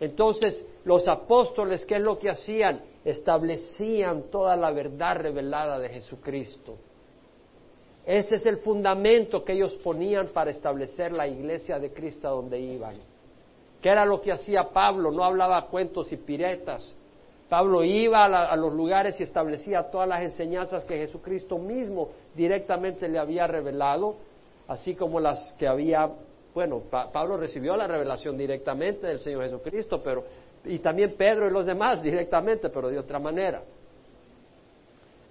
Entonces, 0.00 0.66
los 0.84 1.06
apóstoles, 1.06 1.84
¿qué 1.84 1.96
es 1.96 2.02
lo 2.02 2.18
que 2.18 2.30
hacían? 2.30 2.80
Establecían 3.04 4.24
toda 4.30 4.56
la 4.56 4.70
verdad 4.70 5.16
revelada 5.16 5.78
de 5.78 5.88
Jesucristo. 5.88 6.76
Ese 8.04 8.36
es 8.36 8.46
el 8.46 8.58
fundamento 8.58 9.44
que 9.44 9.52
ellos 9.52 9.74
ponían 9.84 10.28
para 10.28 10.50
establecer 10.50 11.12
la 11.12 11.28
iglesia 11.28 11.78
de 11.78 11.92
Cristo 11.92 12.28
donde 12.28 12.58
iban. 12.58 12.94
¿Qué 13.80 13.88
era 13.88 14.04
lo 14.04 14.20
que 14.20 14.32
hacía 14.32 14.70
Pablo? 14.70 15.10
No 15.10 15.24
hablaba 15.24 15.66
cuentos 15.66 16.12
y 16.12 16.16
piretas. 16.16 16.94
Pablo 17.48 17.82
iba 17.82 18.24
a, 18.24 18.56
los 18.56 18.72
lugares 18.72 19.18
y 19.18 19.24
establecía 19.24 19.90
todas 19.90 20.08
las 20.08 20.22
enseñanzas 20.22 20.84
que 20.84 20.98
Jesucristo 20.98 21.58
mismo 21.58 22.10
directamente 22.34 23.08
le 23.08 23.18
había 23.18 23.48
revelado, 23.48 24.14
así 24.68 24.94
como 24.94 25.18
las 25.18 25.52
que 25.58 25.66
había, 25.66 26.08
bueno, 26.54 26.80
Pablo 26.88 27.36
recibió 27.36 27.76
la 27.76 27.88
revelación 27.88 28.38
directamente 28.38 29.08
del 29.08 29.18
Señor 29.18 29.44
Jesucristo, 29.44 30.00
pero 30.00 30.24
y 30.64 30.78
también 30.78 31.14
Pedro 31.16 31.48
y 31.48 31.50
los 31.50 31.66
demás 31.66 32.02
directamente, 32.02 32.68
pero 32.68 32.88
de 32.88 32.98
otra 32.98 33.18
manera. 33.18 33.62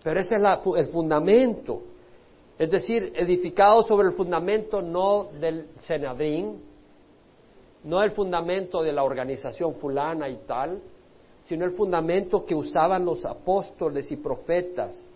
Pero 0.04 0.20
ese 0.20 0.36
es 0.36 0.42
el 0.78 0.88
fundamento, 0.88 1.82
es 2.58 2.70
decir, 2.70 3.14
edificado 3.16 3.84
sobre 3.84 4.08
el 4.08 4.14
fundamento 4.14 4.82
no 4.82 5.26
del 5.40 5.68
Senadrín, 5.80 6.62
no 7.84 8.02
el 8.02 8.12
fundamento 8.12 8.82
de 8.82 8.92
la 8.92 9.04
organización 9.04 9.76
fulana 9.76 10.30
y 10.30 10.38
tal, 10.48 10.82
sino 11.44 11.66
el 11.66 11.72
fundamento 11.72 12.46
que 12.46 12.56
usaban 12.56 13.06
los 13.06 13.26
apóstoles 13.26 14.12
y 14.12 14.18
profetas, 14.18 15.08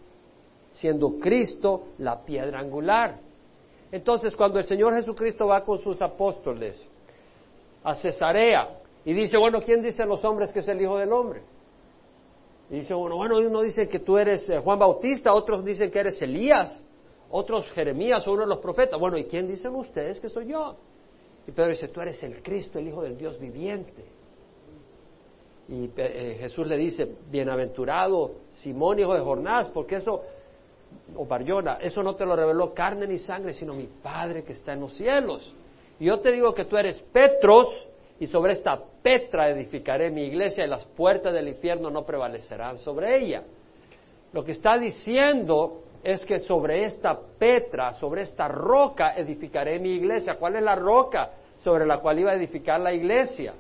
siendo 0.72 1.20
Cristo 1.20 1.84
la 2.00 2.24
piedra 2.24 2.60
angular. 2.60 3.20
Entonces, 3.92 4.36
cuando 4.36 4.58
el 4.58 4.66
Señor 4.66 4.96
Jesucristo 4.96 5.48
va 5.48 5.64
con 5.64 5.78
sus 5.78 6.02
apóstoles 6.02 6.82
a 7.84 7.94
Cesarea 7.96 8.83
y 9.06 9.14
dice, 9.14 9.38
bueno, 9.38 9.62
¿quién 9.62 9.82
dicen 9.82 10.08
los 10.08 10.24
hombres 10.24 10.52
que 10.52 10.60
es 10.60 10.68
el 10.68 10.82
Hijo 10.82 10.98
del 10.98 11.12
Hombre? 11.12 11.42
Y 12.70 12.76
dice, 12.76 12.94
bueno, 12.94 13.18
bueno, 13.18 13.38
uno 13.38 13.62
dice 13.62 13.88
que 13.88 14.00
tú 14.00 14.18
eres 14.18 14.50
eh, 14.50 14.60
Juan 14.60 14.80
Bautista, 14.80 15.34
otros 15.34 15.64
dicen 15.66 15.92
que 15.92 16.00
eres 16.00 16.22
Elías, 16.22 16.84
otros 17.30 17.70
Jeremías 17.72 18.26
o 18.28 18.32
uno 18.32 18.42
de 18.42 18.48
los 18.48 18.60
profetas. 18.60 19.00
Bueno, 19.00 19.18
¿y 19.18 19.26
quién 19.26 19.48
dicen 19.48 19.76
ustedes 19.76 20.20
que 20.20 20.30
soy 20.30 20.48
yo? 20.48 20.78
Y 21.46 21.52
Pedro 21.52 21.70
dice, 21.70 21.90
tú 21.90 22.00
eres 22.00 22.24
el 22.24 22.42
Cristo, 22.42 22.80
el 22.80 22.88
Hijo 22.88 23.02
del 23.02 23.18
Dios 23.18 23.38
viviente. 23.38 24.06
Y 25.68 25.90
eh, 25.96 26.38
Jesús 26.40 26.68
le 26.68 26.78
dice, 26.78 27.08
bienaventurado 27.30 28.32
Simón, 28.50 29.00
hijo 29.00 29.14
de 29.14 29.22
Jonás, 29.22 29.70
porque 29.70 29.96
eso, 29.96 30.22
o 31.16 31.26
Barjona, 31.26 31.80
eso 31.82 32.04
no 32.04 32.16
te 32.16 32.26
lo 32.26 32.36
reveló 32.36 32.74
carne 32.74 33.08
ni 33.08 33.20
sangre, 33.20 33.54
sino 33.54 33.74
mi 33.74 33.88
Padre 34.02 34.44
que 34.44 34.54
está 34.54 34.74
en 34.74 34.82
los 34.82 34.94
cielos. 34.94 35.54
Y 36.00 36.06
yo 36.06 36.20
te 36.20 36.32
digo 36.32 36.54
que 36.54 36.66
tú 36.66 36.78
eres 36.78 37.02
Petros, 37.14 37.90
y 38.24 38.28
sobre 38.28 38.54
esta 38.54 38.82
Petra 39.02 39.50
edificaré 39.50 40.10
mi 40.10 40.24
iglesia, 40.24 40.64
y 40.64 40.70
las 40.70 40.86
puertas 40.86 41.34
del 41.34 41.50
infierno 41.50 41.90
no 41.90 42.06
prevalecerán 42.06 42.78
sobre 42.78 43.18
ella. 43.18 43.44
Lo 44.32 44.46
que 44.46 44.54
está 44.54 44.78
diciendo 44.78 45.82
es 46.02 46.24
que 46.24 46.40
sobre 46.40 46.86
esta 46.86 47.20
Petra, 47.20 47.92
sobre 47.92 48.22
esta 48.22 48.48
roca 48.48 49.14
edificaré 49.18 49.78
mi 49.78 49.90
iglesia. 49.90 50.38
¿Cuál 50.40 50.56
es 50.56 50.64
la 50.64 50.74
roca 50.74 51.32
sobre 51.58 51.86
la 51.86 51.98
cual 51.98 52.18
iba 52.18 52.32
a 52.32 52.36
edificar 52.36 52.80
la 52.80 52.94
iglesia? 52.94 53.56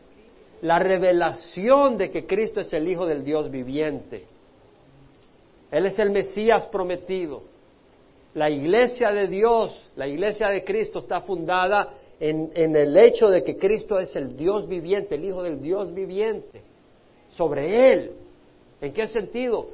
La 0.61 0.79
revelación 0.79 1.97
de 1.97 2.09
que 2.09 2.25
Cristo 2.25 2.61
es 2.61 2.71
el 2.71 2.87
Hijo 2.87 3.05
del 3.05 3.25
Dios 3.25 3.51
viviente. 3.51 4.25
Él 5.71 5.87
es 5.87 5.99
el 5.99 6.09
Mesías 6.09 6.67
prometido. 6.67 7.43
La 8.33 8.49
iglesia 8.49 9.11
de 9.11 9.27
Dios, 9.27 9.91
la 9.97 10.07
iglesia 10.07 10.47
de 10.47 10.63
Cristo 10.63 10.99
está 10.99 11.19
fundada 11.19 11.95
en, 12.19 12.75
el 12.75 12.97
hecho 12.97 13.29
de 13.29 13.43
que 13.43 13.57
Cristo 13.57 13.99
es 13.99 14.15
el 14.15 14.35
Dios 14.35 14.67
viviente, 14.67 15.15
el 15.15 15.25
Hijo 15.25 15.43
del 15.43 15.61
Dios 15.61 15.93
viviente. 15.93 16.61
Sobre 17.29 17.91
Él. 17.91 18.11
¿En 18.81 18.93
qué 18.93 19.07
sentido? 19.07 19.67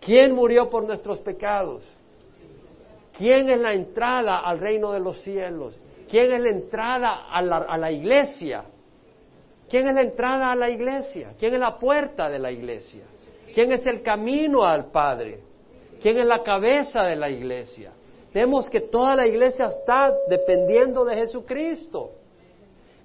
¿Quién 0.00 0.34
murió 0.34 0.70
por 0.70 0.84
nuestros 0.84 1.18
pecados? 1.20 1.90
¿Quién 3.16 3.48
es 3.48 3.60
la 3.60 3.74
entrada 3.74 4.38
al 4.38 4.58
reino 4.58 4.92
de 4.92 5.00
los 5.00 5.20
cielos? 5.22 5.78
¿Quién 6.08 6.32
es 6.32 6.40
la 6.40 6.50
entrada 6.50 7.26
a 7.30 7.42
la, 7.42 7.90
iglesia? 7.90 8.64
¿Quién 9.68 9.88
es 9.88 9.94
la 9.94 10.02
entrada 10.02 10.52
a 10.52 10.56
la 10.56 10.70
iglesia? 10.70 11.32
¿Quién 11.38 11.54
es 11.54 11.60
la 11.60 11.78
puerta 11.78 12.28
de 12.28 12.38
la 12.38 12.52
iglesia? 12.52 13.04
¿Quién 13.52 13.72
es 13.72 13.86
el 13.86 14.02
camino 14.02 14.64
al 14.64 14.90
Padre? 14.90 15.40
¿Quién 16.00 16.18
es 16.18 16.26
la 16.26 16.42
cabeza 16.42 17.02
de 17.02 17.16
la 17.16 17.30
iglesia? 17.30 17.92
Vemos 18.36 18.68
que 18.68 18.82
toda 18.82 19.16
la 19.16 19.26
iglesia 19.26 19.64
está 19.64 20.14
dependiendo 20.28 21.06
de 21.06 21.16
Jesucristo. 21.16 22.10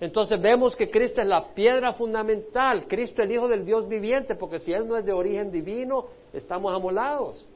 Entonces 0.02 0.42
vemos 0.42 0.76
que 0.76 0.92
Cristo 0.92 1.22
es 1.22 1.28
la 1.28 1.54
piedra 1.54 1.94
fundamental, 1.94 2.86
Cristo 2.86 3.22
el 3.22 3.32
Hijo 3.32 3.48
del 3.48 3.64
Dios 3.64 3.88
viviente, 3.88 4.36
porque 4.36 4.60
si 4.60 4.74
Él 4.74 4.86
no 4.86 4.98
es 4.98 5.06
de 5.06 5.14
origen 5.14 5.50
divino, 5.50 6.08
estamos 6.34 6.76
amolados. 6.76 7.48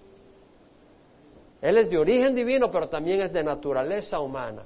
Él 1.61 1.78
es 1.78 1.89
de 1.89 1.97
origen 1.97 2.34
divino, 2.34 2.71
pero 2.71 2.88
también 2.88 3.19
es 3.19 3.34
de 3.34 3.43
naturaleza 3.43 4.21
humana. 4.21 4.63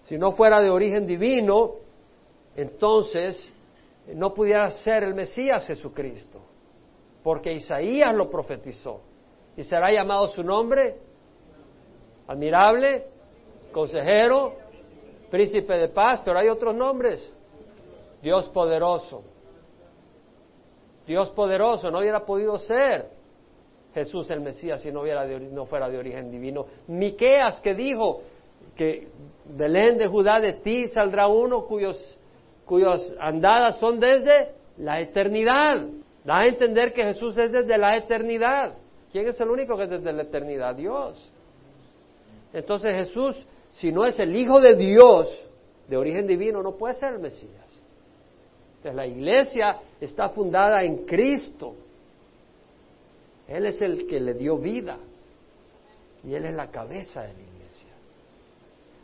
Si 0.00 0.18
no 0.18 0.32
fuera 0.32 0.60
de 0.60 0.70
origen 0.70 1.06
divino, 1.06 1.74
entonces 2.56 3.48
no 4.12 4.34
pudiera 4.34 4.68
ser 4.70 5.04
el 5.04 5.14
Mesías 5.14 5.64
Jesucristo, 5.64 6.40
porque 7.22 7.52
Isaías 7.52 8.12
lo 8.12 8.28
profetizó. 8.28 9.13
Y 9.56 9.62
será 9.62 9.92
llamado 9.92 10.28
su 10.28 10.42
nombre 10.42 10.96
admirable, 12.26 13.06
consejero, 13.72 14.54
príncipe 15.30 15.74
de 15.74 15.88
paz, 15.88 16.22
pero 16.24 16.38
hay 16.38 16.48
otros 16.48 16.74
nombres. 16.74 17.32
Dios 18.22 18.48
poderoso. 18.48 19.22
Dios 21.06 21.30
poderoso, 21.30 21.90
no 21.90 21.98
hubiera 21.98 22.24
podido 22.24 22.56
ser 22.56 23.10
Jesús 23.92 24.30
el 24.30 24.40
Mesías 24.40 24.80
si 24.80 24.90
no, 24.90 25.02
hubiera 25.02 25.24
no 25.26 25.66
fuera 25.66 25.88
de 25.88 25.98
origen 25.98 26.30
divino. 26.30 26.66
Miqueas 26.88 27.60
que 27.60 27.74
dijo 27.74 28.22
que 28.74 29.08
Belén 29.44 29.98
de 29.98 30.08
Judá 30.08 30.40
de 30.40 30.54
ti 30.54 30.86
saldrá 30.88 31.28
uno 31.28 31.66
cuyos, 31.66 31.98
cuyas 32.64 33.14
andadas 33.20 33.78
son 33.78 34.00
desde 34.00 34.54
la 34.78 35.00
eternidad. 35.00 35.86
Da 36.24 36.38
a 36.38 36.46
entender 36.46 36.94
que 36.94 37.04
Jesús 37.04 37.36
es 37.36 37.52
desde 37.52 37.76
la 37.76 37.96
eternidad. 37.96 38.74
¿Quién 39.14 39.28
es 39.28 39.40
el 39.40 39.48
único 39.48 39.76
que 39.76 39.84
es 39.84 39.90
desde 39.90 40.12
la 40.12 40.22
eternidad? 40.22 40.74
Dios. 40.74 41.30
Entonces 42.52 42.92
Jesús, 42.94 43.46
si 43.70 43.92
no 43.92 44.04
es 44.04 44.18
el 44.18 44.34
Hijo 44.34 44.58
de 44.60 44.74
Dios 44.74 45.48
de 45.86 45.96
origen 45.96 46.26
divino, 46.26 46.64
no 46.64 46.72
puede 46.74 46.94
ser 46.94 47.12
el 47.12 47.20
Mesías. 47.20 47.64
Entonces 48.78 48.96
la 48.96 49.06
iglesia 49.06 49.78
está 50.00 50.30
fundada 50.30 50.82
en 50.82 51.04
Cristo. 51.04 51.76
Él 53.46 53.66
es 53.66 53.80
el 53.82 54.04
que 54.08 54.18
le 54.18 54.34
dio 54.34 54.58
vida 54.58 54.98
y 56.24 56.34
Él 56.34 56.46
es 56.46 56.54
la 56.54 56.72
cabeza 56.72 57.22
de 57.22 57.34
la 57.34 57.40
iglesia. 57.40 57.93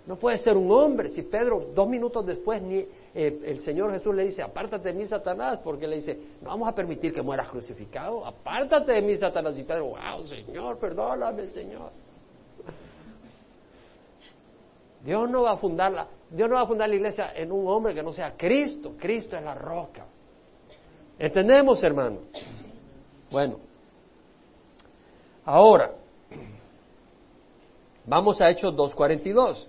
No 0.07 0.17
puede 0.17 0.39
ser 0.39 0.57
un 0.57 0.71
hombre. 0.71 1.09
Si 1.11 1.23
Pedro 1.23 1.69
dos 1.75 1.89
minutos 1.89 2.27
después 2.27 2.61
ni, 2.63 2.79
eh, 3.15 3.41
el 3.45 3.59
Señor 3.61 3.93
Jesús 3.93 4.15
le 4.15 4.25
dice, 4.25 4.43
apártate 4.43 4.89
de 4.89 4.95
mí, 4.95 5.07
Satanás, 5.07 5.61
porque 5.63 5.87
le 5.87 5.97
dice, 5.97 6.19
no 6.41 6.51
vamos 6.51 6.69
a 6.69 6.75
permitir 6.75 7.13
que 7.13 7.23
mueras 7.23 7.49
crucificado, 7.49 8.25
apártate 8.25 8.93
de 8.93 9.03
mí, 9.03 9.17
Satanás. 9.17 9.57
Y 9.59 9.65
Pedro, 9.65 9.91
wow, 9.91 10.25
Señor, 10.25 10.79
perdóname, 10.79 11.49
Señor. 11.49 11.91
Dios 15.05 15.31
no 15.31 15.43
va 15.43 15.53
a 15.53 15.57
fundar 15.57 16.09
Dios 16.31 16.49
no 16.49 16.55
va 16.55 16.63
a 16.63 16.67
fundar 16.67 16.89
la 16.89 16.95
iglesia 16.95 17.33
en 17.35 17.51
un 17.51 17.67
hombre 17.67 17.95
que 17.95 18.03
no 18.03 18.13
sea 18.13 18.37
Cristo. 18.37 18.95
Cristo 18.99 19.37
es 19.37 19.43
la 19.43 19.55
roca. 19.55 20.07
¿Entendemos, 21.19 21.83
hermano? 21.83 22.21
Bueno, 23.31 23.59
ahora 25.45 25.93
vamos 28.07 28.41
a 28.41 28.49
Hechos 28.49 28.75
2.42. 28.75 29.69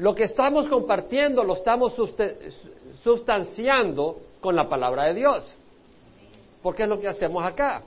Lo 0.00 0.14
que 0.14 0.24
estamos 0.24 0.66
compartiendo 0.66 1.44
lo 1.44 1.56
estamos 1.56 1.92
sustanciando 3.04 4.18
con 4.40 4.56
la 4.56 4.66
palabra 4.66 5.04
de 5.04 5.14
Dios. 5.14 5.54
Porque 6.62 6.84
es 6.84 6.88
lo 6.88 6.98
que 6.98 7.08
hacemos 7.08 7.44
acá. 7.44 7.82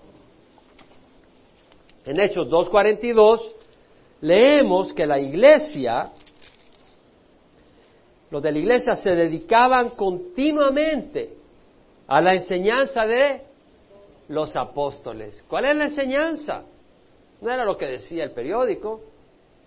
En 2.06 2.20
Hechos 2.20 2.48
2.42 2.50 3.56
leemos 4.22 4.94
que 4.94 5.08
la 5.08 5.20
iglesia, 5.20 6.12
los 8.30 8.44
de 8.44 8.52
la 8.52 8.60
iglesia 8.60 8.94
se 8.94 9.16
dedicaban 9.16 9.90
continuamente 9.90 11.36
a 12.06 12.22
la 12.22 12.36
enseñanza 12.36 13.08
de 13.08 13.42
los 14.28 14.56
apóstoles. 14.56 15.44
¿Cuál 15.48 15.66
es 15.66 15.76
la 15.76 15.86
enseñanza? 15.86 16.62
No 17.42 17.50
era 17.50 17.66
lo 17.66 17.76
que 17.76 17.88
decía 17.88 18.24
el 18.24 18.32
periódico, 18.34 19.02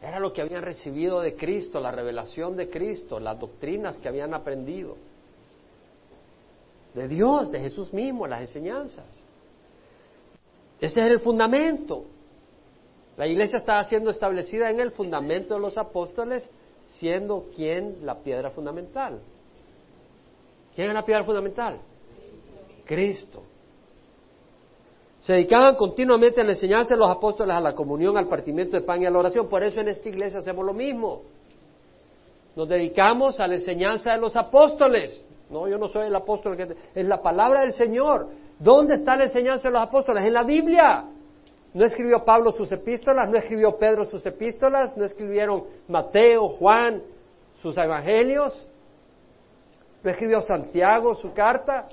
era 0.03 0.21
lo 0.21 0.33
que 0.33 0.43
habían 0.43 0.63
recibido 0.63 1.21
de 1.21 1.35
Cristo, 1.35 1.81
la 1.81 1.91
revelación 1.91 2.57
de 2.57 2.69
Cristo, 2.69 3.19
las 3.19 3.39
doctrinas 3.39 3.97
que 3.99 4.09
habían 4.09 4.35
aprendido. 4.35 4.97
De 6.95 7.09
Dios, 7.09 7.51
de 7.51 7.61
Jesús 7.61 7.93
mismo, 7.93 8.27
las 8.27 8.43
enseñanzas. 8.43 9.07
Ese 10.81 11.01
es 11.01 11.07
el 11.07 11.21
fundamento. 11.21 12.05
La 13.17 13.27
iglesia 13.27 13.57
estaba 13.57 13.83
siendo 13.85 14.11
establecida 14.11 14.71
en 14.71 14.81
el 14.81 14.93
fundamento 14.93 15.55
de 15.55 15.61
los 15.61 15.79
apóstoles, 15.79 16.49
siendo 16.85 17.47
quien 17.55 18.05
la 18.05 18.17
piedra 18.23 18.51
fundamental. 18.51 19.21
¿Quién 20.75 20.89
es 20.89 20.95
la 20.95 21.05
piedra 21.05 21.25
fundamental? 21.25 21.81
Cristo. 22.85 23.43
Se 25.27 25.33
dedicaban 25.33 25.75
continuamente 25.75 26.41
a 26.41 26.45
la 26.45 26.53
enseñanza 26.53 26.95
de 26.95 27.01
los 27.01 27.11
apóstoles, 27.11 27.57
a 27.57 27.61
la 27.61 27.75
comunión, 27.75 28.17
al 28.17 28.29
partimiento 28.29 28.77
de 28.77 28.83
pan 28.85 29.03
y 29.03 29.07
a 29.07 29.11
la 29.11 29.19
oración. 29.19 29.49
Por 29.49 29.61
eso 29.65 29.81
en 29.81 29.89
esta 29.89 30.09
iglesia 30.09 30.39
hacemos 30.39 30.65
lo 30.65 30.73
mismo. 30.73 31.23
Nos 32.55 32.69
dedicamos 32.69 33.41
a 33.41 33.49
la 33.49 33.55
enseñanza 33.55 34.13
de 34.13 34.19
los 34.19 34.37
apóstoles. 34.37 35.21
No, 35.51 35.67
yo 35.67 35.79
no 35.79 35.89
soy 35.89 36.07
el 36.07 36.15
apóstol, 36.15 36.57
es 36.95 37.05
la 37.05 37.21
palabra 37.21 37.63
del 37.63 37.73
Señor. 37.73 38.29
¿Dónde 38.61 38.95
está 38.95 39.17
la 39.17 39.25
enseñanza 39.25 39.67
de 39.67 39.73
los 39.73 39.83
apóstoles? 39.83 40.23
En 40.23 40.33
la 40.33 40.45
Biblia. 40.45 41.07
No 41.75 41.85
escribió 41.85 42.25
Pablo 42.25 42.53
sus 42.53 42.71
epístolas, 42.71 43.29
no 43.29 43.37
escribió 43.37 43.77
Pedro 43.77 44.05
sus 44.05 44.25
epístolas, 44.27 44.97
no 44.97 45.05
escribieron 45.05 45.65
Mateo, 45.89 46.51
Juan 46.51 47.03
sus 47.55 47.77
evangelios, 47.77 48.65
no 50.05 50.09
escribió 50.09 50.41
Santiago 50.41 51.17
su 51.17 51.33
carta, 51.33 51.89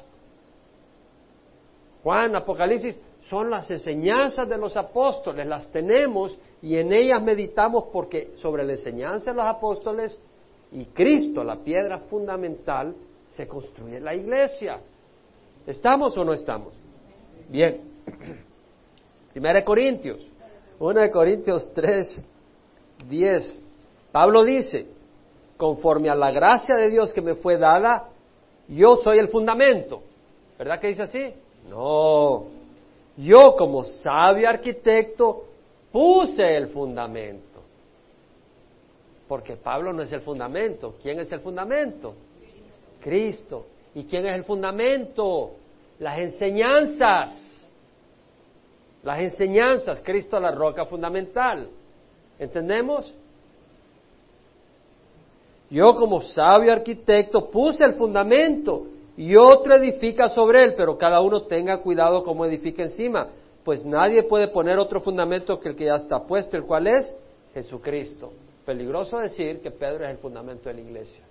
Juan, 2.04 2.36
Apocalipsis 2.36 3.02
son 3.30 3.50
las 3.50 3.70
enseñanzas 3.72 4.48
de 4.48 4.58
los 4.58 4.76
apóstoles, 4.76 5.48
las 5.48 5.70
tenemos 5.72 6.38
y 6.62 6.76
en 6.78 6.92
ellas 6.92 7.22
meditamos 7.22 7.86
porque 7.92 8.32
sobre 8.38 8.64
la 8.64 8.74
enseñanza 8.74 9.32
de 9.32 9.38
los 9.38 9.46
apóstoles 9.46 10.20
y 10.72 10.86
Cristo, 10.86 11.44
la 11.44 11.58
piedra 11.58 12.00
fundamental, 12.00 12.96
se 13.28 13.48
construye 13.48 14.00
la 14.00 14.14
iglesia. 14.14 14.80
¿Estamos 15.66 16.18
o 16.18 16.26
no 16.26 16.34
estamos? 16.34 16.74
Bien. 17.48 17.82
Primera 19.32 19.60
de 19.60 19.66
Corintios. 19.66 20.30
1 20.80 21.00
de 21.00 21.12
Corintios 21.12 21.72
3, 21.74 22.26
10. 23.08 23.62
Pablo 24.12 24.44
dice, 24.44 24.88
conforme 25.58 26.10
a 26.10 26.16
la 26.16 26.32
gracia 26.32 26.76
de 26.76 26.90
Dios 26.90 27.14
que 27.14 27.22
me 27.22 27.36
fue 27.36 27.58
dada, 27.58 28.10
yo 28.68 28.98
soy 28.98 29.20
el 29.20 29.30
fundamento. 29.30 30.02
¿Verdad 30.58 30.80
que 30.80 30.88
dice 30.88 31.04
así? 31.04 31.34
No, 31.70 32.46
yo 33.18 33.56
como 33.56 33.84
sabio 33.84 34.50
arquitecto 34.50 35.46
puse 35.92 36.58
el 36.58 36.68
fundamento. 36.70 37.62
Porque 39.28 39.56
Pablo 39.56 39.94
no 39.94 40.02
es 40.02 40.12
el 40.12 40.22
fundamento. 40.22 40.96
¿Quién 41.02 41.20
es 41.20 41.32
el 41.32 41.40
fundamento? 41.40 42.16
Cristo. 43.02 43.66
¿Y 43.96 44.04
quién 44.06 44.26
es 44.26 44.36
el 44.36 44.44
fundamento? 44.44 45.52
Las 46.00 46.20
enseñanzas. 46.20 47.32
Las 49.04 49.20
enseñanzas. 49.20 50.02
Cristo 50.02 50.40
la 50.40 50.52
roca 50.52 50.86
fundamental. 50.86 51.70
¿Entendemos? 52.40 53.14
Yo 55.70 55.96
como 55.96 56.22
sabio 56.22 56.72
arquitecto 56.72 57.50
puse 57.50 57.84
el 57.86 57.94
fundamento 57.94 58.88
y 59.16 59.36
otro 59.36 59.76
edifica 59.76 60.30
sobre 60.30 60.64
él, 60.64 60.74
pero 60.76 60.98
cada 60.98 61.22
uno 61.22 61.44
tenga 61.44 61.82
cuidado 61.82 62.24
cómo 62.24 62.46
edifica 62.46 62.84
encima, 62.84 63.30
pues 63.64 63.86
nadie 63.86 64.24
puede 64.24 64.48
poner 64.48 64.78
otro 64.78 65.02
fundamento 65.02 65.60
que 65.60 65.70
el 65.70 65.76
que 65.76 65.86
ya 65.86 65.96
está 65.96 66.20
puesto, 66.24 66.58
el 66.58 66.64
cual 66.64 66.88
es 66.88 67.16
Jesucristo. 67.54 68.32
Peligroso 68.66 69.20
decir 69.20 69.62
que 69.62 69.72
Pedro 69.72 70.06
es 70.06 70.12
el 70.12 70.18
fundamento 70.18 70.70
de 70.70 70.76
la 70.76 70.82
iglesia. 70.82 71.24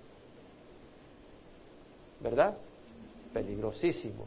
¿Verdad? 2.21 2.55
Peligrosísimo, 3.33 4.25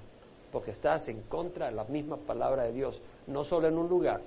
porque 0.53 0.73
estás 0.73 1.09
en 1.09 1.23
contra 1.23 1.67
de 1.67 1.73
la 1.73 1.85
misma 1.85 2.17
palabra 2.17 2.65
de 2.65 2.73
Dios, 2.73 3.01
no 3.27 3.45
solo 3.45 3.69
en 3.69 3.79
un 3.79 3.89
lugar. 3.89 4.21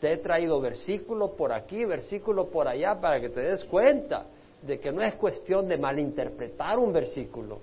Te 0.00 0.12
he 0.12 0.16
traído 0.16 0.60
versículo 0.60 1.32
por 1.36 1.52
aquí, 1.52 1.84
versículo 1.84 2.48
por 2.48 2.66
allá, 2.66 3.00
para 3.00 3.20
que 3.20 3.28
te 3.28 3.40
des 3.40 3.64
cuenta 3.64 4.26
de 4.60 4.80
que 4.80 4.90
no 4.90 5.02
es 5.02 5.14
cuestión 5.14 5.68
de 5.68 5.76
malinterpretar 5.76 6.78
un 6.78 6.92
versículo, 6.92 7.60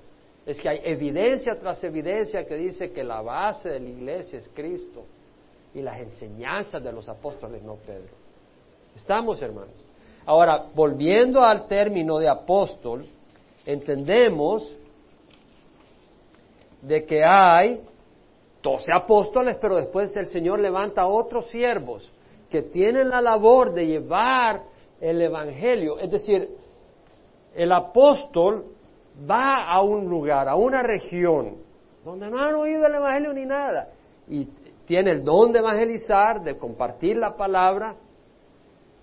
es 0.49 0.59
que 0.59 0.67
hay 0.67 0.81
evidencia 0.83 1.59
tras 1.59 1.83
evidencia 1.83 2.43
que 2.43 2.55
dice 2.55 2.91
que 2.91 3.03
la 3.03 3.21
base 3.21 3.69
de 3.69 3.79
la 3.79 3.89
iglesia 3.89 4.39
es 4.39 4.49
Cristo 4.51 5.05
y 5.75 5.81
las 5.83 5.99
enseñanzas 5.99 6.83
de 6.83 6.91
los 6.91 7.07
apóstoles, 7.07 7.61
no 7.61 7.75
Pedro. 7.75 8.15
¿Estamos, 8.95 9.39
hermanos? 9.43 9.75
Ahora, 10.25 10.65
volviendo 10.73 11.43
al 11.43 11.67
término 11.67 12.17
de 12.17 12.29
apóstol, 12.29 13.05
entendemos 13.63 14.75
de 16.81 17.05
que 17.05 17.23
hay 17.23 17.81
doce 18.63 18.91
apóstoles, 18.91 19.55
pero 19.61 19.75
después 19.75 20.15
el 20.17 20.25
Señor 20.25 20.59
levanta 20.61 21.03
a 21.03 21.07
otros 21.07 21.47
siervos 21.51 22.11
que 22.49 22.63
tienen 22.63 23.09
la 23.09 23.21
labor 23.21 23.71
de 23.71 23.85
llevar 23.85 24.63
el 24.99 25.21
Evangelio. 25.21 25.99
Es 25.99 26.09
decir, 26.09 26.49
el 27.53 27.71
apóstol 27.71 28.65
va 29.29 29.65
a 29.65 29.81
un 29.81 30.07
lugar, 30.09 30.47
a 30.47 30.55
una 30.55 30.83
región, 30.83 31.57
donde 32.03 32.29
no 32.29 32.39
han 32.39 32.55
oído 32.55 32.85
el 32.85 32.95
Evangelio 32.95 33.33
ni 33.33 33.45
nada, 33.45 33.89
y 34.27 34.47
tiene 34.85 35.11
el 35.11 35.23
don 35.23 35.51
de 35.51 35.59
evangelizar, 35.59 36.41
de 36.41 36.57
compartir 36.57 37.17
la 37.17 37.35
palabra, 37.35 37.95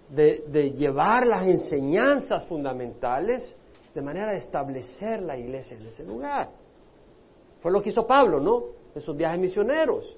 de, 0.09 0.73
llevar 0.73 1.27
las 1.27 1.47
enseñanzas 1.47 2.47
fundamentales, 2.47 3.57
de 3.95 4.03
manera 4.03 4.33
de 4.33 4.39
establecer 4.39 5.23
la 5.23 5.37
iglesia 5.37 5.77
en 5.77 5.87
ese 5.87 6.05
lugar. 6.05 6.51
Fue 7.61 7.73
lo 7.73 7.81
que 7.81 7.91
hizo 7.91 8.07
Pablo, 8.07 8.41
¿no? 8.41 8.65
En 8.95 9.01
sus 9.01 9.17
viajes 9.17 9.39
misioneros. 9.39 10.17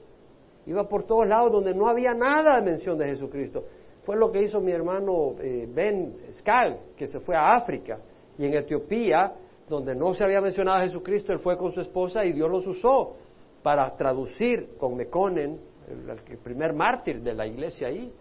Iba 0.66 0.88
por 0.88 1.05
todos 1.05 1.26
lados 1.26 1.53
donde 1.53 1.74
no 1.74 1.86
había 1.86 2.12
nada 2.14 2.57
de 2.57 2.62
mención 2.62 2.99
de 2.99 3.07
Jesucristo. 3.07 3.64
Fue 4.05 4.16
lo 4.16 4.32
que 4.32 4.42
hizo 4.42 4.61
mi 4.61 4.72
hermano 4.72 5.34
eh, 5.38 5.68
Ben 5.70 6.16
Skal, 6.30 6.78
que 6.96 7.07
se 7.07 7.20
fue 7.20 7.36
a 7.36 7.55
África. 7.55 7.99
Y 8.38 8.46
en 8.46 8.55
Etiopía 8.55 9.34
donde 9.68 9.94
no 9.94 10.14
se 10.14 10.24
había 10.24 10.40
mencionado 10.40 10.78
a 10.78 10.82
Jesucristo, 10.82 11.32
él 11.32 11.40
fue 11.40 11.56
con 11.56 11.72
su 11.72 11.80
esposa 11.80 12.24
y 12.24 12.32
Dios 12.32 12.50
los 12.50 12.66
usó 12.66 13.16
para 13.62 13.96
traducir 13.96 14.76
con 14.78 14.96
Meconen, 14.96 15.60
el, 15.88 16.38
primer 16.38 16.72
mártir 16.72 17.22
de 17.22 17.34
la 17.34 17.46
iglesia 17.46 17.88
ahí. 17.88 18.12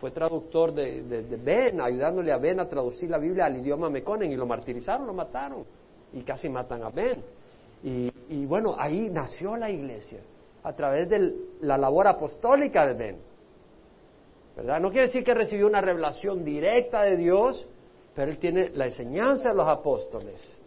Fue 0.00 0.10
traductor 0.10 0.74
de, 0.74 1.38
Ben, 1.42 1.80
ayudándole 1.80 2.32
a 2.32 2.38
Ben 2.38 2.58
a 2.58 2.68
traducir 2.68 3.08
la 3.08 3.18
Biblia 3.18 3.46
al 3.46 3.56
idioma 3.56 3.88
Meconen 3.88 4.32
y 4.32 4.36
lo 4.36 4.46
martirizaron, 4.46 5.06
lo 5.06 5.14
mataron 5.14 5.64
y 6.12 6.22
casi 6.22 6.48
matan 6.48 6.82
a 6.82 6.90
Ben. 6.90 7.22
Y, 7.84 8.10
y 8.28 8.46
bueno, 8.46 8.74
ahí 8.78 9.08
nació 9.10 9.56
la 9.56 9.70
iglesia 9.70 10.20
a 10.64 10.72
través 10.72 11.08
de 11.08 11.34
la 11.60 11.78
labor 11.78 12.06
apostólica 12.06 12.86
de 12.86 12.94
Ben. 12.94 13.16
¿Verdad? 14.56 14.80
No 14.80 14.90
quiere 14.90 15.06
decir 15.06 15.24
que 15.24 15.34
recibió 15.34 15.66
una 15.66 15.80
revelación 15.80 16.44
directa 16.44 17.02
de 17.02 17.16
Dios, 17.16 17.66
pero 18.14 18.30
él 18.30 18.38
tiene 18.38 18.70
la 18.70 18.86
enseñanza 18.86 19.50
de 19.50 19.54
los 19.54 19.66
apóstoles. 19.66 20.61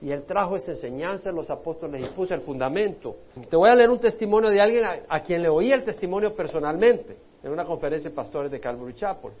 Y 0.00 0.10
él 0.12 0.22
trajo 0.22 0.56
esa 0.56 0.72
enseñanza 0.72 1.30
de 1.30 1.36
los 1.36 1.50
apóstoles 1.50 2.04
y 2.04 2.14
puso 2.14 2.34
el 2.34 2.40
fundamento. 2.40 3.16
Te 3.48 3.56
voy 3.56 3.68
a 3.68 3.74
leer 3.74 3.90
un 3.90 3.98
testimonio 3.98 4.48
de 4.48 4.60
alguien 4.60 4.84
a, 5.08 5.20
quien 5.22 5.42
le 5.42 5.48
oí 5.48 5.72
el 5.72 5.82
testimonio 5.82 6.34
personalmente 6.34 7.16
en 7.42 7.50
una 7.50 7.64
conferencia 7.64 8.10
de 8.10 8.14
pastores 8.14 8.50
de 8.50 8.60
Calvary 8.60 8.94
Chapel. 8.94 9.32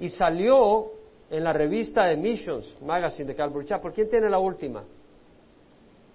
Y 0.00 0.08
salió 0.08 0.90
en 1.30 1.44
la 1.44 1.52
revista 1.52 2.06
de 2.06 2.16
Missions 2.16 2.76
Magazine 2.82 3.28
de 3.28 3.36
Calvary 3.36 3.66
Chapel. 3.66 3.92
¿Quién 3.92 4.10
tiene 4.10 4.28
la 4.28 4.38
última? 4.38 4.82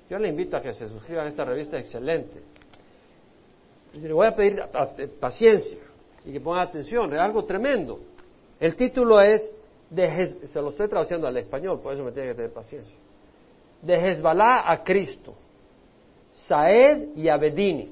Yo 0.10 0.20
le 0.20 0.28
invito 0.28 0.58
a 0.58 0.62
que 0.62 0.74
se 0.74 0.90
suscriban 0.90 1.26
a 1.26 1.30
esta 1.30 1.46
revista 1.46 1.80
excelente. 1.80 2.42
Le 3.94 4.12
voy 4.12 4.28
a 4.28 4.36
pedir 4.36 4.62
paciencia 5.20 5.78
y 6.26 6.34
que 6.34 6.40
pongan 6.40 6.68
atención, 6.68 7.14
es 7.14 7.20
algo 7.20 7.46
tremendo. 7.46 8.00
El 8.60 8.76
título 8.76 9.20
es, 9.22 9.56
de, 9.90 10.48
se 10.48 10.62
lo 10.62 10.70
estoy 10.70 10.88
traduciendo 10.88 11.28
al 11.28 11.38
español, 11.38 11.80
por 11.82 11.94
eso 11.94 12.04
me 12.04 12.12
tiene 12.12 12.30
que 12.30 12.36
tener 12.36 12.52
paciencia. 12.52 12.96
De 13.82 13.96
Hezbollah 13.96 14.72
a 14.72 14.84
Cristo, 14.84 15.34
Saed 16.32 17.16
y 17.16 17.30
Abedini. 17.30 17.92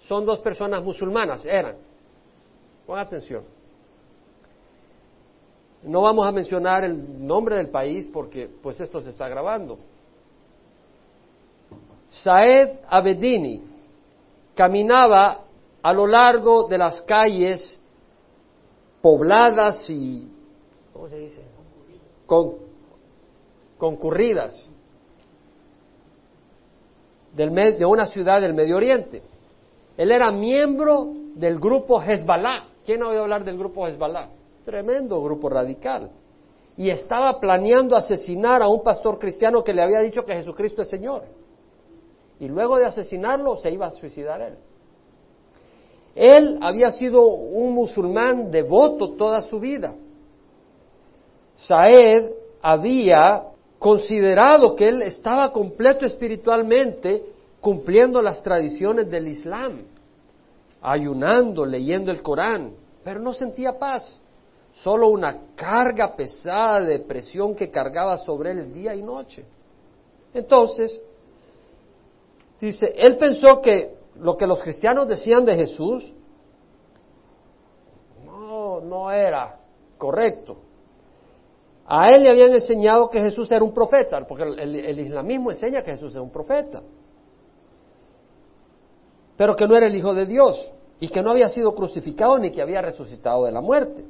Son 0.00 0.26
dos 0.26 0.40
personas 0.40 0.82
musulmanas, 0.82 1.44
eran. 1.44 1.76
Pongan 2.86 3.06
atención. 3.06 3.44
No 5.82 6.02
vamos 6.02 6.26
a 6.26 6.32
mencionar 6.32 6.84
el 6.84 7.26
nombre 7.26 7.56
del 7.56 7.68
país 7.68 8.06
porque 8.12 8.48
pues 8.62 8.80
esto 8.80 9.00
se 9.00 9.10
está 9.10 9.28
grabando. 9.28 9.78
Saed 12.10 12.78
Abedini 12.88 13.62
caminaba 14.54 15.44
a 15.82 15.92
lo 15.92 16.06
largo 16.06 16.68
de 16.68 16.78
las 16.78 17.00
calles 17.02 17.80
pobladas 19.00 19.88
y, 19.88 20.28
¿cómo 20.92 21.08
se 21.08 21.18
dice? 21.18 21.42
Concurridas 23.82 24.70
de 27.34 27.84
una 27.84 28.06
ciudad 28.06 28.40
del 28.40 28.54
Medio 28.54 28.76
Oriente. 28.76 29.24
Él 29.96 30.12
era 30.12 30.30
miembro 30.30 31.12
del 31.34 31.58
grupo 31.58 32.00
Hezbollah. 32.00 32.68
¿Quién 32.86 33.02
ha 33.02 33.08
oído 33.08 33.22
hablar 33.24 33.42
del 33.42 33.58
grupo 33.58 33.88
Hezbollah? 33.88 34.28
Tremendo 34.64 35.20
grupo 35.20 35.48
radical. 35.48 36.12
Y 36.76 36.90
estaba 36.90 37.40
planeando 37.40 37.96
asesinar 37.96 38.62
a 38.62 38.68
un 38.68 38.84
pastor 38.84 39.18
cristiano 39.18 39.64
que 39.64 39.74
le 39.74 39.82
había 39.82 39.98
dicho 39.98 40.22
que 40.22 40.34
Jesucristo 40.34 40.82
es 40.82 40.88
Señor. 40.88 41.24
Y 42.38 42.46
luego 42.46 42.76
de 42.76 42.86
asesinarlo 42.86 43.56
se 43.56 43.72
iba 43.72 43.86
a 43.86 43.90
suicidar 43.90 44.42
él. 44.42 44.58
Él 46.14 46.58
había 46.62 46.92
sido 46.92 47.24
un 47.26 47.72
musulmán 47.72 48.48
devoto 48.48 49.16
toda 49.16 49.40
su 49.40 49.58
vida. 49.58 49.96
Saed 51.56 52.30
había 52.62 53.48
considerado 53.82 54.76
que 54.76 54.88
él 54.88 55.02
estaba 55.02 55.52
completo 55.52 56.06
espiritualmente 56.06 57.20
cumpliendo 57.60 58.22
las 58.22 58.40
tradiciones 58.40 59.10
del 59.10 59.26
Islam, 59.26 59.82
ayunando, 60.80 61.66
leyendo 61.66 62.12
el 62.12 62.22
Corán, 62.22 62.74
pero 63.02 63.18
no 63.18 63.32
sentía 63.32 63.80
paz, 63.80 64.20
solo 64.74 65.08
una 65.08 65.36
carga 65.56 66.14
pesada 66.14 66.80
de 66.80 66.98
depresión 66.98 67.56
que 67.56 67.72
cargaba 67.72 68.18
sobre 68.18 68.52
él 68.52 68.72
día 68.72 68.94
y 68.94 69.02
noche. 69.02 69.44
Entonces, 70.32 71.02
dice, 72.60 72.94
él 72.96 73.18
pensó 73.18 73.60
que 73.60 73.96
lo 74.14 74.36
que 74.36 74.46
los 74.46 74.62
cristianos 74.62 75.08
decían 75.08 75.44
de 75.44 75.56
Jesús 75.56 76.14
no, 78.24 78.80
no 78.80 79.10
era 79.10 79.58
correcto. 79.98 80.58
A 81.86 82.10
él 82.12 82.22
le 82.22 82.30
habían 82.30 82.52
enseñado 82.52 83.08
que 83.08 83.20
Jesús 83.20 83.50
era 83.50 83.64
un 83.64 83.74
profeta, 83.74 84.24
porque 84.26 84.44
el, 84.44 85.00
islamismo 85.00 85.50
enseña 85.50 85.82
que 85.82 85.92
Jesús 85.92 86.14
es 86.14 86.20
un 86.20 86.30
profeta, 86.30 86.82
pero 89.36 89.56
que 89.56 89.66
no 89.66 89.76
era 89.76 89.86
el 89.86 89.96
Hijo 89.96 90.14
de 90.14 90.26
Dios 90.26 90.70
y 91.00 91.08
que 91.08 91.22
no 91.22 91.30
había 91.30 91.48
sido 91.48 91.74
crucificado 91.74 92.38
ni 92.38 92.50
que 92.50 92.62
había 92.62 92.80
resucitado 92.80 93.44
de 93.44 93.52
la 93.52 93.60
muerte. 93.60 94.04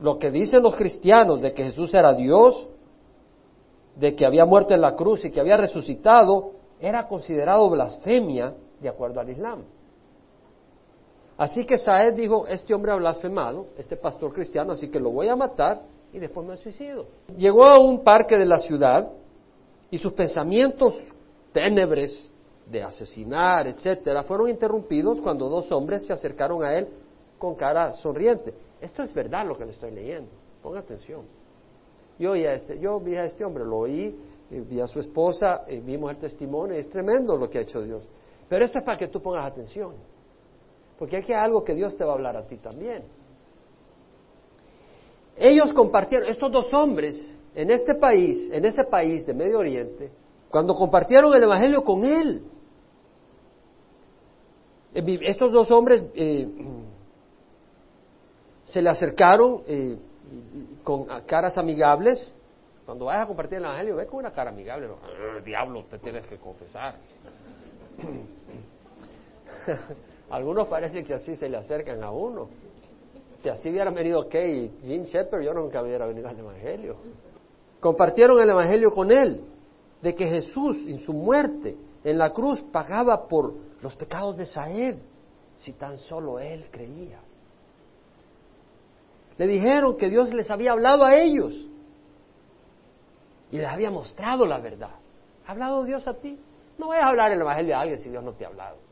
Lo 0.00 0.18
que 0.18 0.30
dicen 0.30 0.62
los 0.62 0.74
cristianos 0.74 1.42
de 1.42 1.52
que 1.52 1.64
Jesús 1.64 1.92
era 1.94 2.14
Dios, 2.14 2.68
de 3.96 4.14
que 4.14 4.24
había 4.24 4.44
muerto 4.44 4.74
en 4.74 4.80
la 4.80 4.94
cruz 4.94 5.24
y 5.24 5.30
que 5.30 5.40
había 5.40 5.56
resucitado, 5.56 6.52
era 6.80 7.06
considerado 7.06 7.68
blasfemia 7.68 8.54
de 8.80 8.88
acuerdo 8.88 9.20
al 9.20 9.30
Islam. 9.30 9.64
Así 11.38 11.66
que 11.66 11.76
Saed 11.76 12.14
dijo, 12.14 12.46
este 12.46 12.72
hombre 12.72 12.92
ha 12.92 12.96
blasfemado, 12.96 13.66
este 13.76 13.96
pastor 13.96 14.32
cristiano, 14.32 14.72
así 14.72 14.88
que 14.88 14.98
lo 14.98 15.10
voy 15.10 15.28
a 15.28 15.36
matar 15.36 15.82
y 16.16 16.18
después 16.18 16.46
me 16.46 16.56
suicido. 16.56 17.06
Llegó 17.36 17.66
a 17.66 17.78
un 17.78 18.02
parque 18.02 18.36
de 18.36 18.46
la 18.46 18.56
ciudad 18.56 19.06
y 19.90 19.98
sus 19.98 20.14
pensamientos 20.14 20.98
ténebres 21.52 22.30
de 22.70 22.82
asesinar, 22.82 23.66
etcétera, 23.66 24.22
fueron 24.22 24.48
interrumpidos 24.48 25.20
cuando 25.20 25.48
dos 25.50 25.70
hombres 25.70 26.06
se 26.06 26.14
acercaron 26.14 26.64
a 26.64 26.74
él 26.74 26.88
con 27.38 27.54
cara 27.54 27.92
sonriente. 27.92 28.54
Esto 28.80 29.02
es 29.02 29.12
verdad 29.12 29.46
lo 29.46 29.58
que 29.58 29.66
le 29.66 29.72
estoy 29.72 29.90
leyendo. 29.90 30.30
Ponga 30.62 30.80
atención. 30.80 31.22
Yo, 32.18 32.34
este, 32.34 32.80
vi 33.04 33.16
a 33.16 33.24
este 33.24 33.44
hombre, 33.44 33.64
lo 33.64 33.80
oí 33.80 34.16
vi 34.48 34.80
a 34.80 34.86
su 34.86 35.00
esposa, 35.00 35.64
vimos 35.82 36.10
el 36.12 36.18
testimonio, 36.18 36.76
es 36.76 36.88
tremendo 36.88 37.36
lo 37.36 37.50
que 37.50 37.58
ha 37.58 37.60
hecho 37.60 37.82
Dios. 37.82 38.08
Pero 38.48 38.64
esto 38.64 38.78
es 38.78 38.84
para 38.84 38.96
que 38.96 39.08
tú 39.08 39.20
pongas 39.20 39.44
atención, 39.44 39.96
porque 40.98 41.18
aquí 41.18 41.32
hay 41.32 41.44
algo 41.44 41.62
que 41.62 41.74
Dios 41.74 41.94
te 41.94 42.04
va 42.04 42.12
a 42.12 42.14
hablar 42.14 42.36
a 42.38 42.46
ti 42.46 42.56
también. 42.56 43.02
Ellos 45.38 45.72
compartieron, 45.72 46.28
estos 46.28 46.50
dos 46.50 46.72
hombres, 46.72 47.34
en 47.54 47.70
este 47.70 47.94
país, 47.94 48.50
en 48.52 48.64
ese 48.64 48.84
país 48.84 49.26
de 49.26 49.34
Medio 49.34 49.58
Oriente, 49.58 50.10
cuando 50.50 50.74
compartieron 50.74 51.34
el 51.34 51.42
Evangelio 51.42 51.84
con 51.84 52.04
él, 52.04 52.42
eh, 54.94 55.18
estos 55.22 55.52
dos 55.52 55.70
hombres 55.70 56.04
eh, 56.14 56.48
se 58.64 58.80
le 58.80 58.88
acercaron 58.88 59.62
eh, 59.66 59.98
con 60.82 61.04
caras 61.26 61.58
amigables, 61.58 62.34
cuando 62.86 63.06
vayas 63.06 63.24
a 63.24 63.26
compartir 63.26 63.58
el 63.58 63.64
Evangelio, 63.64 63.96
ve 63.96 64.06
con 64.06 64.20
una 64.20 64.32
cara 64.32 64.50
amigable. 64.50 64.88
Ah, 65.02 65.40
diablo, 65.44 65.84
te 65.84 65.98
tienes 65.98 66.26
que 66.26 66.38
confesar. 66.38 66.96
Algunos 70.30 70.68
parece 70.68 71.04
que 71.04 71.14
así 71.14 71.36
se 71.36 71.48
le 71.48 71.56
acercan 71.56 72.02
a 72.02 72.10
uno. 72.10 72.48
Si 73.36 73.48
así 73.48 73.68
hubieran 73.68 73.94
venido 73.94 74.28
Kay 74.28 74.64
y 74.64 74.86
Jim 74.86 75.04
Shepard, 75.04 75.42
yo 75.42 75.52
nunca 75.52 75.82
hubiera 75.82 76.06
venido 76.06 76.28
al 76.28 76.38
Evangelio. 76.38 76.96
Compartieron 77.80 78.40
el 78.40 78.48
Evangelio 78.48 78.90
con 78.90 79.10
él, 79.12 79.44
de 80.00 80.14
que 80.14 80.26
Jesús 80.26 80.78
en 80.86 80.98
su 81.00 81.12
muerte 81.12 81.76
en 82.02 82.18
la 82.18 82.32
cruz 82.32 82.62
pagaba 82.72 83.28
por 83.28 83.54
los 83.82 83.94
pecados 83.96 84.36
de 84.36 84.46
Saed, 84.46 84.96
si 85.56 85.72
tan 85.72 85.98
solo 85.98 86.38
él 86.38 86.66
creía. 86.70 87.20
Le 89.38 89.46
dijeron 89.46 89.96
que 89.96 90.08
Dios 90.08 90.32
les 90.32 90.50
había 90.50 90.72
hablado 90.72 91.04
a 91.04 91.16
ellos 91.16 91.54
y 93.50 93.58
les 93.58 93.66
había 93.66 93.90
mostrado 93.90 94.46
la 94.46 94.58
verdad. 94.58 94.94
¿Ha 95.46 95.52
hablado 95.52 95.84
Dios 95.84 96.08
a 96.08 96.14
ti? 96.14 96.38
No 96.78 96.92
a 96.92 97.00
hablar 97.00 97.32
el 97.32 97.40
Evangelio 97.40 97.76
a 97.76 97.80
alguien 97.80 97.98
si 97.98 98.08
Dios 98.08 98.24
no 98.24 98.32
te 98.32 98.44
ha 98.44 98.48
hablado. 98.48 98.85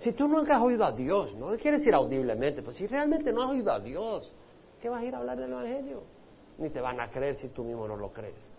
Si 0.00 0.12
tú 0.12 0.26
nunca 0.26 0.56
has 0.56 0.62
oído 0.62 0.82
a 0.82 0.92
Dios, 0.92 1.36
no 1.36 1.54
quieres 1.58 1.86
ir 1.86 1.94
audiblemente, 1.94 2.62
pues 2.62 2.76
si 2.76 2.86
realmente 2.86 3.34
no 3.34 3.42
has 3.42 3.50
oído 3.50 3.70
a 3.70 3.78
Dios, 3.78 4.32
¿qué 4.80 4.88
vas 4.88 5.02
a 5.02 5.04
ir 5.04 5.14
a 5.14 5.18
hablar 5.18 5.38
del 5.38 5.52
Evangelio? 5.52 6.02
Ni 6.56 6.70
te 6.70 6.80
van 6.80 6.98
a 7.00 7.10
creer 7.10 7.36
si 7.36 7.50
tú 7.50 7.64
mismo 7.64 7.86
no 7.86 7.96
lo 7.96 8.10
crees. 8.10 8.50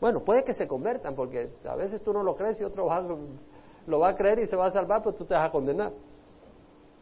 Bueno, 0.00 0.24
puede 0.24 0.42
que 0.42 0.52
se 0.52 0.66
convertan, 0.66 1.14
porque 1.14 1.52
a 1.64 1.76
veces 1.76 2.02
tú 2.02 2.12
no 2.12 2.24
lo 2.24 2.34
crees 2.34 2.60
y 2.60 2.64
otro 2.64 2.88
lo 3.86 3.98
va 4.00 4.08
a 4.08 4.16
creer 4.16 4.40
y 4.40 4.46
se 4.48 4.56
va 4.56 4.66
a 4.66 4.70
salvar, 4.70 5.00
pues 5.00 5.14
tú 5.14 5.24
te 5.24 5.34
vas 5.34 5.48
a 5.48 5.52
condenar. 5.52 5.92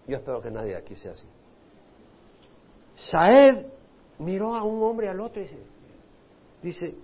Yo 0.06 0.18
espero 0.18 0.42
que 0.42 0.50
nadie 0.50 0.76
aquí 0.76 0.94
sea 0.94 1.12
así. 1.12 1.26
Saed 2.94 3.66
miró 4.18 4.54
a 4.54 4.64
un 4.64 4.82
hombre 4.82 5.08
al 5.08 5.20
otro 5.20 5.40
y 5.40 5.44
dice, 5.44 5.58
Dice, 6.60 6.94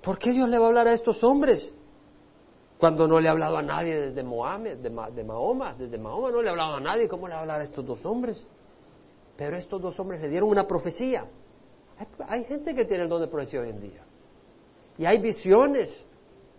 ¿por 0.00 0.16
qué 0.18 0.30
Dios 0.30 0.48
le 0.48 0.58
va 0.58 0.66
a 0.66 0.68
hablar 0.68 0.86
a 0.86 0.92
estos 0.92 1.24
hombres? 1.24 1.74
Cuando 2.78 3.06
no 3.06 3.20
le 3.20 3.28
ha 3.28 3.30
hablado 3.30 3.56
a 3.56 3.62
nadie 3.62 3.94
desde 3.94 4.22
Mohamed, 4.22 4.78
de, 4.78 4.90
Mahoma, 4.90 5.74
desde 5.78 5.96
Mahoma 5.96 6.30
no 6.30 6.42
le 6.42 6.48
ha 6.48 6.52
hablado 6.52 6.76
a 6.76 6.80
nadie, 6.80 7.08
¿cómo 7.08 7.28
le 7.28 7.34
va 7.34 7.42
a 7.42 7.62
estos 7.62 7.86
dos 7.86 8.04
hombres? 8.04 8.46
Pero 9.36 9.56
estos 9.56 9.80
dos 9.80 9.98
hombres 9.98 10.20
le 10.20 10.28
dieron 10.28 10.48
una 10.48 10.66
profecía. 10.66 11.26
Hay, 12.26 12.44
gente 12.44 12.74
que 12.74 12.84
tiene 12.84 13.04
el 13.04 13.08
don 13.08 13.20
de 13.20 13.28
profecía 13.28 13.60
hoy 13.60 13.70
en 13.70 13.80
día. 13.80 14.02
Y 14.98 15.06
hay 15.06 15.18
visiones. 15.18 16.04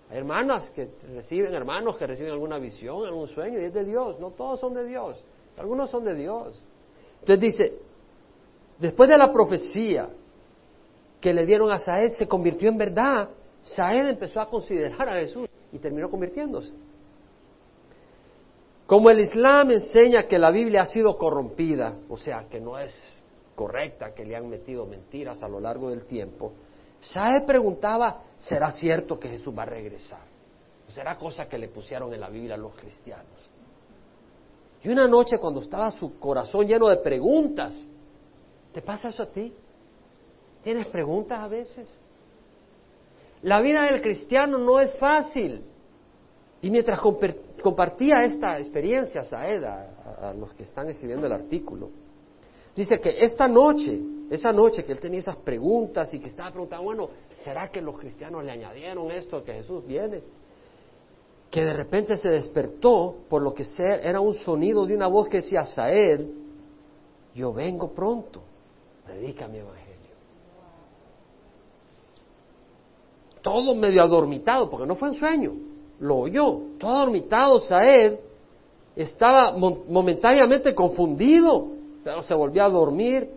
Hay 0.09 0.17
hermanas 0.17 0.69
que 0.69 0.89
reciben, 1.13 1.53
hermanos 1.53 1.97
que 1.97 2.07
reciben 2.07 2.31
alguna 2.31 2.57
visión, 2.59 3.05
algún 3.05 3.27
sueño, 3.27 3.59
y 3.59 3.65
es 3.65 3.73
de 3.73 3.83
Dios. 3.83 4.19
No 4.19 4.31
todos 4.31 4.59
son 4.59 4.73
de 4.73 4.85
Dios. 4.85 5.21
Algunos 5.57 5.89
son 5.89 6.05
de 6.05 6.15
Dios. 6.15 6.57
Entonces 7.21 7.39
dice, 7.39 7.79
después 8.79 9.09
de 9.09 9.17
la 9.17 9.31
profecía 9.31 10.09
que 11.19 11.33
le 11.33 11.45
dieron 11.45 11.71
a 11.71 11.79
Saed, 11.79 12.09
se 12.09 12.27
convirtió 12.27 12.69
en 12.69 12.77
verdad. 12.77 13.29
Saed 13.61 14.07
empezó 14.07 14.39
a 14.39 14.49
considerar 14.49 15.09
a 15.09 15.13
Jesús 15.13 15.49
y 15.75 15.79
terminó 15.79 16.09
convirtiéndose. 16.09 16.71
Como 18.87 19.09
el 19.09 19.19
Islam 19.19 19.71
enseña 19.71 20.25
que 20.25 20.39
la 20.39 20.51
Biblia 20.51 20.83
ha 20.83 20.85
sido 20.85 21.17
corrompida, 21.17 21.97
o 22.07 22.15
sea, 22.15 22.45
que 22.49 22.61
no 22.61 22.79
es 22.79 22.93
correcta, 23.55 24.13
que 24.13 24.23
le 24.23 24.37
han 24.37 24.47
metido 24.47 24.85
mentiras 24.85 25.43
a 25.43 25.49
lo 25.49 25.59
largo 25.59 25.89
del 25.89 26.05
tiempo, 26.05 26.53
Saed 27.01 27.45
preguntaba, 27.45 28.23
¿será 28.37 28.71
cierto 28.71 29.19
que 29.19 29.27
Jesús 29.27 29.53
va 29.57 29.63
a 29.63 29.65
regresar? 29.65 30.21
¿O 30.87 30.91
será 30.91 31.17
cosa 31.17 31.45
que 31.47 31.57
le 31.57 31.67
pusieron 31.67 32.13
en 32.13 32.21
la 32.21 32.29
Biblia 32.29 32.55
a 32.55 32.57
los 32.57 32.73
cristianos? 32.75 33.51
Y 34.81 34.89
una 34.89 35.07
noche 35.07 35.37
cuando 35.41 35.59
estaba 35.59 35.91
su 35.91 36.17
corazón 36.19 36.67
lleno 36.67 36.87
de 36.87 36.97
preguntas, 36.97 37.75
¿te 38.71 38.81
pasa 38.81 39.09
eso 39.09 39.23
a 39.23 39.27
ti? 39.27 39.53
¿Tienes 40.63 40.87
preguntas 40.87 41.39
a 41.39 41.47
veces? 41.47 41.89
La 43.45 43.61
vida 43.61 43.83
del 43.83 44.01
cristiano 44.01 44.57
no 44.57 44.79
es 44.79 44.95
fácil. 44.95 45.61
Y 46.61 46.71
mientras 46.71 46.99
compartía 47.61 48.23
esta 48.23 48.57
experiencia 48.57 49.23
Saed 49.23 49.63
a, 49.63 50.33
los 50.33 50.51
que 50.55 50.63
están 50.63 50.89
escribiendo 50.89 51.27
el 51.27 51.33
artículo, 51.33 51.91
dice 52.75 52.99
que 52.99 53.23
esta 53.23 53.47
noche, 53.47 54.01
esa 54.31 54.51
noche 54.51 54.83
que 54.83 54.91
él 54.93 54.99
tenía 54.99 55.19
esas 55.19 55.35
preguntas 55.35 56.11
y 56.15 56.19
que 56.19 56.29
estaba 56.29 56.49
preguntando, 56.49 56.85
bueno, 56.85 57.09
¿será 57.35 57.67
que 57.67 57.83
los 57.83 57.99
cristianos 57.99 58.43
le 58.43 58.51
añadieron 58.51 59.11
esto 59.11 59.43
que 59.43 59.53
Jesús 59.53 59.85
viene? 59.85 60.23
Que 61.51 61.65
de 61.65 61.73
repente 61.73 62.17
se 62.17 62.29
despertó 62.29 63.15
por 63.29 63.43
lo 63.43 63.53
que 63.53 63.63
era 63.77 64.21
un 64.21 64.33
sonido 64.33 64.87
de 64.87 64.95
una 64.95 65.05
voz 65.05 65.29
que 65.29 65.37
decía, 65.37 65.67
Saed, 65.67 66.25
yo 67.35 67.53
vengo 67.53 67.93
pronto, 67.93 68.41
predica 69.05 69.45
evangelio. 69.45 69.84
Todo 73.45 73.75
medio 73.75 74.01
adormitado, 74.01 74.71
porque 74.71 74.87
no 74.87 74.95
fue 74.95 75.11
un 75.11 75.15
sueño, 75.17 75.53
lo 75.99 76.17
oyó, 76.17 76.61
todo 76.79 76.97
adormitado, 76.97 77.59
Saed 77.59 78.17
estaba 78.95 79.55
momentáneamente 79.55 80.73
confundido, 80.73 81.67
pero 82.03 82.23
se 82.23 82.33
volvió 82.33 82.63
a 82.63 82.69
dormir 82.69 83.29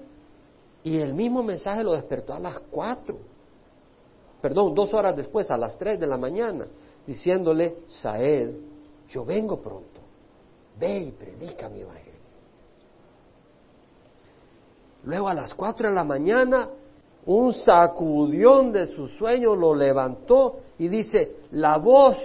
y 0.82 0.96
el 0.96 1.12
mismo 1.12 1.42
mensaje 1.42 1.84
lo 1.84 1.92
despertó 1.92 2.32
a 2.32 2.40
las 2.40 2.58
cuatro, 2.70 3.18
perdón, 4.40 4.74
dos 4.74 4.94
horas 4.94 5.14
después, 5.14 5.50
a 5.50 5.58
las 5.58 5.76
tres 5.76 6.00
de 6.00 6.06
la 6.06 6.16
mañana, 6.16 6.66
diciéndole, 7.06 7.80
Saed, 7.86 8.54
yo 9.10 9.26
vengo 9.26 9.60
pronto, 9.60 10.00
ve 10.80 11.00
y 11.00 11.10
predica 11.10 11.68
mi 11.68 11.82
evangelio. 11.82 12.08
Luego 15.04 15.28
a 15.28 15.34
las 15.34 15.52
cuatro 15.52 15.90
de 15.90 15.94
la 15.94 16.04
mañana, 16.04 16.70
un 17.28 17.52
sacudión 17.52 18.72
de 18.72 18.86
su 18.86 19.06
sueño 19.06 19.54
lo 19.54 19.74
levantó 19.74 20.60
y 20.78 20.88
dice, 20.88 21.40
la 21.50 21.76
voz 21.76 22.16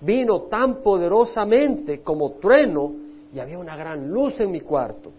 vino 0.00 0.42
tan 0.42 0.80
poderosamente 0.80 2.02
como 2.04 2.34
trueno 2.34 2.94
y 3.32 3.40
había 3.40 3.58
una 3.58 3.76
gran 3.76 4.08
luz 4.08 4.38
en 4.38 4.52
mi 4.52 4.60
cuarto. 4.60 5.10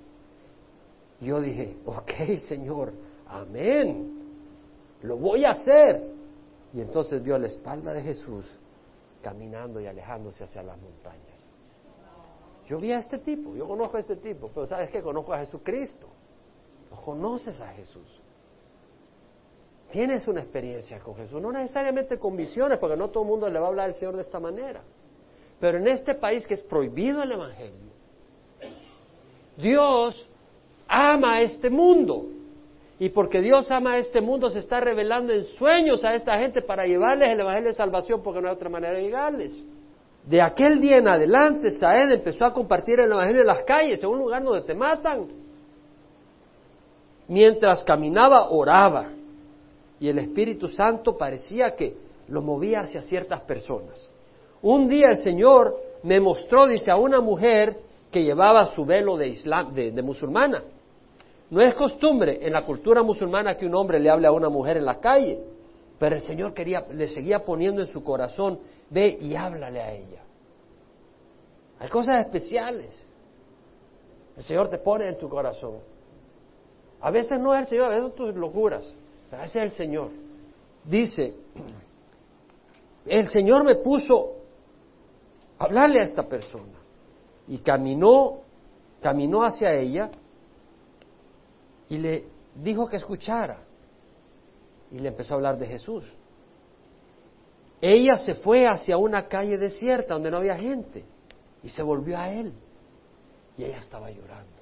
Yo 1.19 1.41
dije, 1.41 1.75
ok, 1.85 2.11
Señor, 2.47 2.93
amén, 3.27 4.21
lo 5.01 5.17
voy 5.17 5.43
a 5.43 5.49
hacer. 5.49 6.01
Y 6.71 6.79
entonces 6.79 7.21
vio 7.21 7.37
la 7.37 7.47
espalda 7.47 7.93
de 7.93 8.01
Jesús 8.01 8.45
caminando 9.21 9.81
y 9.81 9.87
alejándose 9.87 10.45
hacia 10.45 10.63
las 10.63 10.79
montañas. 10.79 11.45
Yo 12.67 12.79
vi 12.79 12.93
a 12.93 12.99
este 12.99 13.17
tipo, 13.17 13.53
yo 13.53 13.67
conozco 13.67 13.97
a 13.97 13.99
este 13.99 14.15
tipo, 14.15 14.49
pero 14.53 14.65
¿sabes 14.65 14.89
qué? 14.91 15.01
Conozco 15.01 15.33
a 15.33 15.39
Jesucristo. 15.39 16.07
¿No 16.89 17.01
conoces 17.01 17.59
a 17.59 17.67
Jesús? 17.73 18.07
Tienes 19.91 20.27
una 20.27 20.41
experiencia 20.41 20.99
con 20.99 21.15
Jesús, 21.15 21.41
no 21.41 21.51
necesariamente 21.51 22.19
con 22.19 22.37
visiones, 22.37 22.77
porque 22.77 22.95
no 22.95 23.09
todo 23.09 23.23
el 23.23 23.29
mundo 23.29 23.49
le 23.49 23.59
va 23.59 23.65
a 23.65 23.69
hablar 23.69 23.85
al 23.87 23.95
Señor 23.95 24.15
de 24.15 24.21
esta 24.21 24.39
manera. 24.39 24.81
Pero 25.59 25.79
en 25.79 25.87
este 25.87 26.13
país 26.13 26.45
que 26.45 26.53
es 26.53 26.63
prohibido 26.63 27.23
el 27.23 27.31
Evangelio, 27.31 27.89
Dios 29.57 30.29
ama 30.87 31.35
a 31.35 31.41
este 31.41 31.69
mundo. 31.69 32.25
Y 32.99 33.09
porque 33.09 33.41
Dios 33.41 33.71
ama 33.71 33.93
a 33.93 33.97
este 33.97 34.21
mundo, 34.21 34.49
se 34.49 34.59
está 34.59 34.79
revelando 34.79 35.33
en 35.33 35.45
sueños 35.45 36.03
a 36.03 36.13
esta 36.13 36.37
gente 36.37 36.61
para 36.61 36.85
llevarles 36.85 37.29
el 37.29 37.39
Evangelio 37.39 37.69
de 37.69 37.73
salvación, 37.73 38.21
porque 38.21 38.41
no 38.41 38.49
hay 38.49 38.55
otra 38.55 38.69
manera 38.69 38.95
de 38.95 39.03
llegarles. 39.03 39.63
De 40.25 40.41
aquel 40.41 40.79
día 40.79 40.97
en 40.97 41.07
adelante, 41.07 41.71
Saed 41.71 42.11
empezó 42.11 42.45
a 42.45 42.53
compartir 42.53 42.99
el 42.99 43.11
Evangelio 43.11 43.41
en 43.41 43.47
las 43.47 43.63
calles, 43.63 44.03
en 44.03 44.09
un 44.09 44.19
lugar 44.19 44.43
donde 44.43 44.61
te 44.67 44.75
matan. 44.75 45.27
Mientras 47.27 47.83
caminaba, 47.83 48.49
oraba. 48.49 49.13
Y 49.99 50.07
el 50.07 50.19
Espíritu 50.19 50.67
Santo 50.67 51.17
parecía 51.17 51.75
que 51.75 51.95
lo 52.27 52.41
movía 52.41 52.81
hacia 52.81 53.01
ciertas 53.01 53.41
personas. 53.41 54.13
Un 54.61 54.87
día 54.87 55.09
el 55.09 55.17
Señor 55.17 55.75
me 56.03 56.19
mostró, 56.19 56.67
dice, 56.67 56.91
a 56.91 56.95
una 56.95 57.19
mujer 57.19 57.77
que 58.11 58.23
llevaba 58.23 58.67
su 58.67 58.85
velo 58.85 59.17
de, 59.17 59.27
islam, 59.27 59.73
de 59.73 60.01
musulmana. 60.01 60.63
No 61.49 61.61
es 61.61 61.73
costumbre 61.73 62.45
en 62.45 62.53
la 62.53 62.63
cultura 62.65 63.01
musulmana 63.01 63.57
que 63.57 63.65
un 63.65 63.73
hombre 63.75 63.99
le 63.99 64.09
hable 64.09 64.27
a 64.27 64.31
una 64.31 64.49
mujer 64.49 64.77
en 64.77 64.85
la 64.85 64.99
calle, 64.99 65.39
pero 65.97 66.15
el 66.15 66.21
Señor 66.21 66.53
quería, 66.53 66.85
le 66.91 67.07
seguía 67.07 67.43
poniendo 67.43 67.81
en 67.81 67.87
su 67.87 68.03
corazón, 68.03 68.59
ve 68.89 69.17
y 69.19 69.35
háblale 69.35 69.81
a 69.81 69.93
ella. 69.93 70.21
Hay 71.79 71.89
cosas 71.89 72.19
especiales. 72.25 72.97
El 74.37 74.43
Señor 74.43 74.69
te 74.69 74.77
pone 74.77 75.07
en 75.07 75.17
tu 75.17 75.27
corazón. 75.27 75.79
A 77.01 77.09
veces 77.11 77.39
no 77.39 77.53
es 77.55 77.61
el 77.61 77.67
Señor, 77.67 77.85
a 77.85 77.89
veces 77.89 78.03
son 78.03 78.15
tus 78.15 78.35
locuras, 78.35 78.93
es 79.31 79.55
el 79.55 79.71
Señor. 79.71 80.11
Dice, 80.83 81.33
el 83.05 83.29
Señor 83.29 83.63
me 83.63 83.75
puso 83.75 84.35
a 85.57 85.65
hablarle 85.65 85.99
a 85.99 86.03
esta 86.03 86.23
persona 86.23 86.79
y 87.47 87.59
caminó, 87.59 88.41
caminó 89.01 89.43
hacia 89.43 89.73
ella 89.75 90.09
y 91.89 91.97
le 91.97 92.25
dijo 92.55 92.87
que 92.87 92.97
escuchara. 92.97 93.65
Y 94.91 94.99
le 94.99 95.09
empezó 95.09 95.33
a 95.33 95.37
hablar 95.37 95.57
de 95.57 95.67
Jesús. 95.67 96.03
Ella 97.81 98.15
se 98.17 98.35
fue 98.35 98.67
hacia 98.67 98.97
una 98.97 99.27
calle 99.27 99.57
desierta 99.57 100.15
donde 100.15 100.31
no 100.31 100.37
había 100.37 100.55
gente 100.55 101.05
y 101.63 101.69
se 101.69 101.83
volvió 101.83 102.17
a 102.17 102.31
él. 102.31 102.53
Y 103.57 103.63
ella 103.63 103.77
estaba 103.77 104.09
llorando. 104.09 104.59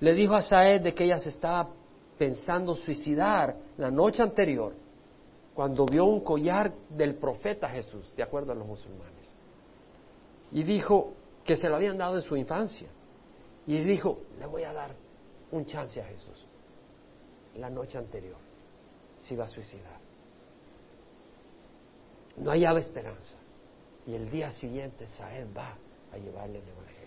Le 0.00 0.14
dijo 0.14 0.34
a 0.34 0.42
Saed 0.42 0.82
de 0.82 0.94
que 0.94 1.04
ella 1.04 1.18
se 1.18 1.28
estaba 1.28 1.68
pensando 2.20 2.74
suicidar 2.74 3.56
la 3.78 3.90
noche 3.90 4.22
anterior 4.22 4.74
cuando 5.54 5.86
vio 5.86 6.04
un 6.04 6.20
collar 6.20 6.70
del 6.90 7.14
profeta 7.14 7.66
Jesús, 7.70 8.12
de 8.14 8.22
acuerdo 8.22 8.52
a 8.52 8.54
los 8.54 8.66
musulmanes. 8.66 9.26
Y 10.52 10.62
dijo 10.62 11.14
que 11.42 11.56
se 11.56 11.70
lo 11.70 11.76
habían 11.76 11.96
dado 11.96 12.16
en 12.16 12.22
su 12.22 12.36
infancia. 12.36 12.88
Y 13.66 13.78
dijo, 13.78 14.18
le 14.38 14.44
voy 14.44 14.64
a 14.64 14.72
dar 14.74 14.94
un 15.50 15.64
chance 15.64 15.98
a 15.98 16.04
Jesús. 16.04 16.46
La 17.56 17.70
noche 17.70 17.96
anterior 17.96 18.36
se 19.16 19.32
iba 19.32 19.46
a 19.46 19.48
suicidar. 19.48 19.98
No 22.36 22.50
hallaba 22.50 22.80
esperanza. 22.80 23.38
Y 24.06 24.14
el 24.14 24.30
día 24.30 24.50
siguiente 24.50 25.06
Saed 25.06 25.46
va 25.56 25.74
a 26.12 26.18
llevarle 26.18 26.58
el 26.58 26.68
Evangelio. 26.68 26.99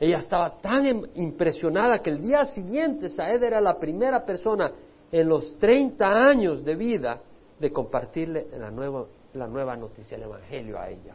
Ella 0.00 0.18
estaba 0.18 0.58
tan 0.58 0.86
em, 0.86 1.02
impresionada 1.14 1.98
que 2.00 2.10
el 2.10 2.22
día 2.22 2.44
siguiente 2.46 3.08
Saed 3.08 3.42
era 3.42 3.60
la 3.60 3.78
primera 3.78 4.24
persona 4.24 4.72
en 5.10 5.28
los 5.28 5.58
30 5.58 6.06
años 6.06 6.64
de 6.64 6.74
vida 6.76 7.20
de 7.58 7.72
compartirle 7.72 8.46
la 8.56 8.70
nueva, 8.70 9.06
la 9.34 9.46
nueva 9.46 9.76
noticia, 9.76 10.16
el 10.16 10.22
Evangelio 10.24 10.78
a 10.78 10.88
ella 10.88 11.14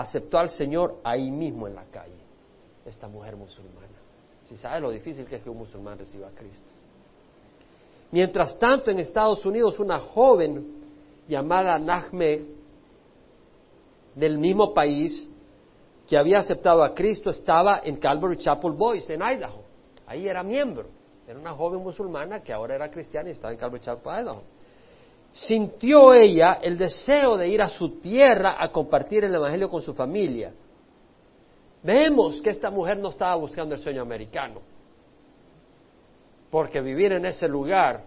aceptó 0.00 0.38
al 0.38 0.50
Señor 0.50 0.96
ahí 1.02 1.30
mismo 1.30 1.66
en 1.66 1.74
la 1.74 1.84
calle, 1.84 2.20
esta 2.84 3.08
mujer 3.08 3.34
musulmana. 3.34 3.86
Si 4.44 4.56
sabe 4.56 4.80
lo 4.80 4.90
difícil 4.90 5.24
que 5.24 5.36
es 5.36 5.42
que 5.42 5.48
un 5.48 5.58
musulmán 5.58 5.98
reciba 5.98 6.28
a 6.28 6.30
Cristo. 6.32 6.64
Mientras 8.12 8.58
tanto, 8.58 8.90
en 8.90 8.98
Estados 8.98 9.44
Unidos, 9.46 9.80
una 9.80 9.98
joven 9.98 10.66
llamada 11.26 11.78
Nahme, 11.78 12.44
del 14.14 14.38
mismo 14.38 14.74
país, 14.74 15.28
que 16.06 16.16
había 16.16 16.38
aceptado 16.38 16.82
a 16.82 16.94
Cristo, 16.94 17.30
estaba 17.30 17.80
en 17.82 17.96
Calvary 17.96 18.36
Chapel 18.36 18.72
Boys, 18.72 19.08
en 19.10 19.22
Idaho. 19.22 19.64
Ahí 20.06 20.28
era 20.28 20.42
miembro. 20.42 20.88
Era 21.26 21.38
una 21.38 21.52
joven 21.52 21.82
musulmana 21.82 22.42
que 22.42 22.52
ahora 22.52 22.76
era 22.76 22.90
cristiana 22.90 23.28
y 23.28 23.32
estaba 23.32 23.52
en 23.52 23.58
Calvary 23.58 23.80
Chapel, 23.80 24.12
Idaho 24.22 24.42
sintió 25.36 26.14
ella 26.14 26.58
el 26.62 26.78
deseo 26.78 27.36
de 27.36 27.48
ir 27.48 27.60
a 27.60 27.68
su 27.68 28.00
tierra 28.00 28.56
a 28.58 28.72
compartir 28.72 29.24
el 29.24 29.34
Evangelio 29.34 29.68
con 29.68 29.82
su 29.82 29.92
familia. 29.92 30.52
Vemos 31.82 32.40
que 32.40 32.50
esta 32.50 32.70
mujer 32.70 32.98
no 32.98 33.10
estaba 33.10 33.34
buscando 33.36 33.74
el 33.74 33.80
sueño 33.80 34.02
americano. 34.02 34.60
porque 36.48 36.80
vivir 36.80 37.12
en 37.12 37.26
ese 37.26 37.48
lugar 37.48 38.04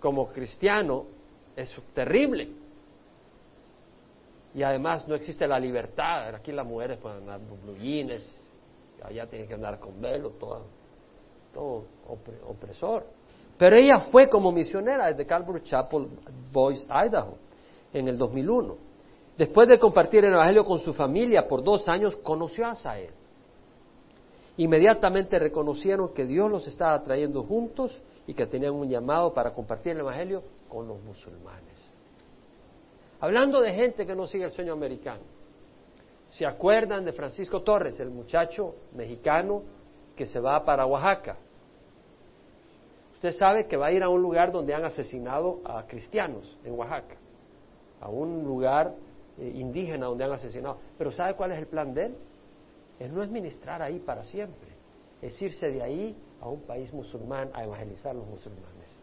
como 0.00 0.28
cristiano 0.32 1.06
es 1.56 1.74
terrible. 1.94 2.48
Y 4.54 4.62
además 4.62 5.06
no 5.08 5.14
existe 5.14 5.46
la 5.46 5.58
libertad. 5.58 6.34
Aquí 6.34 6.52
las 6.52 6.66
mujeres 6.66 6.98
pueden 6.98 7.20
andar 7.20 7.40
blue 7.40 7.76
jeans, 7.76 8.22
allá 9.02 9.26
tienen 9.26 9.48
que 9.48 9.54
andar 9.54 9.78
con 9.78 10.00
velo, 10.00 10.30
todo, 10.30 10.66
todo 11.52 11.84
opresor. 12.46 13.06
Pero 13.58 13.76
ella 13.76 14.00
fue 14.10 14.28
como 14.28 14.52
misionera 14.52 15.06
desde 15.06 15.26
Calvary 15.26 15.62
Chapel, 15.62 16.08
Boise, 16.52 16.86
Idaho, 16.90 17.36
en 17.92 18.08
el 18.08 18.18
2001. 18.18 18.76
Después 19.38 19.68
de 19.68 19.78
compartir 19.78 20.24
el 20.24 20.32
Evangelio 20.34 20.64
con 20.64 20.78
su 20.80 20.92
familia 20.92 21.48
por 21.48 21.62
dos 21.62 21.88
años, 21.88 22.16
conoció 22.16 22.66
a 22.66 22.74
Sael. 22.74 23.10
Inmediatamente 24.58 25.38
reconocieron 25.38 26.12
que 26.12 26.26
Dios 26.26 26.50
los 26.50 26.66
estaba 26.66 27.02
trayendo 27.02 27.42
juntos 27.42 28.00
y 28.26 28.34
que 28.34 28.46
tenían 28.46 28.74
un 28.74 28.88
llamado 28.88 29.32
para 29.32 29.52
compartir 29.54 29.92
el 29.92 30.00
Evangelio 30.00 30.42
con 30.68 30.86
los 30.86 31.00
musulmanes. 31.02 31.91
Hablando 33.22 33.60
de 33.60 33.72
gente 33.72 34.04
que 34.04 34.16
no 34.16 34.26
sigue 34.26 34.46
el 34.46 34.50
sueño 34.50 34.72
americano, 34.72 35.22
¿se 36.30 36.44
acuerdan 36.44 37.04
de 37.04 37.12
Francisco 37.12 37.62
Torres, 37.62 38.00
el 38.00 38.10
muchacho 38.10 38.74
mexicano 38.94 39.62
que 40.16 40.26
se 40.26 40.40
va 40.40 40.64
para 40.64 40.86
Oaxaca? 40.86 41.36
Usted 43.14 43.30
sabe 43.30 43.68
que 43.68 43.76
va 43.76 43.86
a 43.86 43.92
ir 43.92 44.02
a 44.02 44.08
un 44.08 44.20
lugar 44.20 44.50
donde 44.50 44.74
han 44.74 44.84
asesinado 44.84 45.60
a 45.64 45.86
cristianos 45.86 46.58
en 46.64 46.72
Oaxaca, 46.72 47.14
a 48.00 48.08
un 48.08 48.42
lugar 48.42 48.92
eh, 49.38 49.52
indígena 49.54 50.06
donde 50.06 50.24
han 50.24 50.32
asesinado. 50.32 50.78
Pero 50.98 51.12
¿sabe 51.12 51.36
cuál 51.36 51.52
es 51.52 51.60
el 51.60 51.68
plan 51.68 51.94
de 51.94 52.06
él? 52.06 52.16
Él 52.98 53.14
no 53.14 53.22
es 53.22 53.30
ministrar 53.30 53.82
ahí 53.82 54.00
para 54.00 54.24
siempre, 54.24 54.70
es 55.20 55.40
irse 55.40 55.70
de 55.70 55.80
ahí 55.80 56.16
a 56.40 56.48
un 56.48 56.62
país 56.62 56.92
musulmán 56.92 57.52
a 57.54 57.62
evangelizar 57.62 58.10
a 58.10 58.14
los 58.14 58.26
musulmanes. 58.26 58.96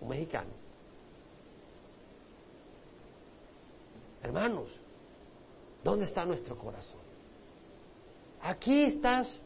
Un 0.00 0.08
mexicano. 0.08 0.65
Hermanos, 4.26 4.68
¿dónde 5.84 6.04
está 6.04 6.24
nuestro 6.24 6.58
corazón? 6.58 6.98
Aquí 8.42 8.82
estás 8.82 9.40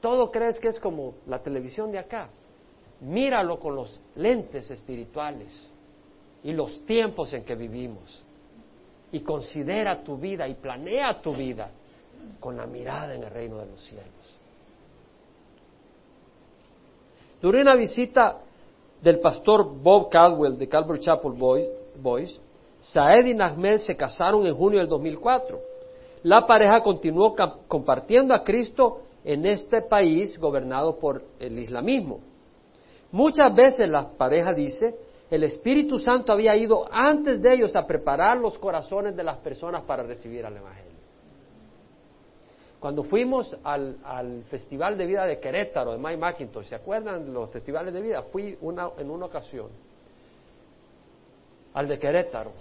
todo 0.00 0.32
crees 0.32 0.58
que 0.58 0.68
es 0.68 0.80
como 0.80 1.14
la 1.26 1.40
televisión 1.40 1.92
de 1.92 2.00
acá. 2.00 2.28
Míralo 3.00 3.60
con 3.60 3.76
los 3.76 4.00
lentes 4.16 4.68
espirituales 4.72 5.52
y 6.42 6.52
los 6.52 6.84
tiempos 6.84 7.32
en 7.32 7.44
que 7.44 7.54
vivimos. 7.54 8.24
Y 9.12 9.20
considera 9.20 10.02
tu 10.02 10.16
vida 10.16 10.48
y 10.48 10.54
planea 10.54 11.22
tu 11.22 11.32
vida 11.32 11.70
con 12.40 12.56
la 12.56 12.66
mirada 12.66 13.14
en 13.14 13.22
el 13.22 13.30
reino 13.30 13.58
de 13.58 13.66
los 13.66 13.80
cielos. 13.84 14.08
Durante 17.40 17.62
una 17.62 17.76
visita 17.76 18.40
del 19.00 19.20
pastor 19.20 19.64
Bob 19.64 20.10
Caldwell 20.10 20.58
de 20.58 20.68
Calvary 20.68 20.98
Chapel 20.98 21.32
Boys, 22.02 22.40
Saed 22.80 23.26
y 23.26 23.34
Nahmed 23.34 23.78
se 23.78 23.96
casaron 23.96 24.46
en 24.46 24.54
junio 24.54 24.78
del 24.78 24.88
2004. 24.88 25.58
La 26.22 26.46
pareja 26.46 26.82
continuó 26.82 27.34
compartiendo 27.66 28.34
a 28.34 28.42
Cristo 28.44 29.02
en 29.24 29.46
este 29.46 29.82
país 29.82 30.38
gobernado 30.38 30.98
por 30.98 31.22
el 31.38 31.58
islamismo. 31.58 32.20
Muchas 33.10 33.54
veces 33.54 33.88
la 33.88 34.10
pareja 34.10 34.52
dice, 34.52 34.96
el 35.30 35.44
Espíritu 35.44 35.98
Santo 35.98 36.32
había 36.32 36.56
ido 36.56 36.86
antes 36.90 37.42
de 37.42 37.54
ellos 37.54 37.76
a 37.76 37.86
preparar 37.86 38.38
los 38.38 38.58
corazones 38.58 39.14
de 39.16 39.24
las 39.24 39.38
personas 39.38 39.82
para 39.82 40.02
recibir 40.02 40.44
al 40.46 40.56
Evangelio. 40.56 40.88
Cuando 42.80 43.02
fuimos 43.02 43.56
al, 43.64 44.44
Festival 44.48 44.96
de 44.96 45.06
Vida 45.06 45.26
de 45.26 45.40
Querétaro, 45.40 45.92
de 45.92 45.98
Mike 45.98 46.16
McIntosh, 46.16 46.66
¿se 46.66 46.76
acuerdan 46.76 47.26
de 47.26 47.32
los 47.32 47.50
festivales 47.50 47.92
de 47.92 48.00
vida? 48.00 48.22
Fui 48.22 48.56
en 48.60 49.10
una 49.10 49.26
ocasión 49.26 49.68
al 51.74 51.88
de 51.88 51.98
Querétaro. 51.98 52.52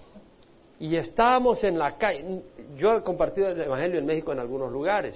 Y 0.80 0.96
estábamos 0.96 1.64
en 1.64 1.78
la 1.78 1.98
calle, 1.98 2.44
yo 2.76 2.96
he 2.96 3.04
compartido 3.04 3.50
el 3.50 3.62
Evangelio 3.62 4.00
en 4.00 4.06
México 4.06 4.32
en 4.32 4.40
algunos 4.40 4.72
lugares, 4.72 5.16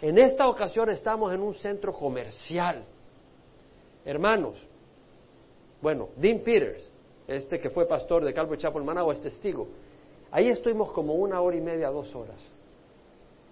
en 0.00 0.18
esta 0.18 0.48
ocasión 0.48 0.90
estamos 0.90 1.32
en 1.32 1.40
un 1.40 1.54
centro 1.54 1.92
comercial. 1.92 2.84
Hermanos, 4.04 4.54
bueno, 5.80 6.10
Dean 6.16 6.40
Peters, 6.40 6.82
este 7.26 7.58
que 7.58 7.70
fue 7.70 7.88
pastor 7.88 8.24
de 8.24 8.32
Calvo 8.32 8.54
Chapel 8.56 8.84
Managua, 8.84 9.14
es 9.14 9.20
testigo. 9.20 9.66
Ahí 10.30 10.48
estuvimos 10.48 10.92
como 10.92 11.14
una 11.14 11.40
hora 11.40 11.56
y 11.56 11.60
media, 11.60 11.88
dos 11.88 12.14
horas. 12.14 12.38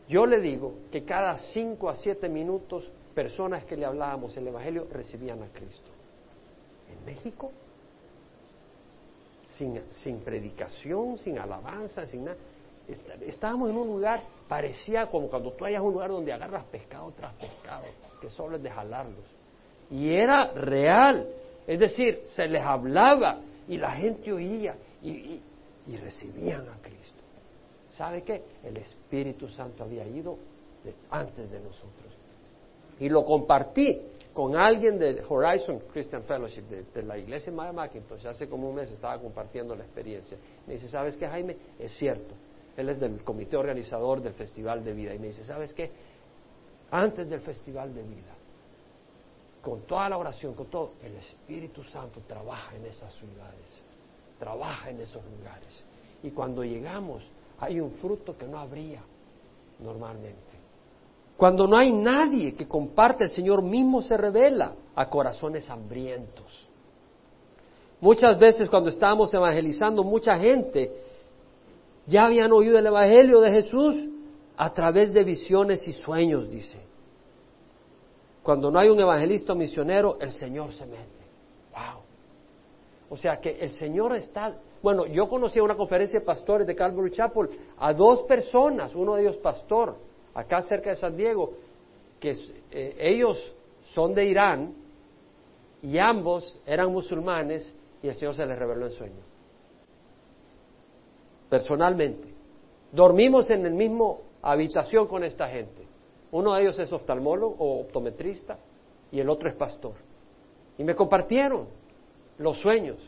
Yo 0.08 0.26
le 0.26 0.40
digo 0.40 0.74
que 0.92 1.04
cada 1.04 1.36
cinco 1.52 1.88
a 1.88 1.96
siete 1.96 2.28
minutos 2.28 2.84
personas 3.14 3.64
que 3.64 3.76
le 3.76 3.86
hablábamos 3.86 4.36
el 4.36 4.46
Evangelio 4.48 4.86
recibían 4.92 5.42
a 5.42 5.48
Cristo. 5.48 5.90
En 6.92 7.04
México, 7.06 7.50
sin, 9.56 9.80
sin 9.90 10.20
predicación, 10.20 11.18
sin 11.18 11.38
alabanza, 11.38 12.06
sin 12.06 12.24
nada. 12.24 12.36
Estábamos 13.22 13.70
en 13.70 13.76
un 13.76 13.86
lugar, 13.86 14.22
parecía 14.46 15.06
como 15.06 15.28
cuando 15.28 15.52
tú 15.52 15.64
hayas 15.64 15.80
un 15.80 15.92
lugar 15.92 16.10
donde 16.10 16.32
agarras 16.32 16.64
pescado 16.64 17.12
tras 17.12 17.34
pescado, 17.34 17.84
que 18.20 18.28
solo 18.28 18.56
es 18.56 18.62
de 18.62 18.70
jalarlos. 18.70 19.24
Y 19.90 20.12
era 20.12 20.52
real, 20.52 21.28
es 21.66 21.80
decir, 21.80 22.22
se 22.26 22.46
les 22.46 22.62
hablaba 22.62 23.40
y 23.68 23.78
la 23.78 23.92
gente 23.92 24.32
oía 24.32 24.76
y, 25.02 25.40
recibían 25.96 26.68
a 26.68 26.76
Cristo. 26.82 27.22
¿Sabe 27.90 28.22
qué? 28.22 28.42
El 28.62 28.76
Espíritu 28.76 29.48
Santo 29.48 29.84
había 29.84 30.06
ido 30.06 30.36
antes 31.10 31.50
de 31.50 31.60
nosotros. 31.60 32.12
Y 33.00 33.08
lo 33.08 33.24
compartí 33.24 34.00
con 34.34 34.56
alguien 34.56 34.98
de 34.98 35.22
Horizon 35.26 35.78
Christian 35.92 36.24
Fellowship, 36.24 36.62
de, 36.62 37.02
la 37.02 37.16
iglesia 37.16 37.50
en 37.50 37.78
Entonces 37.96 38.26
hace 38.26 38.48
como 38.48 38.68
un 38.68 38.74
mes 38.74 38.90
estaba 38.90 39.18
compartiendo 39.18 39.74
la 39.74 39.84
experiencia. 39.84 40.36
Me 40.66 40.74
dice, 40.74 40.88
¿sabes 40.88 41.16
qué, 41.16 41.26
Jaime? 41.26 41.56
Es 41.78 41.92
cierto 41.92 42.34
él 42.76 42.88
es 42.88 42.98
del 42.98 43.22
comité 43.22 43.56
organizador 43.56 44.20
del 44.20 44.34
Festival 44.34 44.84
de 44.84 44.92
Vida. 44.92 45.14
Y 45.14 45.18
me 45.18 45.28
dice, 45.28 45.44
¿sabes 45.44 45.72
qué? 45.72 45.90
Antes 46.90 47.28
del 47.28 47.40
Festival 47.40 47.94
de 47.94 48.02
Vida, 48.02 48.34
con 49.62 49.82
toda 49.82 50.08
la 50.08 50.18
oración, 50.18 50.54
con 50.54 50.66
todo, 50.66 50.92
el 51.02 51.14
Espíritu 51.16 51.82
Santo 51.84 52.20
trabaja 52.26 52.76
en 52.76 52.86
esas 52.86 53.12
ciudades, 53.14 53.68
trabaja 54.38 54.90
en 54.90 55.00
esos 55.00 55.22
lugares. 55.24 55.84
Y 56.22 56.30
cuando 56.30 56.64
llegamos, 56.64 57.22
hay 57.60 57.80
un 57.80 57.92
fruto 57.92 58.36
que 58.36 58.46
no 58.46 58.58
habría 58.58 59.02
normalmente. 59.78 60.54
Cuando 61.36 61.66
no 61.66 61.76
hay 61.76 61.92
nadie 61.92 62.54
que 62.54 62.68
comparte, 62.68 63.24
el 63.24 63.30
Señor 63.30 63.62
mismo 63.62 64.02
se 64.02 64.16
revela 64.16 64.74
a 64.94 65.08
corazones 65.08 65.68
hambrientos. 65.68 66.66
Muchas 68.00 68.38
veces 68.38 68.68
cuando 68.68 68.90
estábamos 68.90 69.32
evangelizando, 69.34 70.04
mucha 70.04 70.38
gente 70.38 70.92
ya 72.06 72.26
habían 72.26 72.52
oído 72.52 72.78
el 72.78 72.86
Evangelio 72.86 73.40
de 73.40 73.50
Jesús 73.50 74.08
a 74.56 74.72
través 74.72 75.12
de 75.12 75.24
visiones 75.24 75.86
y 75.88 75.92
sueños, 75.92 76.50
dice. 76.50 76.78
Cuando 78.42 78.70
no 78.70 78.78
hay 78.78 78.90
un 78.90 79.00
evangelista 79.00 79.54
misionero, 79.54 80.18
el 80.20 80.30
Señor 80.30 80.72
se 80.74 80.84
mete. 80.84 81.24
Wow. 81.72 82.02
O 83.08 83.16
sea 83.16 83.40
que 83.40 83.58
el 83.58 83.70
Señor 83.70 84.14
está. 84.14 84.54
Bueno, 84.82 85.06
yo 85.06 85.26
conocí 85.26 85.58
a 85.58 85.62
una 85.62 85.74
conferencia 85.74 86.20
de 86.20 86.26
pastores 86.26 86.66
de 86.66 86.74
Calvary 86.74 87.10
Chapel 87.10 87.48
a 87.78 87.94
dos 87.94 88.22
personas, 88.24 88.94
uno 88.94 89.14
de 89.14 89.22
ellos 89.22 89.38
pastor, 89.38 89.96
acá 90.34 90.62
cerca 90.62 90.90
de 90.90 90.96
San 90.96 91.16
Diego, 91.16 91.54
que 92.20 92.36
eh, 92.70 92.96
ellos 92.98 93.54
son 93.84 94.14
de 94.14 94.26
Irán 94.26 94.74
y 95.82 95.98
ambos 95.98 96.58
eran 96.66 96.90
musulmanes 96.92 97.74
y 98.02 98.08
el 98.08 98.14
Señor 98.14 98.34
se 98.34 98.46
les 98.46 98.58
reveló 98.58 98.86
en 98.86 98.92
sueños 98.92 99.34
personalmente. 101.54 102.34
Dormimos 102.90 103.48
en 103.50 103.64
el 103.64 103.74
mismo 103.74 104.22
habitación 104.42 105.06
con 105.06 105.22
esta 105.22 105.46
gente. 105.46 105.86
Uno 106.32 106.52
de 106.52 106.62
ellos 106.62 106.80
es 106.80 106.92
oftalmólogo 106.92 107.54
o 107.60 107.80
optometrista 107.80 108.58
y 109.12 109.20
el 109.20 109.28
otro 109.28 109.48
es 109.48 109.54
pastor. 109.54 109.94
Y 110.78 110.82
me 110.82 110.96
compartieron 110.96 111.68
los 112.38 112.60
sueños, 112.60 112.98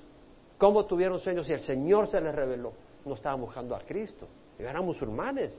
cómo 0.59 0.87
tuvieron 0.87 1.19
sueños 1.19 1.49
y 1.51 1.55
el 1.55 1.61
Señor 1.61 2.07
se 2.07 2.21
les 2.21 2.33
reveló. 2.33 2.73
No 3.05 3.15
estaban 3.15 3.41
buscando 3.41 3.75
a 3.75 3.81
Cristo, 3.81 4.29
eran 4.61 4.85
musulmanes. 4.85 5.59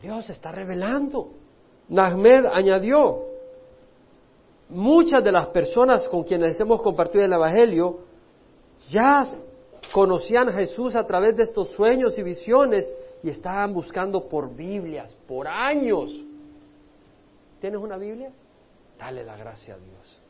Dios 0.00 0.30
está 0.30 0.50
revelando. 0.52 1.30
Nahmed 1.88 2.46
añadió, 2.46 3.24
muchas 4.68 5.22
de 5.22 5.32
las 5.32 5.48
personas 5.48 6.06
con 6.08 6.24
quienes 6.24 6.58
hemos 6.60 6.80
compartido 6.80 7.24
el 7.24 7.32
Evangelio 7.32 8.00
ya 8.88 9.24
conocían 9.92 10.48
a 10.48 10.52
Jesús 10.52 10.94
a 10.96 11.04
través 11.04 11.36
de 11.36 11.42
estos 11.42 11.70
sueños 11.70 12.18
y 12.18 12.22
visiones 12.22 12.92
y 13.22 13.28
estaban 13.28 13.74
buscando 13.74 14.28
por 14.28 14.54
Biblias, 14.54 15.14
por 15.26 15.46
años. 15.48 16.14
¿Tienes 17.60 17.80
una 17.80 17.96
Biblia? 17.98 18.30
Dale 18.98 19.24
la 19.24 19.36
gracia 19.36 19.74
a 19.74 19.78
Dios. 19.78 20.20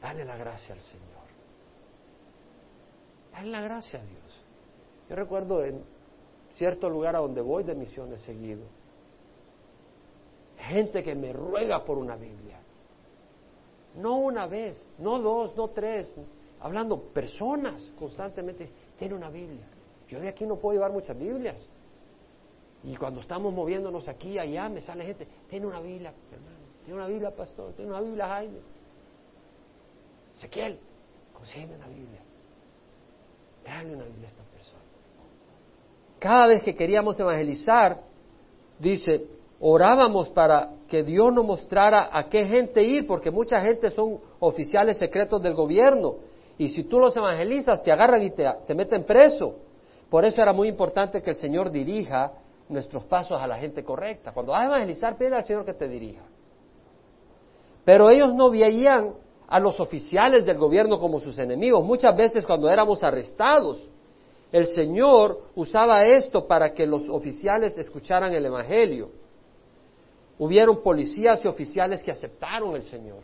Dale 0.00 0.24
la 0.24 0.36
gracia 0.36 0.74
al 0.74 0.80
Señor. 0.80 1.02
Dale 3.32 3.50
la 3.50 3.60
gracia 3.60 4.00
a 4.00 4.02
Dios. 4.02 4.44
Yo 5.08 5.16
recuerdo 5.16 5.64
en 5.64 5.84
cierto 6.52 6.88
lugar 6.88 7.16
a 7.16 7.20
donde 7.20 7.40
voy 7.40 7.64
de 7.64 7.74
misiones 7.74 8.20
seguido. 8.22 8.62
gente 10.58 11.02
que 11.02 11.14
me 11.14 11.32
ruega 11.32 11.84
por 11.84 11.98
una 11.98 12.16
Biblia. 12.16 12.60
No 13.96 14.18
una 14.18 14.46
vez, 14.46 14.86
no 14.98 15.18
dos, 15.18 15.56
no 15.56 15.68
tres, 15.68 16.12
hablando 16.60 17.00
personas 17.00 17.92
constantemente, 17.98 18.70
tiene 18.98 19.14
una 19.14 19.28
Biblia. 19.28 19.66
Yo 20.08 20.20
de 20.20 20.28
aquí 20.28 20.46
no 20.46 20.56
puedo 20.56 20.74
llevar 20.74 20.92
muchas 20.92 21.18
Biblias. 21.18 21.56
Y 22.84 22.96
cuando 22.96 23.20
estamos 23.20 23.52
moviéndonos 23.52 24.08
aquí 24.08 24.38
allá, 24.38 24.68
me 24.68 24.80
sale 24.80 25.04
gente, 25.04 25.26
tiene 25.48 25.66
una 25.66 25.80
Biblia, 25.80 26.12
hermano, 26.32 26.56
tiene 26.84 26.98
una 26.98 27.08
Biblia, 27.08 27.34
pastor, 27.34 27.72
tiene 27.74 27.90
una 27.90 28.00
Biblia, 28.00 28.28
Jaime. 28.28 28.58
Ezequiel, 30.34 30.78
consígueme 31.32 31.76
una 31.76 31.86
Biblia. 31.86 32.20
Dale 33.64 33.94
una 33.94 34.04
Biblia 34.04 34.26
a 34.26 34.30
esta 34.30 34.42
persona. 34.44 34.81
Cada 36.22 36.46
vez 36.46 36.62
que 36.62 36.76
queríamos 36.76 37.18
evangelizar, 37.18 37.98
dice, 38.78 39.26
orábamos 39.58 40.28
para 40.28 40.70
que 40.86 41.02
Dios 41.02 41.32
nos 41.32 41.44
mostrara 41.44 42.10
a 42.12 42.28
qué 42.28 42.46
gente 42.46 42.80
ir, 42.80 43.08
porque 43.08 43.32
mucha 43.32 43.60
gente 43.60 43.90
son 43.90 44.20
oficiales 44.38 44.98
secretos 44.98 45.42
del 45.42 45.54
gobierno. 45.54 46.14
Y 46.58 46.68
si 46.68 46.84
tú 46.84 47.00
los 47.00 47.16
evangelizas, 47.16 47.82
te 47.82 47.90
agarran 47.90 48.22
y 48.22 48.30
te, 48.30 48.48
te 48.64 48.72
meten 48.72 49.02
preso. 49.02 49.56
Por 50.08 50.24
eso 50.24 50.40
era 50.40 50.52
muy 50.52 50.68
importante 50.68 51.20
que 51.22 51.30
el 51.30 51.36
Señor 51.36 51.72
dirija 51.72 52.34
nuestros 52.68 53.02
pasos 53.02 53.42
a 53.42 53.46
la 53.48 53.56
gente 53.56 53.82
correcta. 53.82 54.30
Cuando 54.30 54.52
vas 54.52 54.62
a 54.62 54.66
evangelizar, 54.66 55.18
pide 55.18 55.34
al 55.34 55.42
Señor 55.42 55.64
que 55.64 55.74
te 55.74 55.88
dirija. 55.88 56.22
Pero 57.84 58.08
ellos 58.10 58.32
no 58.32 58.48
veían 58.48 59.14
a 59.48 59.58
los 59.58 59.80
oficiales 59.80 60.46
del 60.46 60.56
gobierno 60.56 61.00
como 61.00 61.18
sus 61.18 61.36
enemigos. 61.40 61.84
Muchas 61.84 62.16
veces 62.16 62.46
cuando 62.46 62.70
éramos 62.70 63.02
arrestados, 63.02 63.90
el 64.52 64.66
Señor 64.66 65.40
usaba 65.54 66.04
esto 66.04 66.46
para 66.46 66.74
que 66.74 66.86
los 66.86 67.08
oficiales 67.08 67.76
escucharan 67.78 68.34
el 68.34 68.44
Evangelio. 68.44 69.10
Hubieron 70.38 70.82
policías 70.82 71.42
y 71.44 71.48
oficiales 71.48 72.02
que 72.02 72.10
aceptaron 72.10 72.76
el 72.76 72.82
Señor 72.84 73.20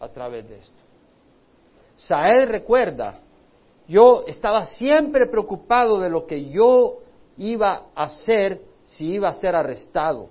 a 0.00 0.08
través 0.08 0.48
de 0.48 0.56
esto. 0.56 0.82
Sael 1.96 2.48
recuerda, 2.48 3.20
yo 3.86 4.24
estaba 4.26 4.64
siempre 4.64 5.26
preocupado 5.26 6.00
de 6.00 6.08
lo 6.08 6.26
que 6.26 6.48
yo 6.48 7.00
iba 7.36 7.88
a 7.94 8.04
hacer 8.04 8.62
si 8.84 9.12
iba 9.12 9.28
a 9.28 9.34
ser 9.34 9.54
arrestado. 9.54 10.30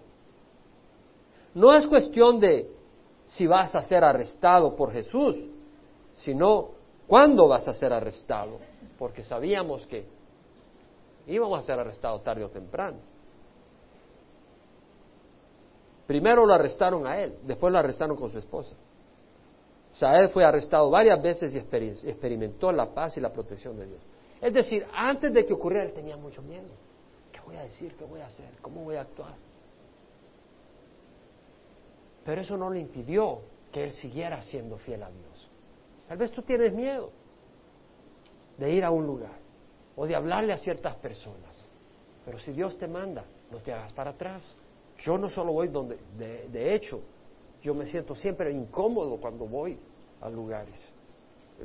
No 1.53 1.73
es 1.73 1.85
cuestión 1.85 2.39
de 2.39 2.67
si 3.25 3.45
vas 3.45 3.75
a 3.75 3.79
ser 3.81 4.03
arrestado 4.03 4.75
por 4.75 4.91
Jesús, 4.91 5.35
sino 6.13 6.69
cuándo 7.07 7.47
vas 7.47 7.67
a 7.67 7.73
ser 7.73 7.93
arrestado, 7.93 8.57
porque 8.97 9.23
sabíamos 9.23 9.85
que 9.85 10.05
íbamos 11.27 11.59
a 11.59 11.65
ser 11.65 11.79
arrestados 11.79 12.23
tarde 12.23 12.43
o 12.43 12.49
temprano. 12.49 12.97
Primero 16.07 16.45
lo 16.45 16.53
arrestaron 16.53 17.07
a 17.07 17.19
él, 17.19 17.37
después 17.43 17.71
lo 17.71 17.79
arrestaron 17.79 18.17
con 18.17 18.29
su 18.29 18.37
esposa. 18.37 18.75
Sael 19.91 20.29
fue 20.29 20.43
arrestado 20.43 20.89
varias 20.89 21.21
veces 21.21 21.53
y 21.53 21.57
experimentó 21.57 22.71
la 22.71 22.93
paz 22.93 23.17
y 23.17 23.21
la 23.21 23.31
protección 23.31 23.77
de 23.77 23.87
Dios. 23.87 24.01
Es 24.41 24.53
decir, 24.53 24.85
antes 24.93 25.33
de 25.33 25.45
que 25.45 25.53
ocurriera, 25.53 25.85
él 25.85 25.93
tenía 25.93 26.17
mucho 26.17 26.41
miedo. 26.41 26.67
¿Qué 27.31 27.39
voy 27.45 27.55
a 27.57 27.63
decir? 27.63 27.95
¿Qué 27.95 28.05
voy 28.05 28.21
a 28.21 28.27
hacer? 28.27 28.49
¿Cómo 28.61 28.83
voy 28.83 28.95
a 28.95 29.01
actuar? 29.01 29.35
Pero 32.23 32.41
eso 32.41 32.57
no 32.57 32.69
le 32.69 32.79
impidió 32.79 33.41
que 33.71 33.83
él 33.83 33.91
siguiera 33.93 34.41
siendo 34.41 34.77
fiel 34.77 35.03
a 35.03 35.09
Dios. 35.09 35.49
Tal 36.07 36.17
vez 36.17 36.31
tú 36.31 36.41
tienes 36.41 36.73
miedo 36.73 37.11
de 38.57 38.71
ir 38.71 38.83
a 38.83 38.91
un 38.91 39.05
lugar 39.05 39.40
o 39.95 40.05
de 40.05 40.15
hablarle 40.15 40.53
a 40.53 40.57
ciertas 40.57 40.95
personas. 40.95 41.65
Pero 42.25 42.39
si 42.39 42.51
Dios 42.51 42.77
te 42.77 42.87
manda, 42.87 43.25
no 43.51 43.57
te 43.59 43.73
hagas 43.73 43.91
para 43.93 44.11
atrás. 44.11 44.43
Yo 44.97 45.17
no 45.17 45.29
solo 45.29 45.53
voy 45.53 45.67
donde, 45.67 45.97
de, 46.17 46.75
hecho, 46.75 47.01
yo 47.61 47.73
me 47.73 47.87
siento 47.87 48.15
siempre 48.15 48.51
incómodo 48.51 49.17
cuando 49.17 49.45
voy 49.45 49.77
a 50.21 50.29
lugares. 50.29 50.79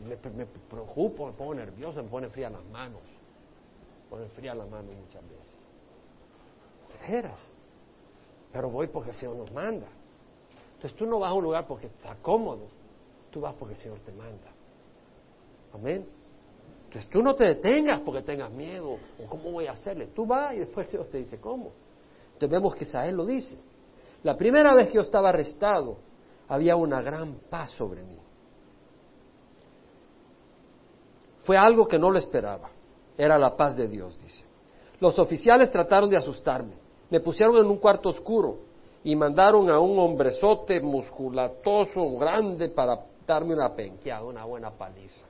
Me, 0.06 0.16
preocupo, 0.16 1.26
me 1.26 1.32
pongo 1.32 1.54
nervioso, 1.54 2.02
me 2.02 2.08
pone 2.08 2.28
fría 2.28 2.50
las 2.50 2.64
manos. 2.66 3.02
Me 3.02 4.10
pone 4.10 4.28
fría 4.30 4.54
las 4.54 4.68
manos 4.68 4.94
muchas 4.94 5.22
veces. 5.28 5.54
De 7.10 7.28
Pero 8.52 8.70
voy 8.70 8.86
porque 8.86 9.10
el 9.10 9.16
Señor 9.16 9.36
nos 9.36 9.52
manda. 9.52 9.86
Entonces 10.74 10.96
tú 10.96 11.06
no 11.06 11.18
vas 11.18 11.30
a 11.30 11.34
un 11.34 11.44
lugar 11.44 11.66
porque 11.66 11.86
está 11.86 12.14
cómodo, 12.16 12.68
tú 13.30 13.40
vas 13.40 13.54
porque 13.54 13.74
el 13.74 13.80
Señor 13.80 13.98
te 14.00 14.12
manda. 14.12 14.52
Amén. 15.72 16.06
Entonces 16.86 17.10
tú 17.10 17.22
no 17.22 17.34
te 17.34 17.44
detengas 17.44 18.00
porque 18.00 18.22
tengas 18.22 18.50
miedo 18.50 18.92
o 18.92 19.26
cómo 19.28 19.50
voy 19.50 19.66
a 19.66 19.72
hacerle. 19.72 20.06
Tú 20.08 20.24
vas 20.24 20.54
y 20.54 20.60
después 20.60 20.88
Señor 20.88 21.06
te 21.06 21.18
dice 21.18 21.38
cómo. 21.38 21.72
Entonces 22.26 22.50
vemos 22.50 22.74
que 22.74 22.84
Sael 22.84 23.16
lo 23.16 23.26
dice. 23.26 23.58
La 24.22 24.36
primera 24.36 24.74
vez 24.74 24.88
que 24.88 24.94
yo 24.94 25.00
estaba 25.02 25.30
arrestado, 25.30 25.98
había 26.48 26.76
una 26.76 27.02
gran 27.02 27.34
paz 27.50 27.70
sobre 27.70 28.02
mí. 28.02 28.18
Fue 31.42 31.56
algo 31.56 31.86
que 31.86 31.98
no 31.98 32.10
lo 32.10 32.18
esperaba. 32.18 32.70
Era 33.18 33.38
la 33.38 33.56
paz 33.56 33.76
de 33.76 33.88
Dios, 33.88 34.20
dice. 34.22 34.44
Los 35.00 35.18
oficiales 35.18 35.70
trataron 35.70 36.08
de 36.08 36.16
asustarme. 36.16 36.74
Me 37.10 37.20
pusieron 37.20 37.56
en 37.56 37.66
un 37.66 37.78
cuarto 37.78 38.08
oscuro 38.08 38.58
y 39.04 39.14
mandaron 39.14 39.70
a 39.70 39.78
un 39.78 39.98
hombrezote 39.98 40.80
musculatoso, 40.80 42.16
grande, 42.16 42.68
para 42.68 43.00
darme 43.26 43.54
una 43.54 43.74
penqueada, 43.74 44.24
una 44.24 44.44
buena 44.44 44.70
paliza. 44.70 45.26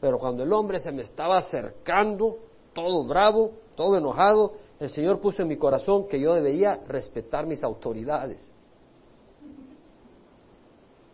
Pero 0.00 0.18
cuando 0.18 0.42
el 0.42 0.52
hombre 0.52 0.80
se 0.80 0.92
me 0.92 1.02
estaba 1.02 1.38
acercando, 1.38 2.38
todo 2.74 3.04
bravo, 3.04 3.52
todo 3.74 3.96
enojado, 3.96 4.52
el 4.78 4.90
Señor 4.90 5.20
puso 5.20 5.42
en 5.42 5.48
mi 5.48 5.56
corazón 5.56 6.06
que 6.06 6.20
yo 6.20 6.34
debía 6.34 6.80
respetar 6.86 7.46
mis 7.46 7.64
autoridades. 7.64 8.50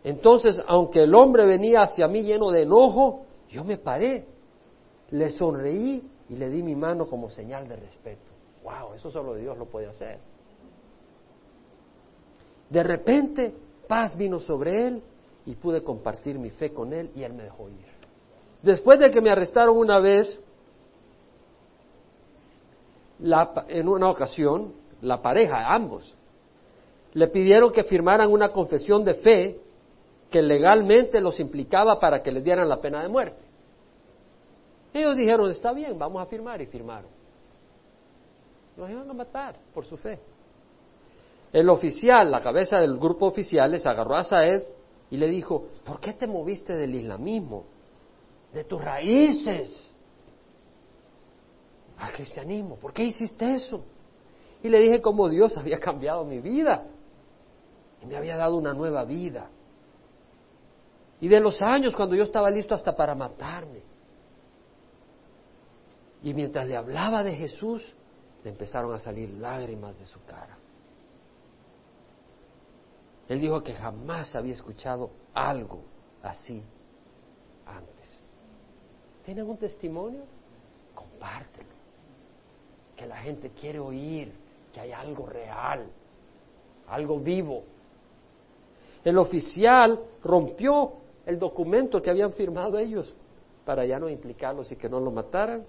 Entonces, 0.03 0.61
aunque 0.67 1.03
el 1.03 1.15
hombre 1.15 1.45
venía 1.45 1.83
hacia 1.83 2.07
mí 2.07 2.23
lleno 2.23 2.51
de 2.51 2.63
enojo, 2.63 3.25
yo 3.47 3.63
me 3.63 3.77
paré, 3.77 4.25
le 5.11 5.29
sonreí 5.29 6.03
y 6.27 6.35
le 6.35 6.49
di 6.49 6.61
mi 6.61 6.75
mano 6.75 7.07
como 7.07 7.29
señal 7.29 7.67
de 7.69 7.77
respeto. 7.77 8.31
¡Wow! 8.63 8.95
Eso 8.95 9.11
solo 9.11 9.35
Dios 9.35 9.57
lo 9.57 9.65
puede 9.65 9.87
hacer. 9.87 10.19
De 12.69 12.83
repente, 12.83 13.53
paz 13.87 14.17
vino 14.17 14.39
sobre 14.39 14.87
él 14.87 15.03
y 15.45 15.55
pude 15.55 15.83
compartir 15.83 16.37
mi 16.37 16.49
fe 16.49 16.73
con 16.73 16.91
él 16.91 17.11
y 17.15 17.23
él 17.23 17.33
me 17.33 17.43
dejó 17.43 17.69
ir. 17.69 17.92
Después 18.63 18.97
de 18.97 19.11
que 19.11 19.21
me 19.21 19.29
arrestaron 19.29 19.77
una 19.77 19.99
vez, 19.99 20.39
en 23.19 23.87
una 23.89 24.09
ocasión, 24.09 24.73
la 25.01 25.21
pareja, 25.21 25.73
ambos, 25.73 26.15
le 27.11 27.27
pidieron 27.27 27.73
que 27.73 27.83
firmaran 27.83 28.31
una 28.31 28.49
confesión 28.49 29.03
de 29.03 29.15
fe 29.15 29.59
que 30.31 30.41
legalmente 30.41 31.19
los 31.19 31.39
implicaba 31.41 31.99
para 31.99 32.23
que 32.23 32.31
les 32.31 32.41
dieran 32.43 32.69
la 32.69 32.79
pena 32.79 33.03
de 33.03 33.09
muerte. 33.09 33.43
Ellos 34.93 35.17
dijeron, 35.17 35.51
está 35.51 35.73
bien, 35.73 35.99
vamos 35.99 36.21
a 36.21 36.25
firmar 36.25 36.61
y 36.61 36.65
firmaron. 36.65 37.11
Los 38.77 38.89
iban 38.89 39.09
a 39.09 39.13
matar 39.13 39.57
por 39.73 39.85
su 39.85 39.97
fe. 39.97 40.19
El 41.51 41.69
oficial, 41.69 42.31
la 42.31 42.39
cabeza 42.39 42.79
del 42.79 42.97
grupo 42.97 43.27
oficial, 43.27 43.71
les 43.71 43.85
agarró 43.85 44.15
a 44.15 44.23
Saed 44.23 44.63
y 45.11 45.17
le 45.17 45.27
dijo, 45.27 45.67
¿por 45.85 45.99
qué 45.99 46.13
te 46.13 46.27
moviste 46.27 46.77
del 46.77 46.95
islamismo? 46.95 47.72
De 48.53 48.63
tus 48.63 48.81
raíces 48.81 49.91
al 51.97 52.11
cristianismo. 52.13 52.75
¿Por 52.75 52.93
qué 52.93 53.03
hiciste 53.03 53.53
eso? 53.55 53.83
Y 54.61 54.69
le 54.69 54.79
dije 54.79 55.01
cómo 55.01 55.27
Dios 55.29 55.57
había 55.57 55.79
cambiado 55.79 56.23
mi 56.23 56.39
vida 56.39 56.85
y 58.01 58.05
me 58.05 58.15
había 58.15 58.37
dado 58.37 58.55
una 58.55 58.73
nueva 58.73 59.03
vida. 59.05 59.49
Y 61.19 61.27
de 61.27 61.39
los 61.39 61.61
años 61.61 61.95
cuando 61.95 62.15
yo 62.15 62.23
estaba 62.23 62.49
listo 62.49 62.75
hasta 62.75 62.95
para 62.95 63.15
matarme. 63.15 63.81
Y 66.21 66.33
mientras 66.33 66.67
le 66.67 66.75
hablaba 66.75 67.23
de 67.23 67.35
Jesús, 67.35 67.83
le 68.43 68.49
empezaron 68.49 68.93
a 68.93 68.99
salir 68.99 69.29
lágrimas 69.29 69.97
de 69.97 70.05
su 70.05 70.23
cara. 70.25 70.57
Él 73.29 73.39
dijo 73.39 73.63
que 73.63 73.73
jamás 73.73 74.35
había 74.35 74.53
escuchado 74.53 75.11
algo 75.33 75.83
así 76.21 76.61
antes. 77.65 78.02
¿Tienen 79.25 79.49
un 79.49 79.57
testimonio? 79.57 80.21
Compártelo. 80.93 81.69
Que 82.95 83.05
la 83.05 83.17
gente 83.17 83.49
quiere 83.49 83.79
oír 83.79 84.31
que 84.73 84.79
hay 84.79 84.91
algo 84.91 85.25
real, 85.25 85.85
algo 86.87 87.19
vivo. 87.19 87.63
El 89.03 89.17
oficial 89.17 89.99
rompió 90.23 90.93
el 91.25 91.39
documento 91.39 92.01
que 92.01 92.09
habían 92.09 92.33
firmado 92.33 92.77
ellos 92.77 93.13
para 93.65 93.85
ya 93.85 93.99
no 93.99 94.09
implicarlos 94.09 94.71
y 94.71 94.75
que 94.75 94.89
no 94.89 94.99
lo 94.99 95.11
mataran 95.11 95.63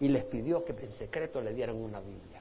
y 0.00 0.08
les 0.08 0.24
pidió 0.24 0.64
que 0.64 0.72
en 0.72 0.92
secreto 0.92 1.40
le 1.40 1.52
dieran 1.52 1.76
una 1.76 2.00
Biblia. 2.00 2.40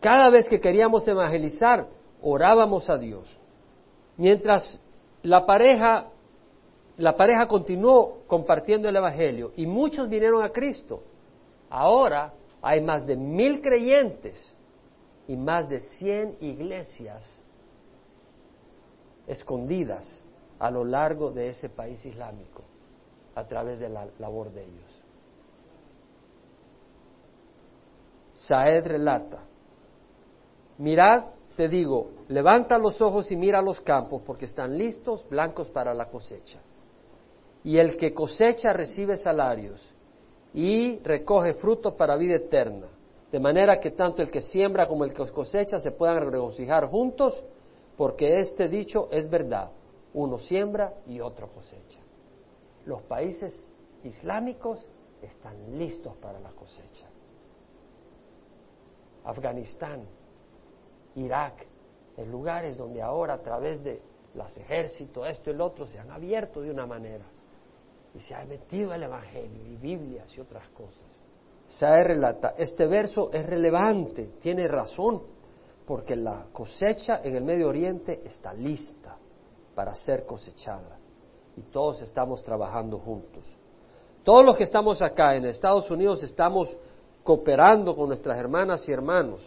Cada 0.00 0.30
vez 0.30 0.48
que 0.48 0.60
queríamos 0.60 1.06
evangelizar, 1.06 1.86
orábamos 2.22 2.88
a 2.88 2.96
Dios. 2.96 3.36
Mientras 4.16 4.78
la 5.22 5.44
pareja, 5.44 6.08
la 7.00 7.16
pareja 7.16 7.48
continuó 7.48 8.24
compartiendo 8.26 8.86
el 8.86 8.94
Evangelio 8.94 9.52
y 9.56 9.66
muchos 9.66 10.06
vinieron 10.08 10.44
a 10.44 10.50
Cristo. 10.50 11.02
Ahora 11.70 12.34
hay 12.60 12.82
más 12.82 13.06
de 13.06 13.16
mil 13.16 13.62
creyentes 13.62 14.54
y 15.26 15.34
más 15.34 15.66
de 15.70 15.80
cien 15.80 16.36
iglesias 16.40 17.24
escondidas 19.26 20.26
a 20.58 20.70
lo 20.70 20.84
largo 20.84 21.30
de 21.30 21.48
ese 21.48 21.70
país 21.70 22.04
islámico 22.04 22.64
a 23.34 23.44
través 23.44 23.78
de 23.78 23.88
la 23.88 24.06
labor 24.18 24.52
de 24.52 24.62
ellos. 24.62 25.02
Saed 28.34 28.86
relata, 28.86 29.42
mirad, 30.76 31.24
te 31.56 31.66
digo, 31.66 32.10
levanta 32.28 32.76
los 32.76 33.00
ojos 33.00 33.30
y 33.32 33.36
mira 33.36 33.62
los 33.62 33.80
campos 33.80 34.20
porque 34.26 34.44
están 34.44 34.76
listos, 34.76 35.26
blancos 35.30 35.68
para 35.68 35.94
la 35.94 36.06
cosecha. 36.10 36.60
Y 37.62 37.78
el 37.78 37.96
que 37.96 38.14
cosecha 38.14 38.72
recibe 38.72 39.16
salarios 39.16 39.86
y 40.54 40.98
recoge 41.00 41.54
fruto 41.54 41.96
para 41.96 42.16
vida 42.16 42.36
eterna, 42.36 42.86
de 43.30 43.38
manera 43.38 43.78
que 43.78 43.92
tanto 43.92 44.22
el 44.22 44.30
que 44.30 44.42
siembra 44.42 44.86
como 44.86 45.04
el 45.04 45.12
que 45.12 45.30
cosecha 45.30 45.78
se 45.78 45.92
puedan 45.92 46.30
regocijar 46.30 46.86
juntos, 46.86 47.42
porque 47.96 48.40
este 48.40 48.68
dicho 48.68 49.08
es 49.10 49.28
verdad, 49.28 49.70
uno 50.14 50.38
siembra 50.38 50.94
y 51.06 51.20
otro 51.20 51.48
cosecha. 51.48 52.00
Los 52.86 53.02
países 53.02 53.68
islámicos 54.02 54.88
están 55.22 55.78
listos 55.78 56.16
para 56.16 56.40
la 56.40 56.50
cosecha. 56.50 57.06
Afganistán, 59.24 60.06
Irak, 61.14 61.66
en 62.16 62.30
lugares 62.32 62.78
donde 62.78 63.02
ahora 63.02 63.34
a 63.34 63.42
través 63.42 63.84
de 63.84 64.00
los 64.34 64.56
ejércitos, 64.56 65.28
esto 65.28 65.50
y 65.50 65.52
el 65.52 65.60
otro, 65.60 65.86
se 65.86 65.98
han 65.98 66.10
abierto 66.10 66.62
de 66.62 66.70
una 66.70 66.86
manera 66.86 67.24
y 68.14 68.20
se 68.20 68.34
ha 68.34 68.44
metido 68.44 68.92
el 68.92 69.02
Evangelio 69.02 69.66
y 69.66 69.76
Biblias 69.76 70.36
y 70.36 70.40
otras 70.40 70.68
cosas. 70.70 71.20
Sae 71.66 72.02
relata, 72.04 72.54
este 72.58 72.86
verso 72.86 73.30
es 73.32 73.46
relevante, 73.46 74.32
tiene 74.40 74.66
razón, 74.66 75.22
porque 75.86 76.16
la 76.16 76.46
cosecha 76.52 77.20
en 77.22 77.36
el 77.36 77.44
Medio 77.44 77.68
Oriente 77.68 78.22
está 78.24 78.52
lista 78.52 79.16
para 79.74 79.94
ser 79.94 80.26
cosechada 80.26 80.98
y 81.56 81.62
todos 81.62 82.02
estamos 82.02 82.42
trabajando 82.42 82.98
juntos. 82.98 83.44
Todos 84.24 84.44
los 84.44 84.56
que 84.56 84.64
estamos 84.64 85.00
acá 85.00 85.36
en 85.36 85.46
Estados 85.46 85.90
Unidos 85.90 86.22
estamos 86.22 86.68
cooperando 87.22 87.94
con 87.94 88.08
nuestras 88.08 88.38
hermanas 88.38 88.88
y 88.88 88.92
hermanos 88.92 89.40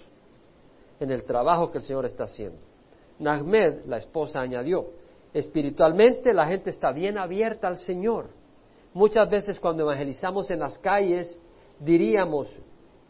en 1.00 1.12
el 1.12 1.24
trabajo 1.24 1.72
que 1.72 1.80
el 1.80 1.84
Señor 1.84 2.06
está 2.06 2.24
haciendo. 2.24 2.60
Nahmed, 3.20 3.86
la 3.86 3.98
esposa, 3.98 4.40
añadió, 4.40 4.88
espiritualmente 5.34 6.34
la 6.34 6.48
gente 6.48 6.70
está 6.70 6.92
bien 6.92 7.18
abierta 7.18 7.68
al 7.68 7.78
Señor. 7.78 8.30
Muchas 8.94 9.30
veces 9.30 9.60
cuando 9.60 9.84
evangelizamos 9.84 10.52
en 10.52 10.60
las 10.60 10.78
calles 10.78 11.40
diríamos, 11.80 12.48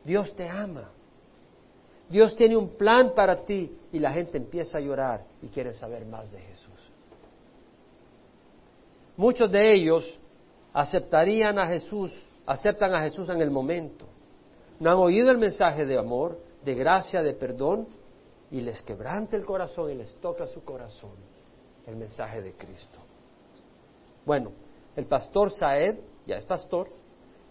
Dios 0.04 0.34
te 0.36 0.48
ama, 0.48 0.90
Dios 2.10 2.36
tiene 2.36 2.56
un 2.56 2.70
plan 2.70 3.14
para 3.16 3.44
ti 3.44 3.76
y 3.92 4.00
la 4.00 4.12
gente 4.12 4.38
empieza 4.38 4.78
a 4.78 4.82
llorar 4.82 5.26
y 5.42 5.48
quiere 5.48 5.74
saber 5.74 6.06
más 6.06 6.32
de 6.32 6.40
Jesús. 6.40 6.64
Muchos 9.18 9.52
de 9.52 9.74
ellos 9.74 10.20
aceptarían 10.74 11.60
a 11.60 11.68
Jesús, 11.68 12.12
aceptan 12.46 12.94
a 12.94 13.02
Jesús 13.02 13.30
en 13.30 13.42
el 13.42 13.52
momento. 13.52 14.08
No 14.80 14.90
han 14.90 14.98
oído 14.98 15.32
el 15.32 15.38
mensaje 15.38 15.86
de 15.86 15.98
amor, 15.98 16.40
de 16.64 16.74
gracia, 16.74 17.22
de 17.22 17.34
perdón, 17.34 17.88
y 18.50 18.62
les 18.62 18.82
quebranta 18.82 19.36
el 19.36 19.46
corazón 19.46 19.92
y 19.92 19.96
les 19.96 20.14
toca 20.16 20.48
su 20.48 20.64
corazón 20.64 21.16
el 21.88 21.96
mensaje 21.96 22.42
de 22.42 22.54
Cristo. 22.54 23.00
Bueno, 24.26 24.52
el 24.96 25.06
pastor 25.06 25.52
Saed, 25.52 25.98
ya 26.26 26.38
es 26.38 26.46
pastor, 26.46 26.90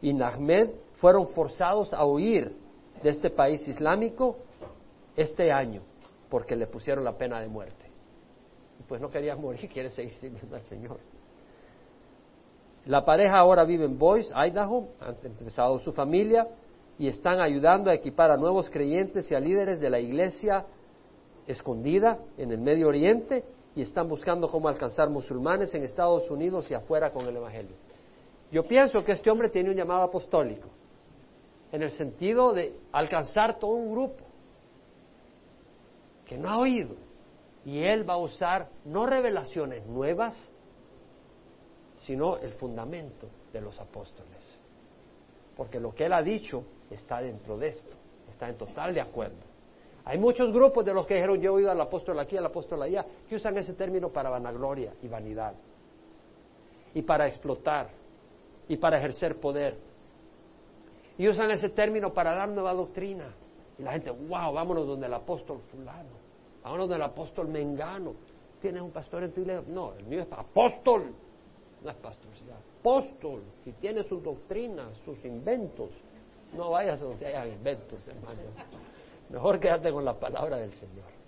y 0.00 0.12
Nahmed 0.12 0.70
fueron 0.94 1.28
forzados 1.28 1.92
a 1.92 2.04
huir 2.04 2.56
de 3.02 3.10
este 3.10 3.30
país 3.30 3.66
islámico 3.66 4.36
este 5.16 5.52
año, 5.52 5.82
porque 6.28 6.56
le 6.56 6.66
pusieron 6.66 7.04
la 7.04 7.16
pena 7.16 7.40
de 7.40 7.48
muerte. 7.48 7.90
Pues 8.88 9.00
no 9.00 9.10
quería 9.10 9.36
morir, 9.36 9.68
quiere 9.72 9.90
seguir 9.90 10.14
sirviendo 10.14 10.56
al 10.56 10.62
Señor. 10.62 10.98
La 12.86 13.04
pareja 13.04 13.38
ahora 13.38 13.64
vive 13.64 13.84
en 13.84 13.98
Boise, 13.98 14.32
Idaho, 14.34 14.88
han 15.00 15.16
empezado 15.22 15.78
su 15.78 15.92
familia 15.92 16.48
y 16.98 17.06
están 17.06 17.40
ayudando 17.40 17.90
a 17.90 17.94
equipar 17.94 18.30
a 18.32 18.36
nuevos 18.36 18.68
creyentes 18.70 19.30
y 19.30 19.34
a 19.34 19.40
líderes 19.40 19.78
de 19.80 19.88
la 19.88 20.00
iglesia 20.00 20.66
escondida 21.46 22.18
en 22.36 22.50
el 22.50 22.58
Medio 22.58 22.88
Oriente 22.88 23.44
y 23.74 23.82
están 23.82 24.08
buscando 24.08 24.48
cómo 24.48 24.68
alcanzar 24.68 25.08
musulmanes 25.08 25.74
en 25.74 25.84
Estados 25.84 26.30
Unidos 26.30 26.70
y 26.70 26.74
afuera 26.74 27.10
con 27.10 27.26
el 27.26 27.36
Evangelio. 27.36 27.76
Yo 28.50 28.64
pienso 28.64 29.02
que 29.02 29.12
este 29.12 29.30
hombre 29.30 29.48
tiene 29.48 29.70
un 29.70 29.76
llamado 29.76 30.02
apostólico, 30.02 30.68
en 31.70 31.82
el 31.82 31.90
sentido 31.90 32.52
de 32.52 32.78
alcanzar 32.92 33.58
todo 33.58 33.72
un 33.72 33.92
grupo 33.92 34.24
que 36.26 36.36
no 36.36 36.50
ha 36.50 36.58
oído. 36.58 36.94
Y 37.64 37.82
él 37.82 38.08
va 38.08 38.14
a 38.14 38.18
usar 38.18 38.68
no 38.84 39.06
revelaciones 39.06 39.86
nuevas, 39.86 40.36
sino 41.98 42.36
el 42.38 42.52
fundamento 42.54 43.28
de 43.52 43.60
los 43.60 43.80
apóstoles. 43.80 44.58
Porque 45.56 45.78
lo 45.78 45.94
que 45.94 46.06
él 46.06 46.12
ha 46.12 46.22
dicho 46.22 46.64
está 46.90 47.20
dentro 47.20 47.56
de 47.56 47.68
esto, 47.68 47.96
está 48.28 48.48
en 48.48 48.56
total 48.56 48.92
de 48.94 49.00
acuerdo. 49.00 49.51
Hay 50.04 50.18
muchos 50.18 50.52
grupos 50.52 50.84
de 50.84 50.92
los 50.92 51.06
que 51.06 51.14
dijeron 51.14 51.40
yo 51.40 51.52
he 51.52 51.54
oído 51.54 51.70
al 51.70 51.80
apóstol 51.80 52.18
aquí, 52.18 52.36
al 52.36 52.46
apóstol 52.46 52.82
allá, 52.82 53.06
que 53.28 53.36
usan 53.36 53.56
ese 53.58 53.74
término 53.74 54.08
para 54.08 54.30
vanagloria 54.30 54.92
y 55.02 55.08
vanidad, 55.08 55.54
y 56.94 57.02
para 57.02 57.26
explotar, 57.26 57.90
y 58.68 58.76
para 58.76 58.98
ejercer 58.98 59.38
poder. 59.38 59.78
Y 61.18 61.28
usan 61.28 61.50
ese 61.50 61.68
término 61.68 62.12
para 62.12 62.34
dar 62.34 62.48
nueva 62.48 62.72
doctrina. 62.74 63.32
Y 63.78 63.82
la 63.82 63.92
gente, 63.92 64.10
wow, 64.10 64.52
vámonos 64.52 64.86
donde 64.86 65.06
el 65.06 65.14
apóstol 65.14 65.60
fulano, 65.70 66.10
vámonos 66.62 66.88
donde 66.88 67.04
el 67.04 67.10
apóstol 67.10 67.48
mengano. 67.48 68.14
¿Tienes 68.60 68.82
un 68.82 68.90
pastor 68.90 69.24
en 69.24 69.32
tu 69.32 69.40
iglesia? 69.40 69.64
No, 69.68 69.92
el 69.94 70.04
mío 70.04 70.22
es 70.22 70.32
apóstol, 70.32 71.12
no 71.82 71.90
es 71.90 71.96
pastorcillo, 71.96 72.52
apóstol, 72.80 73.42
y 73.66 73.72
tiene 73.72 74.02
sus 74.04 74.22
doctrinas, 74.22 74.96
sus 75.04 75.24
inventos. 75.24 75.90
No 76.56 76.70
vayas 76.70 77.00
donde 77.00 77.26
haya 77.26 77.46
inventos, 77.46 78.06
hermano. 78.08 78.40
Mejor 79.32 79.58
quédate 79.58 79.90
con 79.90 80.04
la 80.04 80.12
palabra 80.12 80.58
del 80.58 80.72
Señor. 80.74 81.21